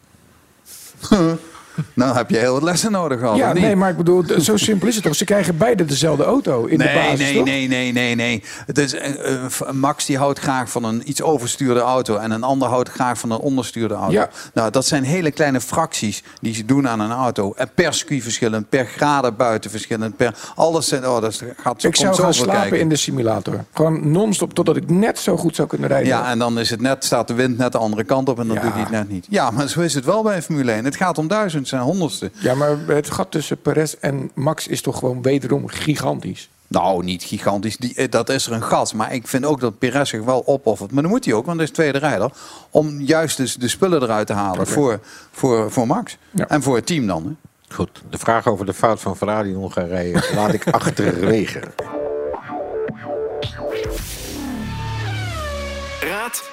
Nou 1.94 2.16
heb 2.16 2.30
je 2.30 2.36
heel 2.36 2.52
wat 2.52 2.62
lessen 2.62 2.92
nodig 2.92 3.18
gehad. 3.18 3.36
ja, 3.36 3.52
nee, 3.52 3.76
maar 3.76 3.90
ik 3.90 3.96
bedoel, 3.96 4.24
zo 4.40 4.56
simpel 4.56 4.88
is 4.88 4.94
het 4.94 5.04
toch? 5.04 5.14
Ze 5.14 5.24
krijgen 5.24 5.56
beide 5.56 5.84
dezelfde 5.84 6.24
auto 6.24 6.64
in 6.64 6.78
de 6.78 6.84
basis, 6.94 7.18
nee, 7.18 7.34
toch? 7.34 7.44
nee, 7.44 7.68
nee, 7.68 7.92
nee, 7.92 8.14
nee. 8.14 8.42
Het 8.66 8.78
is, 8.78 8.94
eh, 8.94 9.34
eh, 9.44 9.70
Max 9.72 10.06
die 10.06 10.18
houdt 10.18 10.38
graag 10.38 10.70
van 10.70 10.84
een 10.84 11.02
iets 11.08 11.22
overstuurde 11.22 11.80
auto. 11.80 12.16
En 12.16 12.30
een 12.30 12.42
ander 12.42 12.68
houdt 12.68 12.88
graag 12.88 13.18
van 13.18 13.30
een 13.30 13.38
onderstuurde 13.38 13.94
auto. 13.94 14.12
Ja. 14.12 14.28
Nou, 14.54 14.70
dat 14.70 14.86
zijn 14.86 15.04
hele 15.04 15.30
kleine 15.30 15.60
fracties 15.60 16.22
die 16.40 16.54
ze 16.54 16.64
doen 16.64 16.88
aan 16.88 17.00
een 17.00 17.12
auto. 17.12 17.52
En 17.56 17.68
per 17.74 17.94
circuit 17.94 18.22
verschillend, 18.22 18.68
per 18.68 18.86
graden 18.86 19.36
buiten 19.36 19.70
verschillend. 19.70 20.16
Per, 20.16 20.34
alles 20.54 20.88
zijn, 20.88 21.06
oh, 21.08 21.20
dat 21.20 21.42
gaat 21.56 21.84
Ik 21.84 21.96
zou 21.96 22.14
gaan 22.14 22.34
slapen 22.34 22.60
kijken. 22.60 22.78
in 22.80 22.88
de 22.88 22.96
simulator. 22.96 23.64
Gewoon 23.72 24.10
non-stop 24.10 24.54
totdat 24.54 24.76
ik 24.76 24.90
net 24.90 25.18
zo 25.18 25.36
goed 25.36 25.54
zou 25.54 25.68
kunnen 25.68 25.88
rijden. 25.88 26.08
Ja, 26.08 26.30
en 26.30 26.38
dan 26.38 26.58
is 26.58 26.70
het 26.70 26.80
net, 26.80 27.04
staat 27.04 27.28
de 27.28 27.34
wind 27.34 27.58
net 27.58 27.72
de 27.72 27.78
andere 27.78 28.04
kant 28.04 28.28
op 28.28 28.38
en 28.40 28.46
dan 28.46 28.56
Ja. 28.56 28.62
doet 28.62 28.72
hij 28.72 28.80
het 28.80 28.90
net 28.90 29.08
niet. 29.08 29.26
Ja, 29.28 29.50
maar 29.50 29.68
zo 29.68 29.80
is 29.80 29.94
het 29.94 30.04
wel 30.04 30.22
bij 30.22 30.42
Formule 30.42 30.72
1. 30.72 30.84
Het 30.84 30.96
gaat 30.96 31.18
om 31.18 31.28
duizend 31.28 31.65
en 31.72 31.78
honderdste. 31.78 32.30
Ja, 32.38 32.54
maar 32.54 32.78
het 32.86 33.10
gat 33.10 33.30
tussen 33.30 33.60
Perez 33.60 33.94
en 34.00 34.30
Max 34.34 34.66
is 34.66 34.80
toch 34.80 34.98
gewoon 34.98 35.22
wederom 35.22 35.68
gigantisch. 35.68 36.48
Nou, 36.68 37.04
niet 37.04 37.22
gigantisch. 37.22 37.76
Die, 37.76 37.94
eh, 37.94 38.10
dat 38.10 38.28
is 38.28 38.46
er 38.46 38.52
een 38.52 38.62
gat. 38.62 38.94
Maar 38.94 39.14
ik 39.14 39.28
vind 39.28 39.44
ook 39.44 39.60
dat 39.60 39.78
Perez 39.78 40.10
zich 40.10 40.22
wel 40.22 40.46
opoffert. 40.46 40.92
Maar 40.92 41.02
dan 41.02 41.10
moet 41.10 41.24
hij 41.24 41.34
ook, 41.34 41.46
want 41.46 41.56
hij 41.56 41.66
is 41.66 41.72
tweede 41.72 41.98
rijder. 41.98 42.30
Om 42.70 43.00
juist 43.00 43.36
dus 43.36 43.54
de 43.54 43.68
spullen 43.68 44.02
eruit 44.02 44.26
te 44.26 44.32
halen 44.32 44.66
voor, 44.66 45.00
voor, 45.30 45.70
voor 45.70 45.86
Max. 45.86 46.16
En 46.48 46.62
voor 46.62 46.76
het 46.76 46.86
team 46.86 47.06
dan. 47.06 47.24
Hè. 47.24 47.30
Goed, 47.74 48.02
de 48.10 48.18
vraag 48.18 48.46
over 48.46 48.66
de 48.66 48.74
fout 48.74 49.00
van 49.00 49.16
Ferrari 49.16 49.48
in 49.48 49.54
Hongarije 49.54 50.30
laat 50.34 50.52
ik 50.52 50.68
achterwege. 50.80 51.60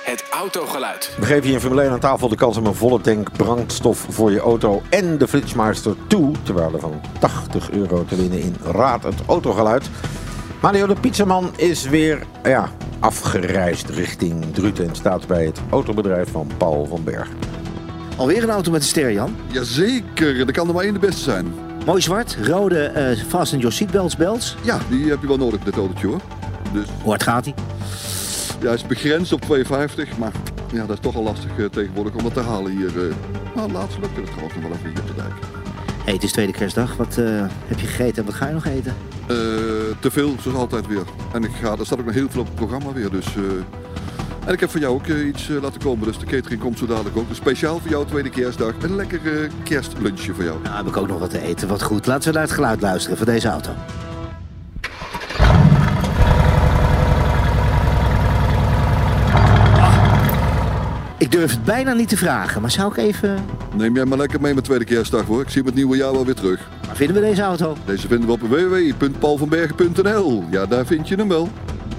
Het 0.04 0.24
autogeluid. 0.30 1.12
We 1.20 1.26
geven 1.26 1.48
je 1.48 1.54
in 1.54 1.60
Formule 1.60 1.82
1 1.82 1.92
aan 1.92 2.00
tafel 2.00 2.28
de 2.30 2.36
kans 2.36 2.58
om 2.58 2.66
een 2.66 2.76
volle 2.76 3.02
tank 3.02 3.32
brandstof 3.38 4.06
voor 4.10 4.32
je 4.32 4.40
auto 4.40 4.82
en 4.90 5.18
de 5.18 5.28
Flitsmeister 5.28 5.96
2 6.08 6.32
ter 6.44 6.54
waarde 6.54 6.80
van 6.80 7.02
80 7.20 7.72
euro 7.72 8.06
te 8.06 8.16
winnen 8.16 8.40
in 8.40 8.56
Raad 8.64 9.04
het 9.04 9.22
Autogeluid. 9.28 9.90
Mario 10.62 10.88
de 10.88 10.96
Pizzaman 11.00 11.52
is 11.56 11.84
weer 11.84 12.26
ja, 12.44 12.70
afgereisd 13.00 13.90
richting 13.90 14.54
Druten 14.54 14.88
en 14.88 14.96
staat 14.96 15.28
bij 15.28 15.46
het 15.46 15.60
autobedrijf 15.70 16.32
van 16.32 16.48
Paul 16.58 16.86
van 16.86 17.04
Berg. 17.04 17.30
Alweer 18.18 18.44
een 18.44 18.50
auto 18.50 18.72
met 18.72 18.82
een 18.82 18.88
ster, 18.88 19.12
Jan? 19.12 19.36
Jazeker, 19.48 20.40
er 20.40 20.52
kan 20.52 20.68
er 20.68 20.74
maar 20.74 20.84
één 20.84 20.94
de 20.94 21.00
beste 21.00 21.22
zijn. 21.22 21.54
Mooi 21.86 22.02
zwart, 22.02 22.38
rode 22.42 22.80
eh 22.86 23.18
fasten 23.28 23.58
your 23.58 23.74
seatbelts 23.74 24.16
belts. 24.16 24.56
Ja, 24.62 24.80
die 24.90 25.10
heb 25.10 25.22
je 25.22 25.28
wel 25.28 25.38
nodig, 25.38 25.60
dit 25.60 25.76
autootje 25.76 26.08
hoor. 26.08 26.22
Dus, 26.74 26.86
Hoe 27.02 27.10
hard 27.10 27.24
gaat 27.24 27.46
hij? 27.46 27.54
Ja, 28.64 28.70
hij 28.70 28.78
is 28.78 28.88
begrensd 28.88 29.34
op 29.34 29.42
250, 29.42 30.18
maar 30.18 30.32
ja, 30.74 30.86
dat 30.86 30.90
is 30.98 31.00
toch 31.02 31.16
al 31.16 31.24
lastig 31.24 31.58
eh, 31.58 31.66
tegenwoordig 31.66 32.16
om 32.16 32.24
dat 32.24 32.34
te 32.34 32.40
halen 32.40 32.72
hier. 32.72 32.88
eh. 32.88 33.16
Nou, 33.56 33.72
laatst 33.72 33.98
lukte 34.02 34.20
het 34.20 34.30
trouwens 34.30 34.56
nog 34.56 34.64
wel 34.64 34.74
even 34.78 34.90
hier 34.90 35.00
op 35.00 35.08
de 35.08 35.16
dijk. 35.16 35.34
Hey, 36.04 36.14
het 36.14 36.24
is 36.24 36.32
tweede 36.32 36.52
kerstdag. 36.52 36.96
Wat 36.96 37.18
eh, 37.18 37.26
heb 37.68 37.80
je 37.80 37.88
gegeten 37.88 38.18
en 38.18 38.26
wat 38.26 38.34
ga 38.34 38.48
je 38.48 38.54
nog 38.54 38.66
eten? 38.66 38.96
Te 40.00 40.12
veel, 40.12 40.36
zoals 40.42 40.58
altijd 40.58 40.88
weer. 40.88 41.04
En 41.34 41.44
ik 41.44 41.52
ga, 41.62 41.76
er 41.78 41.86
staat 41.86 42.00
ook 42.00 42.06
nog 42.06 42.14
heel 42.14 42.30
veel 42.30 42.42
op 42.42 42.48
het 42.48 42.56
programma 42.56 42.94
weer, 42.94 43.10
dus... 43.10 43.26
en 44.46 44.54
ik 44.54 44.60
heb 44.60 44.70
voor 44.70 44.80
jou 44.80 44.94
ook 44.94 45.08
iets 45.08 45.48
laten 45.48 45.82
komen, 45.82 46.08
dus 46.08 46.18
de 46.18 46.26
catering 46.26 46.62
komt 46.62 46.78
zo 46.78 46.86
dadelijk 46.86 47.18
ook. 47.18 47.28
Dus 47.28 47.38
speciaal 47.38 47.80
voor 47.80 47.90
jou, 47.90 48.06
tweede 48.06 48.30
kerstdag, 48.30 48.74
een 48.82 48.96
lekker 48.96 49.50
kerstlunchje 49.64 50.34
voor 50.34 50.44
jou. 50.44 50.58
Nou, 50.64 50.76
heb 50.76 50.88
ik 50.88 50.98
ook 50.98 51.08
nog 51.08 51.20
wat 51.20 51.30
te 51.30 51.42
eten. 51.42 51.68
Wat 51.68 51.84
goed. 51.84 52.06
Laten 52.06 52.28
we 52.28 52.34
naar 52.34 52.44
het 52.48 52.56
geluid 52.56 52.82
luisteren 52.82 53.18
van 53.18 53.26
deze 53.26 53.48
auto. 53.48 53.72
Ik 61.24 61.32
durf 61.32 61.52
het 61.52 61.64
bijna 61.64 61.94
niet 61.94 62.10
te 62.10 62.18
vragen, 62.18 62.62
maar 62.62 62.72
zou 62.72 62.92
ik 62.92 62.98
even... 62.98 63.46
Neem 63.76 63.96
jij 63.96 64.06
maar 64.06 64.18
lekker 64.18 64.42
mee 64.42 64.54
met 64.54 64.64
tweede 64.64 64.86
kerstdag 64.86 65.26
hoor. 65.26 65.42
Ik 65.42 65.50
zie 65.50 65.64
het 65.64 65.76
nieuwe 65.76 65.98
jaar 65.98 66.12
wel 66.12 66.26
weer 66.26 66.36
terug. 66.36 66.70
Waar 66.86 66.96
vinden 66.96 67.16
we 67.16 67.22
deze 67.22 67.42
auto? 67.42 67.78
Deze 67.86 68.08
vinden 68.08 68.28
we 68.28 68.34
op 68.34 68.42
www.paulvanbergen.nl. 68.42 70.44
Ja, 70.52 70.66
daar 70.66 70.86
vind 70.86 71.08
je 71.08 71.16
hem 71.16 71.28
wel. 71.28 71.50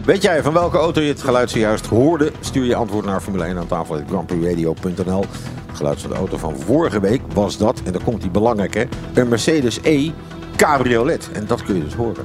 Weet 0.04 0.22
jij 0.22 0.42
van 0.42 0.52
welke 0.52 0.76
auto 0.76 1.00
je 1.00 1.08
het 1.08 1.22
geluid 1.22 1.50
zojuist 1.50 1.86
hoorde? 1.86 2.32
Stuur 2.40 2.64
je 2.64 2.74
antwoord 2.74 3.06
naar 3.06 3.20
Formule 3.20 3.44
1 3.44 3.58
aan 3.58 3.66
tafel 3.66 4.00
grandprixradio.nl. 4.08 5.24
Het 5.66 5.76
geluid 5.76 6.00
van 6.00 6.10
de 6.10 6.16
auto 6.16 6.36
van 6.36 6.56
vorige 6.56 7.00
week 7.00 7.20
was 7.34 7.56
dat, 7.56 7.82
en 7.84 7.92
dan 7.92 8.04
komt 8.04 8.20
die 8.20 8.30
belangrijk 8.30 8.74
hè, 8.74 8.84
een 9.14 9.28
Mercedes 9.28 9.78
E 9.82 10.10
Cabriolet. 10.56 11.30
En 11.32 11.46
dat 11.46 11.62
kun 11.62 11.74
je 11.74 11.84
dus 11.84 11.94
horen. 11.94 12.24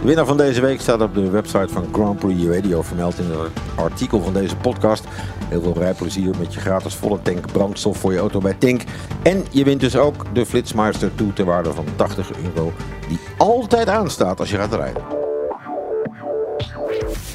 De 0.00 0.06
winnaar 0.06 0.26
van 0.26 0.36
deze 0.36 0.60
week 0.60 0.80
staat 0.80 1.00
op 1.00 1.14
de 1.14 1.30
website 1.30 1.68
van 1.68 1.88
Grand 1.92 2.18
Prix 2.18 2.44
Radio 2.44 2.82
vermeld 2.82 3.18
in 3.18 3.30
het 3.30 3.50
artikel 3.76 4.20
van 4.20 4.32
deze 4.32 4.56
podcast. 4.56 5.04
Heel 5.48 5.62
veel 5.62 5.74
rijplezier 5.74 6.34
met 6.38 6.54
je 6.54 6.60
gratis 6.60 6.94
volle 6.94 7.22
tank 7.22 7.52
brandstof 7.52 7.98
voor 7.98 8.12
je 8.12 8.18
auto 8.18 8.40
bij 8.40 8.54
Tink. 8.54 8.82
En 9.22 9.44
je 9.50 9.64
wint 9.64 9.80
dus 9.80 9.96
ook 9.96 10.34
de 10.34 10.46
Flitsmeister 10.46 11.10
2 11.14 11.32
ter 11.32 11.44
waarde 11.44 11.72
van 11.72 11.84
80 11.96 12.30
euro. 12.44 12.72
Die 13.08 13.18
altijd 13.38 13.88
aanstaat 13.88 14.40
als 14.40 14.50
je 14.50 14.56
gaat 14.56 14.74
rijden. 14.74 15.02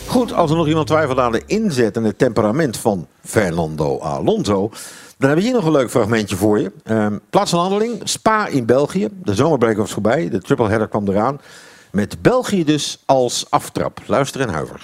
Goed, 0.07 0.33
als 0.33 0.51
er 0.51 0.57
nog 0.57 0.67
iemand 0.67 0.87
twijfelt 0.87 1.19
aan 1.19 1.31
de 1.31 1.43
inzet 1.45 1.97
en 1.97 2.03
het 2.03 2.17
temperament 2.17 2.77
van 2.77 3.07
Fernando 3.21 3.99
Alonso. 3.99 4.69
Dan 5.17 5.27
hebben 5.27 5.37
we 5.37 5.43
hier 5.43 5.53
nog 5.53 5.65
een 5.65 5.79
leuk 5.79 5.89
fragmentje 5.89 6.35
voor 6.35 6.59
je. 6.59 6.71
Ehm, 6.83 7.17
plaats 7.29 7.51
van 7.51 7.59
handeling, 7.59 8.01
Spa 8.03 8.47
in 8.47 8.65
België. 8.65 9.07
De 9.23 9.35
zomerbreak 9.35 9.77
was 9.77 9.91
voorbij, 9.91 10.29
de 10.29 10.41
triple 10.41 10.67
header 10.67 10.87
kwam 10.87 11.07
eraan. 11.07 11.39
Met 11.95 12.21
België 12.21 12.63
dus 12.63 13.03
als 13.05 13.45
aftrap. 13.49 13.99
Luister 14.05 14.41
en 14.41 14.49
huiver. 14.49 14.81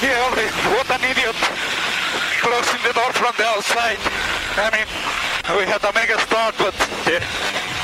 Yeah, 0.00 0.30
what 0.74 0.90
an 0.90 1.10
idiot. 1.10 1.36
Closing 2.40 2.80
the 2.82 2.90
door 2.94 3.12
from 3.12 3.32
the 3.36 3.46
outside. 3.54 3.98
I 4.56 4.68
mean, 4.70 4.86
we 5.58 5.70
had 5.70 5.84
a 5.84 5.90
mega 5.94 6.18
start, 6.18 6.56
but 6.56 6.74
yeah, 7.04 7.22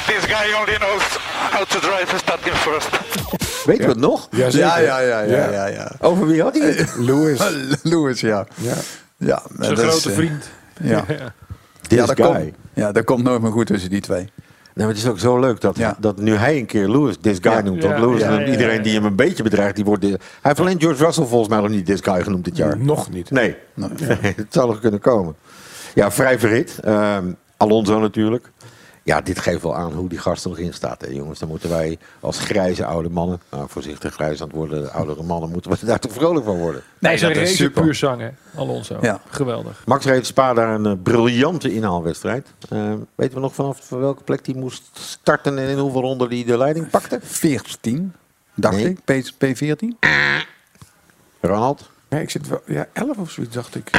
this 0.07 0.25
guy 0.25 0.55
only 0.61 0.77
knows 0.77 1.03
how 1.51 1.64
to 1.64 1.81
drive 1.81 2.19
starting 2.19 2.55
first. 2.55 2.88
Weet 3.67 3.77
je 3.77 3.87
het 3.87 3.99
nog? 3.99 4.29
Jazeker. 4.31 4.67
Ja, 4.67 4.79
ja, 4.79 4.99
ja, 4.99 5.21
ja, 5.21 5.51
ja, 5.51 5.67
ja. 5.67 5.93
Over 6.01 6.27
wie 6.27 6.43
had 6.43 6.59
hij 6.59 6.71
het? 6.71 6.95
Lewis. 6.97 7.40
Lewis, 7.93 8.21
ja. 8.21 8.47
Ja. 8.55 8.75
Ja, 9.17 9.43
Zijn 9.59 9.73
is, 9.73 9.79
grote 9.79 10.09
eh, 10.11 10.17
vriend. 10.17 10.49
Ja. 10.81 11.05
Ja, 11.88 12.07
dat 12.07 12.17
guy. 12.17 12.27
Komt, 12.27 12.55
ja, 12.75 12.93
dat 12.93 13.05
komt 13.05 13.23
nooit 13.23 13.43
meer 13.43 13.53
goed 13.53 13.67
tussen 13.67 13.90
die 13.90 14.01
twee. 14.01 14.33
Nee, 14.74 14.87
maar 14.87 14.94
het 14.94 15.04
is 15.04 15.10
ook 15.10 15.18
zo 15.18 15.38
leuk 15.40 15.60
dat, 15.60 15.76
Ja. 15.76 15.96
dat 16.00 16.18
nu 16.18 16.34
hij 16.34 16.58
een 16.58 16.66
keer 16.66 16.88
Lewis 16.88 17.16
this 17.20 17.38
guy 17.40 17.52
Ja. 17.52 17.60
noemt. 17.60 17.82
Ja, 17.82 17.88
Want 17.88 18.00
Lewis 18.00 18.20
ja, 18.20 18.30
noemt 18.30 18.46
ja, 18.46 18.52
iedereen 18.52 18.82
die 18.82 18.94
hem 18.94 19.04
een 19.04 19.16
beetje 19.16 19.42
bedreigt, 19.42 19.76
die 19.76 19.84
wordt... 19.84 20.02
Hij 20.02 20.18
heeft 20.42 20.60
alleen 20.60 20.80
George 20.80 21.04
Russell 21.04 21.24
volgens 21.24 21.48
mij 21.50 21.60
nog 21.60 21.68
niet 21.68 21.87
this 21.87 22.00
guy 22.00 22.22
genoemd 22.22 22.44
dit 22.44 22.56
jaar. 22.56 22.78
Nog 22.78 23.10
niet. 23.10 23.30
Nee, 23.30 23.56
het 24.37 24.46
zou 24.48 24.68
nog 24.68 24.80
kunnen 24.80 25.00
komen. 25.00 25.34
Ja, 25.94 26.10
vrij 26.10 26.38
verhit. 26.38 26.78
Ehm, 26.82 27.24
Alonso 27.56 28.00
natuurlijk. 28.00 28.50
Ja, 29.05 29.21
dit 29.21 29.38
geeft 29.38 29.62
wel 29.62 29.77
aan 29.77 29.93
hoe 29.93 30.09
die 30.09 30.19
gast 30.19 30.45
er 30.45 30.51
nog 30.51 30.59
in 30.59 30.73
staat. 30.75 31.01
Hè, 31.01 31.09
jongens, 31.11 31.38
dan 31.38 31.49
moeten 31.49 31.69
wij 31.69 31.99
als 32.21 32.38
grijze 32.38 32.85
oude 32.85 33.09
mannen... 33.09 33.40
Nou, 33.51 33.67
voorzichtig 33.69 34.14
grijs 34.14 34.40
aan 34.40 34.47
het 34.47 34.57
worden, 34.57 34.93
oudere 34.93 35.23
mannen... 35.23 35.51
moeten 35.51 35.71
we 35.71 35.87
daar 35.87 35.99
toch 35.99 36.12
vrolijk 36.12 36.45
van 36.45 36.59
worden. 36.59 36.83
Nee, 36.99 37.19
dat 37.21 37.37
is 37.37 37.57
super. 37.57 37.83
puur 37.83 37.95
zangen, 37.95 38.37
Alonso. 38.57 38.99
Ja. 39.01 39.21
Geweldig. 39.29 39.83
Max 39.87 40.05
reed 40.05 40.27
Spa 40.27 40.55
daar 40.55 40.75
een 40.75 40.87
eh, 40.87 40.93
briljante 41.03 41.75
inhaalwedstrijd. 41.75 42.49
Eh, 42.69 42.93
weten 43.14 43.35
we 43.35 43.40
nog 43.40 43.55
vanaf 43.55 43.88
welke 43.88 44.23
plek 44.23 44.47
hij 44.47 44.55
moest 44.55 44.83
starten... 44.93 45.59
en 45.59 45.69
in 45.69 45.79
hoeveel 45.79 46.01
ronden 46.01 46.29
hij 46.29 46.45
de 46.45 46.59
leiding 46.59 46.90
pakte? 46.90 47.19
14, 47.23 48.12
dacht 48.55 48.77
Nee. 48.77 48.97
ik. 49.05 49.25
P, 49.38 49.45
P14. 49.45 49.99
Ronald? 51.40 51.90
Nee, 52.09 52.23
ik 52.23 52.31
zit 52.31 52.49
wel... 52.49 52.62
Ja, 52.67 52.87
11 52.93 53.17
of 53.17 53.31
zoiets, 53.31 53.55
dacht 53.55 53.75
ik. 53.75 53.90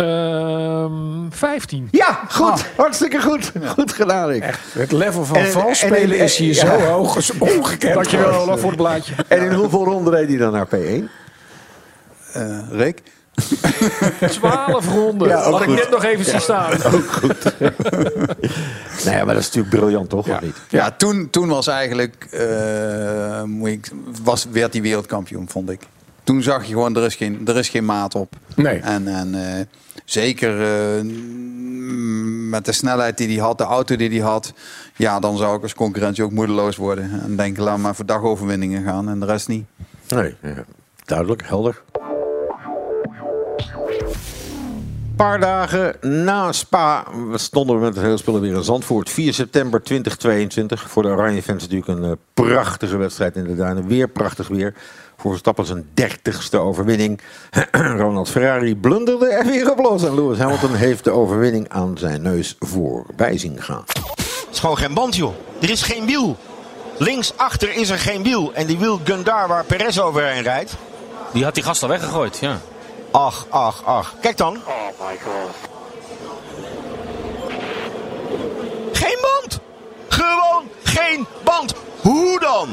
Ehm 0.00 1.30
15. 1.30 1.88
Ja, 1.90 2.20
goed. 2.28 2.64
Hartstikke 2.76 3.20
goed. 3.22 3.52
Goed 3.66 3.92
gedaan, 3.92 4.28
Rick. 4.28 4.58
Het 4.72 4.92
level 4.92 5.24
van 5.24 5.36
En- 5.36 5.50
vals 5.50 5.82
en- 5.82 5.88
spelen 5.88 6.18
en- 6.18 6.24
is 6.24 6.36
hier 6.36 6.54
ja. 6.54 6.60
zo 6.78 6.84
hoog 6.84 7.16
als 7.16 7.30
ongekend. 7.38 7.94
Dankjewel 7.94 8.32
Olaf 8.40 8.60
voor 8.60 8.70
het 8.70 8.78
blaadje. 8.78 9.14
En 9.28 9.42
in 9.42 9.52
hoeveel 9.52 9.84
ronden 9.84 10.14
reed 10.14 10.28
hij 10.28 10.36
dan 10.36 10.52
naar 10.52 10.66
P1? 10.66 11.08
Eh, 12.32 12.58
Rick? 12.70 13.02
12 14.30 14.86
ronden. 14.88 15.28
Ja, 15.28 15.42
ook 15.42 15.52
Had 15.52 15.60
ik 15.62 15.66
goed. 15.68 15.76
net 15.76 15.90
nog 15.90 16.04
even 16.04 16.24
zien 16.24 16.40
staan. 16.40 16.72
Ook 16.94 17.12
goed. 17.12 17.44
nee, 19.04 19.24
maar 19.24 19.34
dat 19.34 19.36
is 19.42 19.46
natuurlijk 19.52 19.68
briljant, 19.74 20.08
toch? 20.08 20.28
Of 20.28 20.40
niet? 20.40 20.56
Ja, 20.68 20.90
toen, 20.90 21.28
toen 21.30 21.48
was 21.48 21.66
eigenlijk, 21.66 22.26
eh, 22.30 23.42
moet 23.42 23.68
ik, 23.68 23.90
was, 24.22 24.46
werd 24.52 24.72
hij 24.72 24.82
wereldkampioen, 24.82 25.48
vond 25.48 25.70
ik. 25.70 25.80
Toen 26.30 26.42
zag 26.42 26.64
je 26.64 26.72
gewoon, 26.72 26.96
er 26.96 27.04
is 27.04 27.14
geen, 27.14 27.40
er 27.46 27.56
is 27.56 27.68
geen 27.68 27.84
maat 27.84 28.14
op. 28.14 28.34
Nee. 28.56 28.78
En, 28.78 29.08
en 29.08 29.34
eh, 29.34 29.64
zeker 30.04 30.62
eh, 30.62 31.04
met 32.50 32.64
de 32.64 32.72
snelheid 32.72 33.16
die 33.18 33.28
hij 33.28 33.36
had, 33.36 33.58
de 33.58 33.64
auto 33.64 33.96
die 33.96 34.08
hij 34.08 34.18
had. 34.18 34.52
Ja, 34.96 35.20
dan 35.20 35.36
zou 35.36 35.56
ik 35.56 35.62
als 35.62 35.74
concurrentie 35.74 36.24
ook 36.24 36.30
moedeloos 36.30 36.76
worden. 36.76 37.20
En 37.22 37.36
denken, 37.36 37.62
laat 37.62 37.78
maar 37.78 37.94
voor 37.94 38.06
dagoverwinningen 38.06 38.82
gaan 38.82 39.08
en 39.08 39.20
de 39.20 39.26
rest 39.26 39.48
niet. 39.48 39.64
Nee, 40.08 40.34
ja. 40.42 40.64
duidelijk, 41.04 41.42
helder. 41.46 41.82
Een 45.10 45.26
paar 45.26 45.40
dagen 45.40 45.96
na 46.24 46.52
Spa 46.52 47.04
stonden 47.34 47.76
we 47.76 47.82
met 47.82 47.94
het 47.94 48.04
hele 48.04 48.16
spullen 48.16 48.40
weer 48.40 48.54
in 48.54 48.64
Zandvoort. 48.64 49.10
4 49.10 49.34
september 49.34 49.82
2022. 49.82 50.90
Voor 50.90 51.02
de 51.02 51.08
Oranje 51.08 51.42
fans 51.42 51.62
natuurlijk 51.62 51.88
een 51.88 52.04
eh, 52.04 52.16
prachtige 52.34 52.96
wedstrijd 52.96 53.36
in 53.36 53.44
de 53.44 53.56
Duinen. 53.56 53.86
Weer 53.86 54.08
prachtig 54.08 54.48
weer. 54.48 54.74
Voor 55.20 55.30
Verstappen 55.30 55.66
zijn 55.66 55.90
dertigste 55.94 56.58
overwinning. 56.58 57.20
Ronald 57.72 58.28
Ferrari 58.28 58.76
blunderde 58.76 59.28
er 59.28 59.46
weer 59.46 59.70
op 59.70 59.78
los. 59.78 60.04
En 60.04 60.14
Lewis 60.14 60.38
Hamilton 60.38 60.74
heeft 60.74 61.04
de 61.04 61.10
overwinning 61.10 61.68
aan 61.68 61.98
zijn 61.98 62.22
neus 62.22 62.56
voorbij 62.58 63.38
zien 63.38 63.62
gaan. 63.62 63.84
Het 63.86 64.48
is 64.52 64.58
gewoon 64.58 64.78
geen 64.78 64.94
band, 64.94 65.16
joh. 65.16 65.34
Er 65.60 65.70
is 65.70 65.82
geen 65.82 66.06
wiel. 66.06 66.36
Links 66.98 67.32
achter 67.36 67.72
is 67.72 67.88
er 67.88 67.98
geen 67.98 68.22
wiel. 68.22 68.52
En 68.54 68.66
die 68.66 68.78
wielgun 68.78 69.22
daar 69.22 69.48
waar 69.48 69.64
Perez 69.64 69.98
overheen 69.98 70.42
rijdt. 70.42 70.76
Die 71.32 71.44
had 71.44 71.54
die 71.54 71.62
gast 71.62 71.82
al 71.82 71.88
weggegooid, 71.88 72.38
ja. 72.38 72.60
Ach, 73.10 73.46
ach, 73.48 73.84
ach. 73.84 74.14
Kijk 74.20 74.36
dan. 74.36 74.56
Oh 74.56 75.08
my 75.08 75.18
god. 75.22 75.54
Geen 78.92 79.18
band. 79.20 79.60
Gewoon 80.08 80.64
geen 80.82 81.26
band. 81.44 81.74
Hoe 82.00 82.40
dan? 82.40 82.68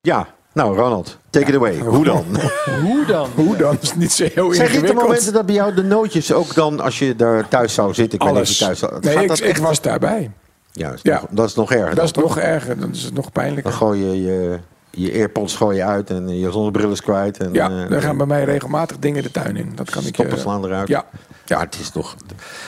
Ja, 0.00 0.26
nou 0.58 0.76
Ronald, 0.76 1.16
take 1.30 1.46
it 1.46 1.54
away. 1.56 1.78
Hoe 1.78 2.04
dan? 2.04 2.24
Hoe 2.84 3.04
dan? 3.06 3.28
Hoe 3.34 3.56
dan? 3.56 3.76
is 3.80 3.94
niet 3.94 4.12
zo 4.12 4.26
heel 4.34 4.52
Zeg 4.54 4.72
je 4.72 4.80
de 4.80 4.92
momenten 4.94 5.32
dat 5.32 5.46
bij 5.46 5.54
jou 5.54 5.74
de 5.74 5.82
nootjes 5.82 6.32
ook 6.32 6.54
dan, 6.54 6.80
als 6.80 6.98
je 6.98 7.16
daar 7.16 7.48
thuis 7.48 7.74
zou 7.74 7.94
zitten, 7.94 8.18
ik 8.18 8.24
weet 8.24 8.34
niet 8.34 8.42
of 8.42 8.46
Alles. 8.48 8.58
je 8.58 8.64
thuis 8.64 8.78
zou, 8.78 8.92
Nee, 9.00 9.12
gaat 9.12 9.22
ik, 9.22 9.28
dat 9.28 9.38
ik 9.38 9.44
echt? 9.44 9.60
was 9.60 9.80
daarbij. 9.80 10.30
Juist, 10.72 11.04
Ja. 11.04 11.14
nog- 11.14 11.26
dat 11.30 11.48
is 11.48 11.54
nog 11.54 11.72
erger. 11.72 11.94
Dat 11.94 12.04
is 12.04 12.12
nog 12.12 12.38
erger. 12.38 12.78
Dan 12.80 12.90
is 12.92 13.02
het 13.02 13.14
nog 13.14 13.32
pijnlijker. 13.32 13.70
Dan 13.70 13.80
gooi 13.80 14.04
je 14.04 14.22
je, 14.22 14.58
je 14.90 15.12
earpods 15.12 15.56
gooi 15.56 15.76
je 15.76 15.84
uit 15.84 16.10
en 16.10 16.38
je 16.38 16.50
zonnebril 16.50 16.90
is 16.90 17.02
kwijt. 17.02 17.38
En, 17.38 17.52
Ja, 17.52 17.70
er 17.90 18.02
gaan 18.02 18.16
bij 18.16 18.26
mij 18.26 18.44
regelmatig 18.44 18.98
dingen 18.98 19.22
de 19.22 19.30
tuin 19.30 19.56
in. 19.56 19.72
Dat 19.74 19.90
kan 19.90 20.02
ik 20.02 20.14
stoppen 20.14 20.36
eh, 20.36 20.42
slaan 20.42 20.64
eruit. 20.64 20.88
Ja. 20.88 21.04
Ja, 21.44 21.60
het 21.60 21.76
is 21.80 21.90
toch... 21.90 22.16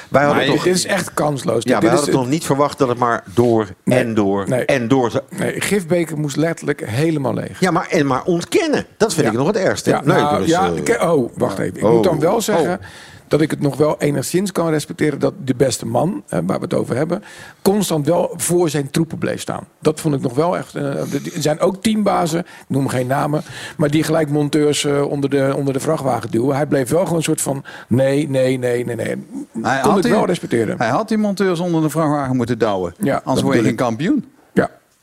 Wij 0.09 0.25
hadden 0.25 0.47
toch... 0.47 0.63
dit 0.63 0.75
is 0.75 0.87
echt 0.87 1.15
kansloos. 1.15 1.63
Ja, 1.65 1.81
dit 1.81 1.89
wij 1.89 1.99
is 1.99 2.05
hadden 2.05 2.15
toch 2.15 2.29
niet 2.29 2.45
verwacht 2.45 2.79
dat 2.79 2.89
het 2.89 2.99
maar 2.99 3.25
door 3.35 3.69
en 3.85 4.15
door 4.15 4.49
nee. 4.49 4.65
en 4.65 4.89
door... 4.89 5.23
Nee, 5.29 5.61
Gifbeker 5.61 6.19
moest 6.19 6.37
letterlijk 6.37 6.83
helemaal 6.87 7.35
leeg. 7.35 7.61
Ja, 7.61 7.71
maar, 7.71 7.87
en 7.89 8.07
maar 8.07 8.23
ontkennen. 8.25 8.87
Dat 8.97 9.15
vind 9.15 9.27
Ja. 9.27 9.33
ik 9.33 9.39
nog 9.39 9.47
het 9.47 9.57
ergste. 9.57 9.91
Ja, 9.91 10.01
nee, 10.05 10.17
nou, 10.17 10.39
dus, 10.39 10.49
ja, 10.49 10.73
eh, 10.85 11.13
oh, 11.13 11.31
wacht 11.37 11.59
even. 11.59 11.77
Ik 11.77 11.85
oh, 11.85 11.93
moet 11.93 12.05
dan 12.05 12.21
wel 12.21 12.41
zeggen 12.41 12.79
oh. 12.79 12.85
Dat 13.31 13.41
ik 13.41 13.51
het 13.51 13.61
nog 13.61 13.77
wel 13.77 13.97
enigszins 13.99 14.53
kan 14.53 14.69
respecteren 14.71 15.19
dat 15.19 15.35
de 15.45 15.55
beste 15.55 15.87
man, 15.87 16.23
waar 16.29 16.45
we 16.59 16.65
het 16.65 16.75
over 16.75 16.97
hebben, 16.97 17.23
constant 17.63 18.07
wel 18.07 18.33
voor 18.37 18.69
zijn 18.71 18.91
troepen 18.91 19.19
bleef 19.19 19.41
staan. 19.41 19.65
Dat 19.79 20.01
vond 20.01 20.15
ik 20.15 20.21
nog 20.21 20.35
wel 20.35 20.57
echt. 20.57 20.75
eh, 20.75 20.85
er 20.85 21.21
zijn 21.39 21.61
ook 21.61 21.83
teambazen, 21.83 22.39
ik 22.41 22.47
noem 22.69 22.89
geen 22.89 23.07
namen, 23.07 23.43
maar 23.77 23.91
die 23.91 24.03
gelijk 24.03 24.29
monteurs 24.31 24.85
eh, 24.85 25.03
onder, 25.11 25.31
de, 25.31 25.53
onder 25.57 25.73
de 25.73 25.81
vrachtwagen 25.81 26.31
duwen. 26.31 26.57
Hij 26.57 26.67
bleef 26.67 26.89
wel 26.91 27.03
gewoon 27.03 27.17
een 27.17 27.23
soort 27.23 27.41
van 27.41 27.65
nee, 27.89 28.29
nee, 28.29 28.59
nee, 28.59 28.85
nee, 28.85 28.97
nee. 28.97 29.27
Hij 29.63 29.81
kon 29.81 30.01
die- 30.01 30.11
wel 30.11 30.27
respecteren. 30.27 30.79
Hij 30.79 30.89
had 30.89 31.09
die 31.09 31.19
monteurs 31.19 31.61
onder 31.61 31.83
de 31.83 31.91
vrachtwagen 31.91 32.37
moeten 32.37 32.59
douwen. 32.59 32.95
Ja, 32.99 33.21
Anders 33.25 33.43
word 33.47 33.57
je 33.57 33.63
geen 33.63 33.75
kampioen. 33.77 34.25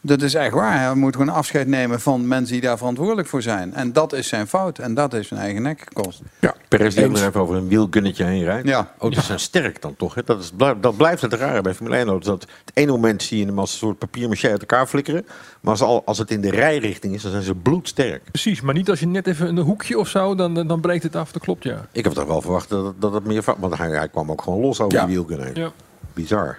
Ja. 0.07 0.15
Dat 0.15 0.21
is 0.21 0.33
echt 0.33 0.53
waar. 0.53 0.79
Hij 0.79 0.93
moet 0.95 1.15
gewoon 1.15 1.33
afscheid 1.33 1.67
nemen 1.67 1.99
van 2.01 2.27
mensen 2.27 2.53
die 2.53 2.61
daar 2.61 2.77
verantwoordelijk 2.77 3.27
voor 3.27 3.41
zijn. 3.41 3.73
En 3.73 3.93
dat 3.93 4.13
is 4.13 4.27
zijn 4.27 4.47
fout. 4.47 4.79
En 4.79 4.93
dat 4.93 5.13
is 5.13 5.27
zijn 5.27 5.39
eigen 5.39 5.61
nek 5.61 5.79
gekost. 5.93 6.21
Ja. 6.39 6.55
Perez 6.67 6.95
die 6.95 7.07
nog 7.07 7.21
even 7.21 7.41
over 7.41 7.55
een 7.55 7.67
wielgunnetje 7.67 8.23
heen 8.23 8.43
rijdt. 8.43 8.67
Ja. 8.67 8.93
Auto's 8.99 9.25
zijn 9.25 9.39
sterk 9.39 9.81
dan 9.81 9.95
toch. 9.95 10.15
Hè? 10.15 10.21
Dat, 10.25 10.39
is, 10.39 10.51
dat 10.79 10.97
blijft 10.97 11.21
het 11.21 11.33
rare 11.33 11.61
bij 11.61 11.73
Formule 11.73 11.95
1 11.97 12.07
auto's. 12.07 12.27
Dat 12.27 12.41
het 12.41 12.71
ene 12.73 12.91
moment 12.91 13.23
zie 13.23 13.39
je 13.39 13.45
hem 13.45 13.59
als 13.59 13.71
een 13.71 13.77
soort 13.77 13.97
papier 13.97 14.49
uit 14.51 14.59
elkaar 14.59 14.87
flikkeren. 14.87 15.25
Maar 15.61 15.71
als, 15.71 15.81
al, 15.81 16.01
als 16.05 16.17
het 16.17 16.31
in 16.31 16.41
de 16.41 16.49
rijrichting 16.49 17.13
is, 17.13 17.21
dan 17.21 17.31
zijn 17.31 17.43
ze 17.43 17.55
bloedsterk. 17.55 18.23
Precies, 18.31 18.61
maar 18.61 18.73
niet 18.73 18.89
als 18.89 18.99
je 18.99 19.07
net 19.07 19.27
even 19.27 19.47
een 19.47 19.57
hoekje 19.57 19.99
of 19.99 20.07
zo, 20.07 20.35
dan, 20.35 20.67
dan 20.67 20.81
breekt 20.81 21.03
het 21.03 21.15
af. 21.15 21.31
Dat 21.31 21.41
klopt, 21.41 21.63
ja. 21.63 21.85
Ik 21.91 22.03
heb 22.03 22.13
toch 22.13 22.25
wel 22.27 22.41
verwacht 22.41 22.69
dat, 22.69 23.01
dat 23.01 23.13
het 23.13 23.25
meer... 23.25 23.43
Want 23.57 23.77
hij, 23.77 23.89
hij 23.89 24.07
kwam 24.09 24.31
ook 24.31 24.41
gewoon 24.41 24.59
los 24.61 24.81
over 24.81 24.97
Ja. 24.97 25.05
die 25.05 25.15
wielgun 25.15 25.43
heen. 25.43 25.55
Ja. 25.55 25.71
Bizar. 26.13 26.57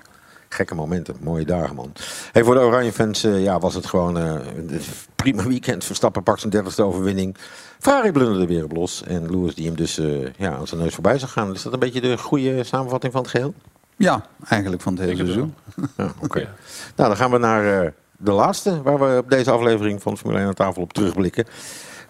Gekke 0.49 0.75
momenten, 0.75 1.17
mooie 1.21 1.45
dagen 1.45 1.75
man. 1.75 1.93
Hey, 2.33 2.45
voor 2.45 2.55
de 2.55 2.61
Oranje 2.61 2.93
fans 2.93 3.21
ja, 3.21 3.59
was 3.59 3.75
het 3.75 3.87
gewoon 3.87 4.19
eh, 4.19 4.25
een 4.57 4.81
prima 5.15 5.43
weekend. 5.43 5.85
Verstappen 5.85 6.23
pakt 6.23 6.41
zijn 6.41 6.53
dertigste 6.53 6.83
overwinning. 6.83 7.37
Ferrari 7.79 8.13
blunderde 8.13 8.47
weer 8.47 8.65
op 8.65 8.73
los. 8.73 9.03
En 9.03 9.31
Lewis 9.31 9.55
die 9.55 9.67
hem 9.67 9.77
dus 9.77 9.99
eh, 9.99 10.33
ja, 10.37 10.57
aan 10.57 10.67
zijn 10.67 10.81
neus 10.81 10.95
voorbij 10.95 11.19
zag 11.19 11.33
gaan. 11.33 11.55
Is 11.55 11.63
dat 11.63 11.73
een 11.73 11.79
beetje 11.79 12.01
de 12.01 12.19
goede 12.19 12.65
samenvatting 12.65 13.13
van 13.13 13.23
het 13.23 13.31
geheel? 13.31 13.55
Ja, 13.97 14.27
eigenlijk 14.49 14.83
van 14.83 14.93
het 14.93 15.03
hele 15.03 15.17
seizoen. 15.17 15.55
Ja, 15.97 16.13
oké. 16.21 16.39
Ja. 16.49 16.55
Nou, 16.97 17.09
dan 17.09 17.17
gaan 17.17 17.31
we 17.31 17.39
naar 17.39 17.85
eh, 17.85 17.91
de 18.17 18.33
laatste, 18.33 18.83
waar 18.83 18.99
we 18.99 19.19
op 19.19 19.31
deze 19.31 19.51
aflevering 19.51 20.03
van 20.03 20.19
Formule 20.19 20.39
1 20.39 20.49
aan 20.49 20.55
tafel 20.55 20.83
op 20.83 20.93
terugblikken. 20.93 21.47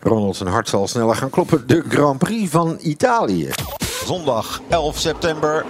Ronald 0.00 0.36
zijn 0.36 0.48
hart 0.48 0.68
zal 0.68 0.86
sneller 0.86 1.16
gaan 1.16 1.30
kloppen. 1.30 1.66
De 1.66 1.84
Grand 1.88 2.18
Prix 2.18 2.50
van 2.50 2.76
Italië. 2.80 3.50
Zondag 4.04 4.60
11 4.68 4.98
september. 4.98 5.64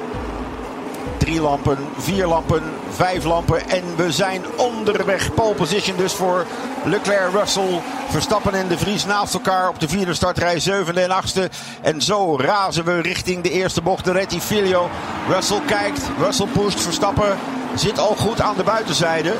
Drie 1.28 1.40
lampen, 1.40 1.78
vier 1.98 2.26
lampen, 2.26 2.62
vijf 2.90 3.24
lampen. 3.24 3.68
En 3.68 3.82
we 3.96 4.12
zijn 4.12 4.44
onderweg. 4.56 5.34
Pole 5.34 5.54
position 5.54 5.96
dus 5.96 6.12
voor 6.12 6.46
Leclerc, 6.84 7.32
Russell, 7.32 7.80
Verstappen 8.08 8.54
en 8.54 8.68
De 8.68 8.78
Vries 8.78 9.04
naast 9.04 9.34
elkaar 9.34 9.68
op 9.68 9.80
de 9.80 9.88
vierde 9.88 10.14
startrij, 10.14 10.60
zevende 10.60 11.00
en 11.00 11.10
achtste. 11.10 11.50
En 11.80 12.02
zo 12.02 12.36
razen 12.36 12.84
we 12.84 13.00
richting 13.00 13.42
de 13.42 13.50
eerste 13.50 13.82
bocht, 13.82 14.04
de 14.04 14.12
Rettifilio. 14.12 14.88
Russell 15.28 15.60
kijkt, 15.66 16.00
Russell 16.18 16.46
pusht, 16.46 16.80
Verstappen 16.80 17.38
zit 17.74 17.98
al 17.98 18.14
goed 18.16 18.40
aan 18.40 18.56
de 18.56 18.64
buitenzijde. 18.64 19.34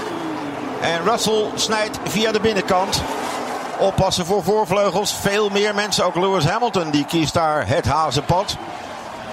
En 0.81 1.05
Russell 1.05 1.45
snijdt 1.55 1.99
via 2.05 2.33
de 2.33 2.41
binnenkant. 2.41 3.03
Oppassen 3.79 4.27
voor 4.27 4.43
voorvleugels. 4.43 5.15
Veel 5.15 5.49
meer 5.49 5.75
mensen. 5.75 6.05
Ook 6.05 6.15
Lewis 6.15 6.45
Hamilton 6.45 6.91
die 6.91 7.05
kiest 7.05 7.35
daar 7.35 7.69
het 7.69 7.85
hazenpad. 7.85 8.57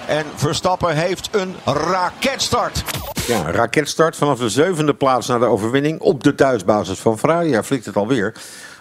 En 0.08 0.24
Verstappen 0.34 0.96
heeft 0.96 1.28
een 1.32 1.54
raketstart. 1.64 2.84
Ja, 3.26 3.46
een 3.46 3.52
raketstart 3.52 4.16
vanaf 4.16 4.38
de 4.38 4.48
zevende 4.48 4.94
plaats 4.94 5.26
naar 5.26 5.38
de 5.38 5.44
overwinning 5.44 6.00
op 6.00 6.22
de 6.22 6.34
thuisbasis 6.34 6.98
van 6.98 7.18
Ferrari. 7.18 7.52
Hij 7.52 7.62
flikt 7.62 7.84
het 7.84 7.96
alweer. 7.96 8.34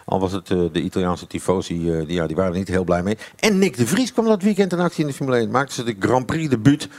Al 0.06 0.20
was 0.20 0.32
het 0.32 0.50
eh, 0.50 0.58
de 0.72 0.82
Italiaanse 0.82 1.28
tifosi, 1.28 1.92
eh, 1.92 2.06
die, 2.08 2.16
ja, 2.16 2.28
die 2.28 2.36
waren 2.36 2.52
er 2.52 2.58
niet 2.58 2.68
heel 2.68 2.84
blij 2.84 3.04
mee. 3.04 3.18
En 3.40 3.60
Nick 3.60 3.78
de 3.78 3.88
Vries 3.88 4.14
kwam 4.14 4.26
dat 4.26 4.42
weekend 4.42 4.74
in 4.74 4.80
actie 4.80 5.02
in 5.02 5.08
de 5.10 5.14
Formule 5.16 5.38
1. 5.38 5.52
Maakte 5.52 5.74
ze 5.74 5.84
de 5.84 5.96
Grand 6.00 6.26
Prix 6.26 6.50
debuut. 6.50 6.90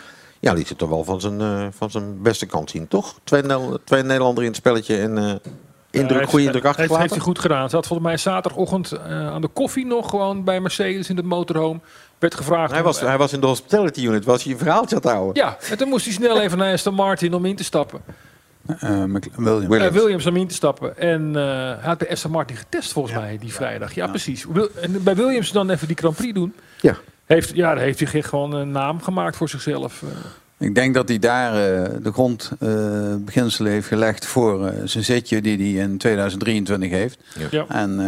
Ja, 0.41 0.53
liet 0.53 0.69
het 0.69 0.79
toch 0.79 0.89
wel 0.89 1.05
van 1.05 1.21
zijn, 1.21 1.41
eh, 1.41 1.67
van 1.71 1.91
zijn 1.91 2.23
beste 2.23 2.47
kant 2.47 2.71
zien, 2.71 2.89
toch? 2.89 3.15
Twee, 3.25 3.43
twee 3.85 4.03
Nederlander 4.03 4.43
in 4.43 4.49
het 4.49 4.59
spelletje 4.59 4.97
en 4.97 5.19
eh 5.19 5.35
indruk, 5.91 6.19
heeft- 6.19 6.31
goede 6.31 6.45
indruk 6.45 6.63
heeft, 6.65 6.77
heeft 6.77 6.91
achtergelaten. 6.91 7.17
hij 7.17 7.27
goed 7.27 7.39
gedaan. 7.39 7.69
Ze 7.69 7.77
had 7.77 7.87
volgens 7.87 8.09
mij 8.09 8.17
zaterdagochtend 8.17 8.93
eh, 8.93 9.27
aan 9.33 9.41
de 9.41 9.49
koffie 9.49 9.87
nog 9.87 10.11
gewoon 10.11 10.45
bij 10.45 10.61
Mercedes 10.61 11.09
in 11.09 11.17
het 11.17 11.25
motorhome. 11.25 11.81
Werd 12.19 12.35
gevraagd. 12.35 12.71
Hij 12.71 12.79
om- 12.81 12.85
was, 12.87 13.01
hij 13.01 13.19
was 13.19 13.33
in 13.33 13.41
de 13.41 13.47
hospitality 13.47 14.07
unit, 14.07 14.25
was 14.25 14.43
hij 14.43 14.53
een 14.53 14.59
verhaaltje 14.59 14.97
aan 14.97 15.03
het 15.03 15.11
houden. 15.11 15.43
Ja, 15.45 15.57
en 15.71 15.79
toen 15.79 15.89
moest 15.89 16.05
hij 16.05 16.15
snel 16.15 16.41
even 16.41 16.59
naar 16.59 16.73
Aston 16.73 16.95
Martin 16.95 17.35
om 17.35 17.45
in 17.45 17.57
te 17.57 17.65
stappen. 17.65 18.01
Eh, 18.67 19.05
Mc- 19.05 19.27
Williams. 19.37 19.67
Williams, 19.67 19.95
Williams 19.95 20.27
om 20.27 20.37
in 20.37 20.47
te 20.49 20.55
stappen. 20.55 20.99
En 20.99 21.37
eh, 21.37 21.43
hij 21.45 21.79
had 21.83 21.99
bij 21.99 22.11
Aston 22.11 22.31
Martin 22.31 22.57
getest 22.57 22.93
volgens 22.93 23.15
mij 23.15 23.39
die 23.41 23.53
vrijdag. 23.53 23.95
Ja, 23.95 24.07
precies. 24.07 24.45
Wil- 24.53 24.69
en 24.81 25.03
bij 25.03 25.15
Williams 25.17 25.53
dan 25.53 25.71
even 25.71 25.87
die 25.87 25.97
Grand 25.97 26.17
Prix 26.17 26.35
doen. 26.35 26.55
Ja. 26.81 26.97
Heeft, 27.25 27.55
ja, 27.55 27.75
daar 27.75 27.83
heeft 27.85 28.13
hij 28.13 28.23
gewoon 28.23 28.53
een 28.53 28.71
naam 28.71 29.03
gemaakt 29.03 29.37
voor 29.37 29.49
zichzelf. 29.49 30.03
eh. 30.03 30.09
Ik 30.67 30.75
denk 30.75 30.95
dat 30.95 31.09
hij 31.09 31.19
daar 31.19 31.53
eh, 31.53 31.91
de 32.03 32.13
grondbeginselen 32.13 33.73
heeft 33.73 33.87
gelegd 33.87 34.27
voor 34.27 34.67
eh, 34.67 34.81
zijn 34.85 35.05
zitje 35.05 35.41
die 35.41 35.75
hij 35.77 35.85
in 35.85 35.99
2023 35.99 36.91
heeft. 36.91 37.19
Ja. 37.51 37.65
En 37.69 38.01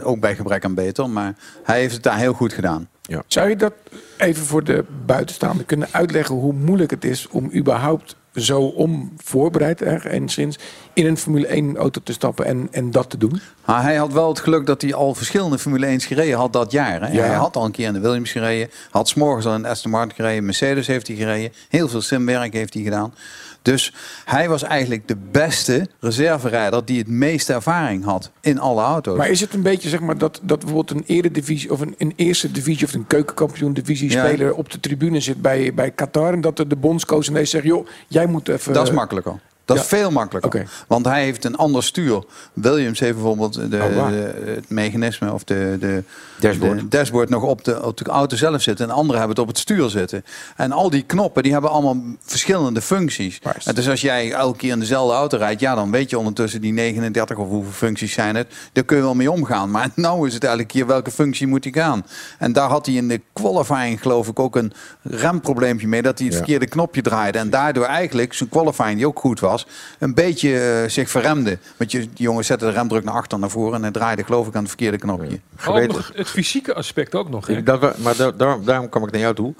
eh, 0.00 0.06
ook 0.08 0.20
bij 0.20 0.34
gebrek 0.36 0.64
aan 0.64 0.74
beter. 0.74 1.10
Maar 1.10 1.34
hij 1.64 1.78
heeft 1.80 1.94
het 1.94 2.02
daar 2.02 2.18
heel 2.18 2.32
goed 2.32 2.52
gedaan. 2.52 2.88
Zou 3.26 3.48
je 3.48 3.56
dat 3.56 3.72
even 4.16 4.44
voor 4.44 4.64
de 4.64 4.84
buitenstaande 5.06 5.64
kunnen 5.64 5.88
uitleggen 5.90 6.34
hoe 6.34 6.52
moeilijk 6.52 6.90
het 6.90 7.04
is 7.04 7.28
om 7.28 7.50
überhaupt 7.54 8.16
zo 8.34 8.60
om 8.60 9.12
voorbereid 9.16 9.80
er 9.80 10.06
enigszins 10.06 10.58
in 10.92 11.06
een 11.06 11.16
Formule 11.16 11.46
1 11.46 11.76
auto 11.76 12.00
te 12.04 12.12
stappen 12.12 12.44
en, 12.44 12.68
en 12.70 12.90
dat 12.90 13.10
te 13.10 13.16
doen? 13.18 13.40
Maar 13.64 13.82
hij 13.82 13.96
had 13.96 14.12
wel 14.12 14.28
het 14.28 14.40
geluk 14.40 14.66
dat 14.66 14.82
hij 14.82 14.94
al 14.94 15.14
verschillende 15.14 15.58
Formule 15.58 15.98
1's 15.98 16.06
gereden 16.06 16.38
had 16.38 16.52
dat 16.52 16.72
jaar. 16.72 17.00
Hè? 17.00 17.12
Ja. 17.12 17.22
Hij 17.22 17.34
had 17.34 17.56
al 17.56 17.64
een 17.64 17.70
keer 17.70 17.86
in 17.86 17.92
de 17.92 18.00
Williams 18.00 18.30
gereden. 18.30 18.70
Had 18.90 19.08
s'morgens 19.08 19.46
al 19.46 19.54
in 19.54 19.66
Aston 19.66 19.90
Martin 19.90 20.14
gereden. 20.14 20.44
Mercedes 20.44 20.86
heeft 20.86 21.06
hij 21.06 21.16
gereden. 21.16 21.52
Heel 21.68 21.88
veel 21.88 22.00
simwerk 22.00 22.52
heeft 22.52 22.74
hij 22.74 22.82
gedaan. 22.82 23.14
Dus 23.62 23.92
hij 24.24 24.48
was 24.48 24.62
eigenlijk 24.62 25.08
de 25.08 25.16
beste 25.30 25.88
reserverijder 26.00 26.84
die 26.84 26.98
het 26.98 27.08
meeste 27.08 27.52
ervaring 27.52 28.04
had 28.04 28.30
in 28.40 28.58
alle 28.58 28.82
auto's. 28.82 29.16
Maar 29.16 29.28
is 29.28 29.40
het 29.40 29.54
een 29.54 29.62
beetje 29.62 29.88
zeg 29.88 30.00
maar 30.00 30.18
dat, 30.18 30.40
dat 30.42 30.58
bijvoorbeeld 30.58 30.90
een 30.90 31.16
eredivisie 31.16 31.72
of 31.72 31.80
een, 31.80 31.94
een 31.98 32.12
eerste 32.16 32.50
divisie 32.50 32.86
of 32.86 32.94
een 32.94 33.06
keukenkampioen 33.06 33.72
divisie 33.72 34.10
Ja. 34.10 34.26
speler 34.26 34.54
op 34.54 34.70
de 34.70 34.80
tribune 34.80 35.20
zit 35.20 35.42
bij, 35.42 35.74
bij 35.74 35.90
Qatar 35.90 36.32
en 36.32 36.40
dat 36.40 36.56
de, 36.56 36.66
de 36.66 36.76
bondscoach 36.76 37.26
ineens 37.28 37.50
zegt, 37.50 37.64
joh, 37.64 37.86
jij 38.08 38.26
moet 38.26 38.48
even... 38.48 38.72
Dat 38.72 38.88
is 38.88 38.94
makkelijker. 38.94 39.38
Dat 39.74 39.84
is 39.84 39.90
veel 39.90 40.10
makkelijker. 40.10 40.70
Want 40.86 41.04
hij 41.06 41.22
heeft 41.24 41.44
een 41.44 41.56
ander 41.56 41.82
stuur. 41.82 42.24
Williams 42.52 43.00
heeft 43.00 43.14
bijvoorbeeld 43.14 43.54
de, 43.70 43.78
Oh, 43.96 44.08
de- 44.08 44.42
het 44.54 44.68
mechanisme 44.70 45.32
of 45.32 45.44
de, 45.44 45.76
de, 45.80 46.02
Dashboard. 46.40 46.78
de 46.78 46.88
dashboard 46.88 47.28
nog 47.28 47.42
op 47.42 47.64
de, 47.64 47.84
op 47.84 47.96
de 47.96 48.04
auto 48.04 48.36
zelf 48.36 48.62
zitten. 48.62 48.88
En 48.88 48.94
anderen 48.94 49.18
hebben 49.18 49.36
het 49.36 49.38
op 49.38 49.48
het 49.48 49.58
stuur 49.58 49.88
zitten. 49.88 50.24
En 50.56 50.72
al 50.72 50.90
die 50.90 51.02
knoppen 51.02 51.42
die 51.42 51.52
hebben 51.52 51.70
allemaal 51.70 51.96
verschillende 52.24 52.80
functies. 52.82 53.38
En 53.64 53.74
dus 53.74 53.88
als 53.88 54.00
jij 54.00 54.32
elke 54.32 54.58
keer 54.58 54.72
in 54.72 54.78
dezelfde 54.80 55.14
auto 55.14 55.36
rijdt, 55.36 55.60
ja, 55.60 55.74
dan 55.74 55.90
weet 55.90 56.10
je 56.10 56.18
ondertussen 56.18 56.60
die 56.60 56.72
39 56.72 57.36
of 57.36 57.48
hoeveel 57.48 57.72
functies 57.72 58.12
zijn 58.12 58.36
het. 58.36 58.46
Daar 58.72 58.84
kun 58.84 58.96
je 58.96 59.02
wel 59.02 59.14
mee 59.14 59.30
omgaan. 59.30 59.70
Maar 59.70 59.88
nou 59.94 60.26
is 60.26 60.34
het 60.34 60.44
elke 60.44 60.64
keer 60.64 60.86
welke 60.86 61.10
functie 61.10 61.46
moet 61.46 61.64
hij 61.64 61.72
gaan. 61.72 62.06
En 62.38 62.52
daar 62.52 62.68
had 62.68 62.86
hij 62.86 62.94
in 62.94 63.08
de 63.08 63.20
qualifying 63.32 64.00
geloof 64.02 64.28
ik 64.28 64.38
ook 64.38 64.56
een 64.56 64.72
remprobleempje 65.02 65.88
mee. 65.88 66.02
Dat 66.02 66.18
hij 66.18 66.26
het 66.26 66.36
Ja. 66.36 66.42
verkeerde 66.42 66.66
knopje 66.66 67.02
draaide. 67.02 67.38
En 67.38 67.50
daardoor 67.50 67.84
eigenlijk 67.84 68.32
zijn 68.32 68.48
qualifying, 68.48 68.96
die 68.96 69.06
ook 69.06 69.18
goed 69.18 69.40
was, 69.40 69.59
een 69.98 70.14
beetje 70.14 70.58
eh, 70.82 70.88
zich 70.88 71.10
verremde. 71.10 71.58
Want 71.76 71.90
je, 71.92 71.98
die 71.98 72.08
jongens 72.14 72.46
zetten 72.46 72.68
de 72.68 72.74
remdruk 72.74 73.04
naar 73.04 73.14
achter 73.14 73.38
naar 73.38 73.50
voren. 73.50 73.74
En 73.74 73.82
hij 73.82 73.90
draaide 73.90 74.24
geloof 74.24 74.46
ik 74.46 74.54
aan 74.54 74.60
het 74.60 74.68
verkeerde 74.68 74.98
knopje. 74.98 75.40
Nog 75.66 76.12
het 76.14 76.28
fysieke 76.28 76.74
aspect 76.74 77.14
ook 77.14 77.30
nog. 77.30 77.46
Hè? 77.46 77.62
Dat, 77.62 77.80
we- 77.80 77.92
maar 77.96 78.16
da- 78.16 78.30
daar- 78.30 78.62
daarom 78.64 78.88
kwam 78.88 79.04
ik 79.04 79.10
naar 79.10 79.20
jou 79.20 79.34
toe. 79.34 79.54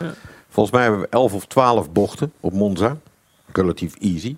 Volgens 0.49 0.75
mij 0.75 0.83
hebben 0.85 1.01
we 1.01 1.07
11 1.11 1.33
of 1.33 1.47
12 1.47 1.91
bochten 1.93 2.33
op 2.41 2.53
Monza. 2.53 2.97
Relatief 3.53 3.95
easy. 3.99 4.37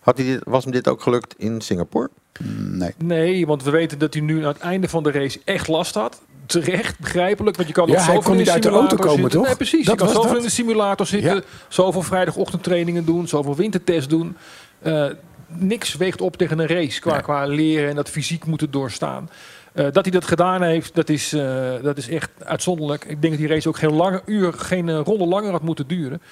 Had 0.00 0.16
hij 0.18 0.26
dit, 0.26 0.40
was 0.44 0.62
hem 0.64 0.72
dit 0.72 0.88
ook 0.88 1.02
gelukt 1.02 1.34
in 1.38 1.60
Singapore? 1.60 2.10
Nee. 2.54 2.94
Nee, 3.04 3.46
want 3.46 3.62
we 3.62 3.70
weten 3.70 3.98
dat 3.98 4.14
hij 4.14 4.22
nu 4.22 4.38
aan 4.42 4.52
het 4.52 4.58
einde 4.58 4.88
van 4.88 5.02
de 5.02 5.10
race 5.10 5.40
echt 5.44 5.68
last 5.68 5.94
had. 5.94 6.20
Terecht, 6.46 6.98
begrijpelijk. 6.98 7.56
Want 7.56 7.68
je 7.68 7.74
kan 7.74 7.86
Ja, 7.86 7.92
nog 7.92 8.04
hij 8.06 8.14
zoveel 8.14 8.22
kon 8.30 8.32
in 8.32 8.38
niet 8.44 8.50
uit 8.50 8.62
de 8.62 8.68
simulator 8.68 8.98
auto 8.98 9.04
komen, 9.06 9.20
zitten. 9.22 9.38
toch? 9.38 9.48
Nee, 9.48 9.56
precies. 9.56 9.84
Dat 9.86 9.94
je 9.94 9.96
kan 9.96 10.06
was 10.06 10.14
zoveel 10.16 10.30
dat. 10.30 10.38
in 10.40 10.46
de 10.46 10.52
simulator 10.54 11.06
zitten. 11.06 11.34
Ja. 11.34 11.40
Zoveel 11.68 12.02
vrijdagochtendtrainingen 12.02 13.04
doen. 13.04 13.28
Zoveel 13.28 13.56
wintertest 13.56 14.10
doen. 14.10 14.36
Eh, 14.82 15.06
niks 15.46 15.96
weegt 15.96 16.20
op 16.20 16.36
tegen 16.36 16.58
een 16.58 16.66
race 16.66 17.00
qua, 17.00 17.20
qua 17.20 17.46
leren 17.46 17.88
en 17.88 17.96
dat 17.96 18.10
fysiek 18.10 18.44
moeten 18.44 18.70
doorstaan. 18.70 19.30
Eh, 19.72 19.84
dat 19.92 20.04
hij 20.04 20.12
dat 20.12 20.24
gedaan 20.24 20.62
heeft, 20.62 20.94
dat 20.94 21.08
is, 21.08 21.32
eh, 21.32 21.72
dat 21.82 21.96
is 21.96 22.08
echt 22.08 22.30
uitzonderlijk. 22.44 23.04
Ik 23.04 23.20
denk 23.20 23.32
dat 23.32 23.42
die 23.42 23.52
race 23.52 23.68
ook 23.68 23.78
geen 23.78 23.92
lange 23.92 24.22
uur, 24.26 24.52
geen 24.52 24.98
ronde 24.98 25.26
langer 25.26 25.50
had 25.50 25.62
moeten 25.62 25.86
duren. 25.86 26.22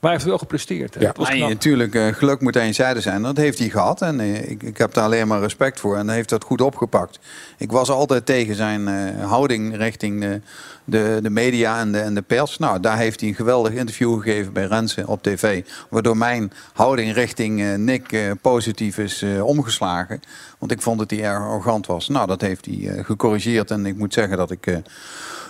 Maar 0.00 0.10
hij 0.10 0.18
heeft 0.18 0.30
wel 0.30 0.38
gepresteerd. 0.38 0.94
hè. 0.94 1.06
Het 1.06 1.16
was 1.16 1.28
Maar 1.28 1.36
knap. 1.36 1.48
natuurlijk, 1.48 1.94
eh, 1.94 2.06
geluk 2.06 2.40
moet 2.40 2.56
aan 2.56 2.66
je 2.66 2.72
zijde 2.72 3.00
zijn. 3.00 3.22
Dat 3.22 3.36
heeft 3.36 3.58
hij 3.58 3.68
gehad. 3.68 4.02
En 4.02 4.20
eh, 4.20 4.50
ik, 4.50 4.62
ik 4.62 4.78
heb 4.78 4.92
daar 4.94 5.04
alleen 5.04 5.28
maar 5.28 5.40
respect 5.40 5.80
voor. 5.80 5.96
En 5.96 6.06
hij 6.06 6.16
heeft 6.16 6.28
dat 6.28 6.44
goed 6.44 6.60
opgepakt. 6.60 7.18
Ik 7.56 7.70
was 7.72 7.90
altijd 7.90 8.26
tegen 8.26 8.54
zijn 8.54 8.88
eh, 8.88 9.24
houding 9.28 9.76
richting 9.76 10.40
de, 10.84 11.18
de 11.22 11.30
media 11.30 11.78
en 11.80 11.92
de, 11.92 11.98
en 11.98 12.14
de 12.14 12.22
pers. 12.22 12.58
Nou, 12.58 12.80
daar 12.80 12.96
heeft 12.98 13.20
hij 13.20 13.28
een 13.28 13.34
geweldig 13.34 13.72
interview 13.72 14.20
gegeven 14.22 14.52
bij 14.52 14.64
Rensen 14.64 15.06
op 15.06 15.22
tv. 15.22 15.64
Waardoor 15.88 16.16
mijn 16.16 16.52
houding 16.72 17.12
richting 17.14 17.60
eh, 17.62 17.74
Nick 17.74 18.34
positief 18.40 18.98
is 18.98 19.24
omgeslagen. 19.42 20.20
Want 20.58 20.72
ik 20.72 20.82
vond 20.82 20.98
dat 20.98 21.10
hij 21.10 21.22
erg 21.24 21.38
arrogant 21.42 21.86
was. 21.86 22.08
Nou, 22.08 22.26
dat 22.26 22.40
heeft 22.40 22.64
hij 22.64 23.04
gecorrigeerd. 23.04 23.70
En 23.70 23.86
ik 23.86 23.96
moet 23.96 24.14
zeggen 24.14 24.36
dat 24.36 24.50
ik 24.50 24.66
eh, 24.66 24.76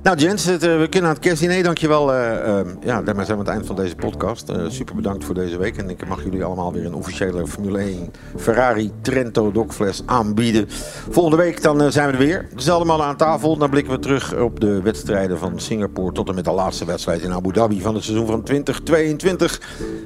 Nou 0.06 0.18
Jens, 0.18 0.48
eh, 0.48 0.58
we 0.58 0.88
kunnen 0.90 1.10
aan 1.10 1.16
het 1.16 1.26
kerstdiner. 1.26 1.64
Dankjewel. 1.64 2.14
eh 2.14 2.60
eh, 2.60 2.66
ja, 2.82 3.02
daarmee 3.02 3.26
zijn 3.26 3.38
we 3.38 3.44
aan 3.44 3.50
het 3.50 3.56
eind 3.56 3.66
van 3.66 3.76
deze 3.76 3.96
podcast. 3.96 4.50
Eh, 4.50 4.66
super 4.68 4.96
bedankt 4.96 5.24
voor 5.24 5.34
deze 5.36 5.58
week. 5.58 5.78
En 5.78 5.90
ik 5.90 6.08
mag 6.08 6.24
jullie 6.24 6.44
allemaal 6.44 6.74
weer 6.74 6.86
een 6.86 6.94
officiële 6.94 7.48
Formule 7.48 7.80
1 7.80 8.12
Ferrari 8.38 8.92
Trento 9.02 9.52
Dokfles 9.52 10.04
aanbieden. 10.06 10.66
Volgende 11.10 11.38
week 11.38 11.62
dan 11.62 11.92
zijn 11.92 12.08
we 12.08 12.14
er 12.14 12.20
weer. 12.20 12.48
Dezelfde 12.56 12.86
mannen 12.86 13.08
aan 13.08 13.16
tafel. 13.18 13.58
Dan 13.58 13.70
blikken 13.70 13.94
we 13.94 14.00
terug 14.00 14.36
op 14.36 14.60
de 14.60 14.82
wedstrijden 14.82 15.38
van 15.38 15.60
Singapore 15.60 16.12
tot 16.12 16.30
en 16.30 16.36
met 16.36 16.46
de 16.46 16.52
laatste 16.52 16.86
wedstrijd 16.86 17.22
in 17.22 17.34
Abu 17.34 17.52
Dhabi 17.52 17.82
van 17.82 17.96
het 17.96 18.04
seizoen 18.04 18.28
van 18.28 18.44
2022. 18.44 19.62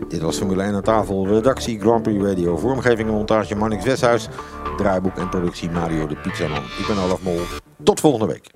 Dit 0.10 0.22
was 0.22 0.38
Formule 0.38 0.64
1 0.64 0.74
aan 0.74 0.82
tafel. 0.82 1.28
Redactie 1.28 1.80
Grand 1.80 2.04
Prix 2.04 2.24
Radio. 2.24 2.58
Vormgeving 2.58 3.08
en 3.08 3.14
montage 3.14 3.56
Marnix 3.56 3.86
Westhuis. 3.86 4.28
Draaiboek 4.78 5.18
en 5.18 5.30
productie 5.30 5.70
Mario 5.70 6.08
de 6.08 6.16
Pizzaman. 6.16 6.64
Ik 6.64 6.86
ben 6.88 6.98
Olaf 6.98 7.22
Mol. 7.22 7.40
Tot 7.84 8.00
volgende 8.00 8.26
week. 8.26 8.52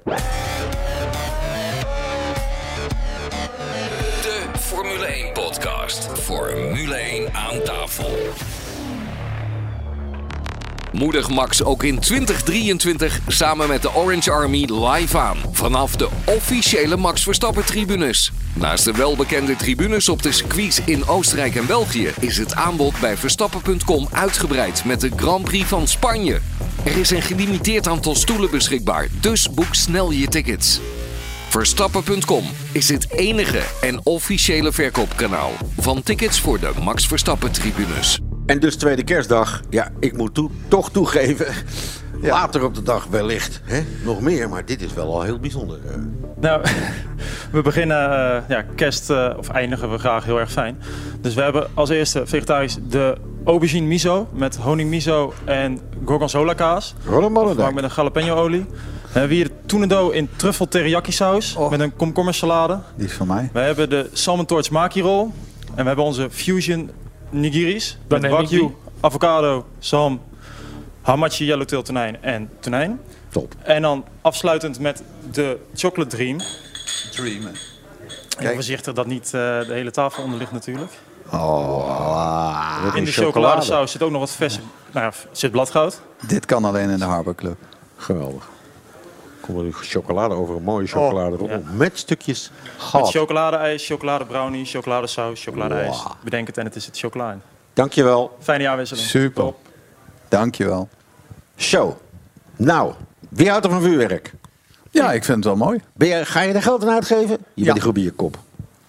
Formule 6.01 6.95
1 6.95 7.33
aan 7.33 7.61
tafel. 7.63 8.17
Moedig 10.91 11.29
Max 11.29 11.63
ook 11.63 11.83
in 11.83 11.99
2023 11.99 13.19
samen 13.27 13.67
met 13.67 13.81
de 13.81 13.95
Orange 13.95 14.31
Army 14.31 14.69
live 14.71 15.17
aan. 15.17 15.37
Vanaf 15.51 15.95
de 15.95 16.09
officiële 16.25 16.97
Max 16.97 17.23
Verstappen 17.23 17.65
tribunes. 17.65 18.31
Naast 18.53 18.83
de 18.83 18.91
welbekende 18.91 19.55
tribunes 19.55 20.09
op 20.09 20.21
de 20.21 20.31
circuits 20.31 20.79
in 20.85 21.07
Oostenrijk 21.07 21.55
en 21.55 21.65
België... 21.65 22.11
is 22.19 22.37
het 22.37 22.55
aanbod 22.55 22.99
bij 22.99 23.17
Verstappen.com 23.17 24.07
uitgebreid 24.11 24.85
met 24.85 25.01
de 25.01 25.11
Grand 25.15 25.43
Prix 25.43 25.67
van 25.67 25.87
Spanje. 25.87 26.39
Er 26.83 26.97
is 26.97 27.09
een 27.09 27.21
gelimiteerd 27.21 27.87
aantal 27.87 28.15
stoelen 28.15 28.51
beschikbaar, 28.51 29.07
dus 29.19 29.49
boek 29.49 29.75
snel 29.75 30.11
je 30.11 30.27
tickets. 30.27 30.79
Verstappen.com 31.54 32.43
is 32.72 32.89
het 32.89 33.12
enige 33.12 33.62
en 33.82 33.99
officiële 34.04 34.72
verkoopkanaal 34.72 35.51
van 35.80 36.04
tickets 36.04 36.41
voor 36.41 36.60
de 36.60 36.72
Max 36.84 37.08
Verstappen 37.08 37.51
tribunes. 37.51 38.20
En 38.45 38.60
dus 38.60 38.76
tweede 38.76 39.04
kerstdag. 39.04 39.62
Ja, 39.70 39.91
ik 39.99 40.18
moet 40.18 40.34
toe, 40.34 40.49
toch 40.68 40.91
toegeven. 40.91 41.45
Later 42.22 42.64
op 42.64 42.76
de 42.76 42.82
dag 42.82 43.08
wellicht. 43.08 43.62
Hè? 43.64 43.82
Nog 44.04 44.22
meer, 44.22 44.49
maar 44.49 44.66
dit 44.66 44.82
is 44.82 44.93
wel 44.93 45.14
al 45.14 45.22
heel 45.22 45.39
bijzonder. 45.39 45.80
eh. 45.86 45.95
Nou, 46.39 46.62
we 47.51 47.62
beginnen, 47.62 48.12
eh, 48.12 48.49
ja, 48.49 48.66
kerst, 48.76 49.10
eh, 49.10 49.34
of 49.38 49.49
eindigen 49.49 49.91
we 49.91 49.97
graag 49.97 50.26
heel 50.26 50.39
erg 50.39 50.51
fijn. 50.51 50.82
Dus 51.22 51.34
we 51.34 51.41
hebben 51.41 51.68
als 51.74 51.89
eerste 51.89 52.26
vegetarisch 52.26 52.78
de 52.89 53.18
aubergine 53.45 53.88
miso 53.88 54.30
met 54.34 54.56
honing 54.56 54.89
miso 54.89 55.34
en 55.45 55.80
gorgonzola 56.06 56.54
kaas. 56.54 56.95
Vervangen 57.04 57.74
met 57.74 57.84
een 57.84 57.91
jalapeno 57.95 58.36
olie. 58.36 58.66
We 59.14 59.20
hebben 59.20 59.38
hier 59.38 59.47
de 59.47 59.53
Toenado 59.66 60.09
in 60.09 60.30
truffel 60.36 60.68
teriyaki 60.68 61.11
saus 61.11 61.57
met 61.70 61.80
een 61.80 61.95
komkommersalade. 61.95 62.80
Die 62.95 63.05
is 63.05 63.14
van 63.14 63.28
mij. 63.28 63.49
We 63.53 63.59
hebben 63.59 63.89
de 63.89 64.09
Salmon 64.14 64.45
Torch 64.45 64.70
Maki 64.70 65.01
Roll. 65.01 65.30
En 65.76 65.76
we 65.76 65.84
hebben 65.84 66.05
onze 66.05 66.30
Fusion 66.32 66.91
Nigiris. 67.30 67.97
Met 68.07 68.22
neem 68.22 68.32
ik 68.32 68.38
wagyu, 68.38 68.76
avocado, 68.99 69.66
zalm, 69.80 70.22
hamachi 71.01 71.45
yellowtail 71.45 71.82
tonijn 71.82 72.24
en 72.24 72.49
tonijn. 72.59 72.99
Top. 73.30 73.55
En 73.64 73.82
dan 73.82 74.05
afsluitend 74.22 74.80
met 74.80 75.03
de 75.32 75.57
Chocolate 75.76 76.16
Dream. 76.16 76.38
Dream. 77.11 77.41
Heel 78.38 78.53
voorzichtig 78.53 78.93
dat 78.93 79.07
niet 79.07 79.26
eh, 79.26 79.32
de 79.32 79.66
hele 79.74 79.91
tafel 79.91 80.24
onder 80.24 80.39
ligt 80.39 80.51
natuurlijk. 80.51 80.91
Oh, 81.32 82.91
In 82.95 83.03
de 83.03 83.11
chocoladesaus 83.11 83.91
zit 83.91 84.01
ook 84.01 84.11
nog 84.11 84.20
wat 84.20 84.32
verse... 84.32 84.59
Nou 84.91 85.05
ja, 85.05 85.14
zit 85.32 85.51
bladgoud. 85.51 86.01
Dit 86.28 86.45
kan 86.45 86.66
alleen 86.66 86.89
in 86.89 86.97
de 86.97 87.05
Harbor 87.05 87.36
Club. 87.36 87.57
Geweldig. 87.97 88.51
Kom 89.45 89.65
er 89.65 89.73
chocolade 89.73 90.33
over, 90.35 90.55
een 90.55 90.63
mooie 90.63 90.87
chocolade 90.87 91.37
Oh, 91.41 91.49
ja. 91.49 91.61
Met 91.75 91.97
stukjes 91.97 92.51
Met 92.63 92.71
gat. 92.77 93.09
chocoladeijs, 93.09 93.85
chocoladebrownie, 93.87 94.65
chocoladesaus, 94.65 95.43
chocoladeijs. 95.43 96.03
Bedenk 96.23 96.47
het 96.47 96.57
en 96.57 96.65
het 96.65 96.75
is 96.75 96.85
het 96.85 96.97
chocola. 96.97 97.37
Dankjewel. 97.73 98.35
Fijne 98.39 98.63
jaarwisseling. 98.63 99.07
Super. 99.07 99.53
Dankjewel. 100.29 100.89
Show. 101.57 101.91
Nou, 102.55 102.93
wie 103.29 103.49
houdt 103.49 103.65
er 103.65 103.71
van 103.71 103.81
vuurwerk? 103.81 104.33
Ja, 104.91 105.11
ik 105.11 105.23
vind 105.23 105.37
het 105.37 105.45
wel 105.45 105.55
mooi. 105.55 105.81
Ben 105.93 106.07
je, 106.07 106.25
ga 106.25 106.41
je 106.41 106.53
er 106.53 106.61
geld 106.61 106.83
aan 106.83 106.89
uitgeven? 106.93 107.37
Je 107.53 107.63
bent 107.63 107.73
niet 107.73 107.83
goed 107.83 107.93
bij 107.93 108.03
je 108.03 108.11
kop. 108.11 108.37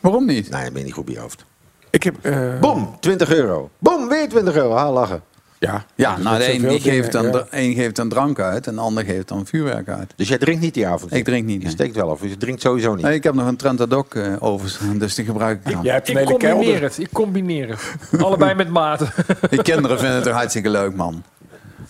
Waarom 0.00 0.26
niet? 0.26 0.50
Nee, 0.50 0.64
je 0.64 0.70
bent 0.72 0.84
niet 0.84 0.94
goed 0.94 1.04
bij 1.04 1.14
je 1.14 1.20
hoofd. 1.20 1.44
Ik 1.90 2.02
heb... 2.02 2.24
eh, 2.24 2.58
Boom, 2.60 2.96
20 3.00 3.32
euro. 3.32 3.70
Boom, 3.78 4.08
weer 4.08 4.28
20 4.28 4.54
euro. 4.54 4.72
Ha, 4.74 4.90
lachen. 4.92 5.22
Ja, 5.64 5.84
Ja, 5.94 6.14
dus 6.14 6.24
nou, 6.24 6.38
de 6.38 6.52
een, 6.54 6.68
die 6.68 6.80
geeft 6.80 7.12
dan, 7.12 7.24
ja. 7.24 7.46
een 7.50 7.74
geeft 7.74 7.96
dan 7.96 8.08
drank 8.08 8.38
uit 8.38 8.66
en 8.66 8.74
de 8.74 8.80
ander 8.80 9.04
geeft 9.04 9.28
dan 9.28 9.46
vuurwerk 9.46 9.88
uit. 9.88 10.12
Dus 10.16 10.28
jij 10.28 10.38
drinkt 10.38 10.60
niet 10.62 10.74
die 10.74 10.86
avond? 10.86 11.14
Ik 11.14 11.24
drink 11.24 11.44
niet. 11.46 11.56
Je 11.56 11.62
nee. 11.62 11.72
steekt 11.72 11.94
wel 11.94 12.10
af, 12.10 12.20
dus 12.20 12.30
je 12.30 12.36
drinkt 12.36 12.60
sowieso 12.60 12.94
niet. 12.94 13.04
Nee, 13.04 13.14
ik 13.14 13.22
heb 13.22 13.34
nog 13.34 13.46
een 13.46 13.56
Trentadoc 13.56 14.14
eh 14.14 14.32
overstaan, 14.38 14.98
dus 14.98 15.14
die 15.14 15.24
gebruik 15.24 15.60
ik 15.66 15.72
dan. 15.72 15.82
Jij 15.82 15.92
hebt 15.94 16.08
een 16.08 16.14
Ik 16.16 16.18
hele 16.28 16.30
combineer 16.38 16.64
kelder. 16.64 16.82
het. 16.82 16.98
Ik 16.98 17.08
combineer 17.12 17.68
het. 17.68 17.94
Allebei 18.24 18.54
met 18.54 18.68
maten. 18.68 19.08
Die 19.50 19.62
kinderen 19.62 19.98
vinden 19.98 20.16
het 20.16 20.24
toch 20.24 20.34
hartstikke 20.34 20.70
leuk, 20.70 20.94
man. 20.94 21.22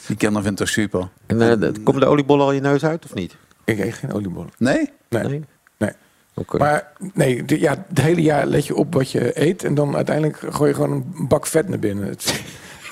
Die 0.07 0.17
kinderen 0.17 0.45
vinden 0.45 0.49
het 0.49 0.57
toch 0.57 0.69
super. 0.69 1.09
En 1.27 1.51
eh, 1.51 1.61
de- 1.61 1.81
komen 1.85 2.01
de 2.01 2.07
oliebollen 2.07 2.45
al 2.45 2.53
je 2.53 2.61
neus 2.61 2.85
uit 2.85 3.05
of 3.05 3.15
niet? 3.15 3.37
Ik 3.65 3.79
eet 3.79 3.95
geen 3.95 4.13
oliebollen. 4.13 4.51
Nee? 4.59 4.91
Nee. 5.09 5.45
Nee? 5.79 5.93
Maar 6.59 6.93
nee, 7.15 7.45
de, 7.45 7.61
ja, 7.61 7.85
het 7.89 8.01
hele 8.01 8.23
jaar 8.23 8.47
let 8.47 8.67
je 8.67 8.75
op 8.75 8.95
wat 8.95 9.11
je 9.11 9.41
eet. 9.41 9.65
En 9.65 9.75
dan 9.75 9.97
uiteindelijk 9.97 10.41
gooi 10.51 10.69
je 10.69 10.75
gewoon 10.75 10.91
een 10.91 11.29
bak 11.29 11.47
vet 11.47 11.69
naar 11.69 11.79
binnen. 11.79 12.17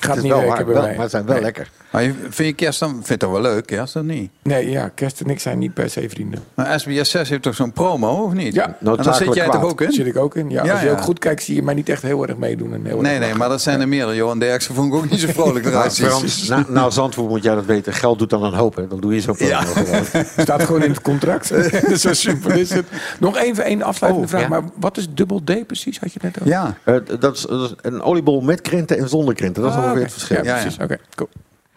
Het 0.02 0.10
gaat 0.10 0.16
Het 0.16 0.24
is 0.24 0.30
niet 0.32 0.40
werken 0.40 0.56
waar, 0.56 0.64
bij 0.64 0.74
wel- 0.74 0.82
mij. 0.82 0.92
maar 0.92 1.02
het 1.02 1.10
zijn 1.10 1.24
wel 1.24 1.34
Nee. 1.34 1.44
lekker. 1.44 1.68
Maar 1.92 2.02
vind 2.28 2.48
je 2.48 2.52
kerst 2.52 2.80
dan, 2.80 2.90
vind 2.90 3.04
je 3.06 3.10
het 3.12 3.20
toch 3.20 3.30
wel 3.30 3.40
leuk, 3.40 3.66
kerst 3.66 3.96
of 3.96 4.02
niet? 4.02 4.30
Nee, 4.42 4.70
ja, 4.70 4.88
kerst 4.94 5.20
en 5.20 5.30
ik 5.30 5.40
zijn 5.40 5.58
niet 5.58 5.74
per 5.74 5.90
se 5.90 6.08
vrienden. 6.08 6.38
Maar 6.54 6.80
SBS 6.80 7.10
6 7.10 7.28
heeft 7.28 7.42
toch 7.42 7.54
zo'n 7.54 7.72
promo, 7.72 8.08
of 8.24 8.32
niet? 8.32 8.54
Ja, 8.54 8.66
en 8.66 8.96
daar 8.96 9.14
zit 9.14 9.34
jij 9.34 9.48
toch 9.48 9.62
ook 9.64 9.80
in? 9.80 9.92
Zit 9.92 10.06
ik 10.06 10.16
ook 10.16 10.36
in. 10.36 10.50
Ja, 10.50 10.64
Ja, 10.64 10.72
als 10.72 10.80
je 10.80 10.86
ja. 10.86 10.92
ook 10.92 11.00
goed 11.00 11.18
kijkt, 11.18 11.42
zie 11.42 11.54
je 11.54 11.62
mij 11.62 11.74
niet 11.74 11.88
echt 11.88 12.02
heel 12.02 12.26
erg 12.26 12.36
meedoen. 12.36 12.74
En 12.74 12.84
heel 12.84 13.00
Nee, 13.00 13.14
erg 13.16 13.24
nee, 13.24 13.34
maar 13.34 13.48
dat 13.48 13.60
zijn 13.62 13.80
er 13.80 13.88
meerdere. 13.88 14.16
Johan 14.16 14.38
Derksen 14.38 14.74
vond 14.74 14.92
ik 14.92 14.98
ook 14.98 15.10
niet 15.10 15.20
zo 15.20 15.26
vrolijk 15.32 15.64
eruit 15.66 15.92
zien. 15.92 16.08
Na, 16.48 16.64
na 16.68 16.90
Zandvoort 16.90 17.28
moet 17.28 17.42
jij 17.42 17.54
dat 17.54 17.64
weten. 17.64 17.92
Geld 17.92 18.18
doet 18.18 18.30
dan 18.30 18.42
een 18.44 18.54
hoop, 18.54 18.76
hè. 18.76 18.86
Dan 18.88 19.00
doe 19.00 19.14
je 19.14 19.20
zo'n 19.20 19.34
Ja. 19.38 19.62
promo 19.64 19.84
gewoon. 19.86 20.24
staat 20.46 20.62
gewoon 20.62 20.82
in 20.82 20.90
het 20.90 21.02
contract. 21.02 21.46
zo 22.00 22.12
simpel 22.12 22.50
is 22.50 22.70
het. 22.72 22.86
Nog 23.20 23.36
even 23.36 23.64
één 23.64 23.82
afsluitende 23.82 24.26
Oh, 24.26 24.32
vraag. 24.32 24.42
ja. 24.42 24.48
Maar 24.60 24.62
wat 24.80 24.96
is 24.96 25.06
dubbel 25.14 25.40
D 25.44 25.66
precies? 25.66 25.98
Had 26.00 26.12
je 26.12 26.18
net 26.22 26.36
over? 26.38 26.50
Ja, 26.50 26.76
Eh, 26.84 26.94
dat, 27.20 27.36
is, 27.36 27.42
dat 27.42 27.60
is 27.70 27.74
een 27.80 28.02
oliebol 28.02 28.40
met 28.40 28.60
krenten 28.60 28.98
en 28.98 29.08
zonder 29.08 29.34
krenten. 29.34 29.62
Dat 29.62 29.70
is 29.72 29.76
Ah, 29.78 29.84
ongeveer 29.84 30.02
het 30.02 30.12
verschil. 30.12 30.36
Ja, 30.36 30.42
Ja, 30.42 30.54
ja. 30.56 30.60
precies. 30.62 30.78
Oké, 30.82 30.96
cool. 31.14 31.28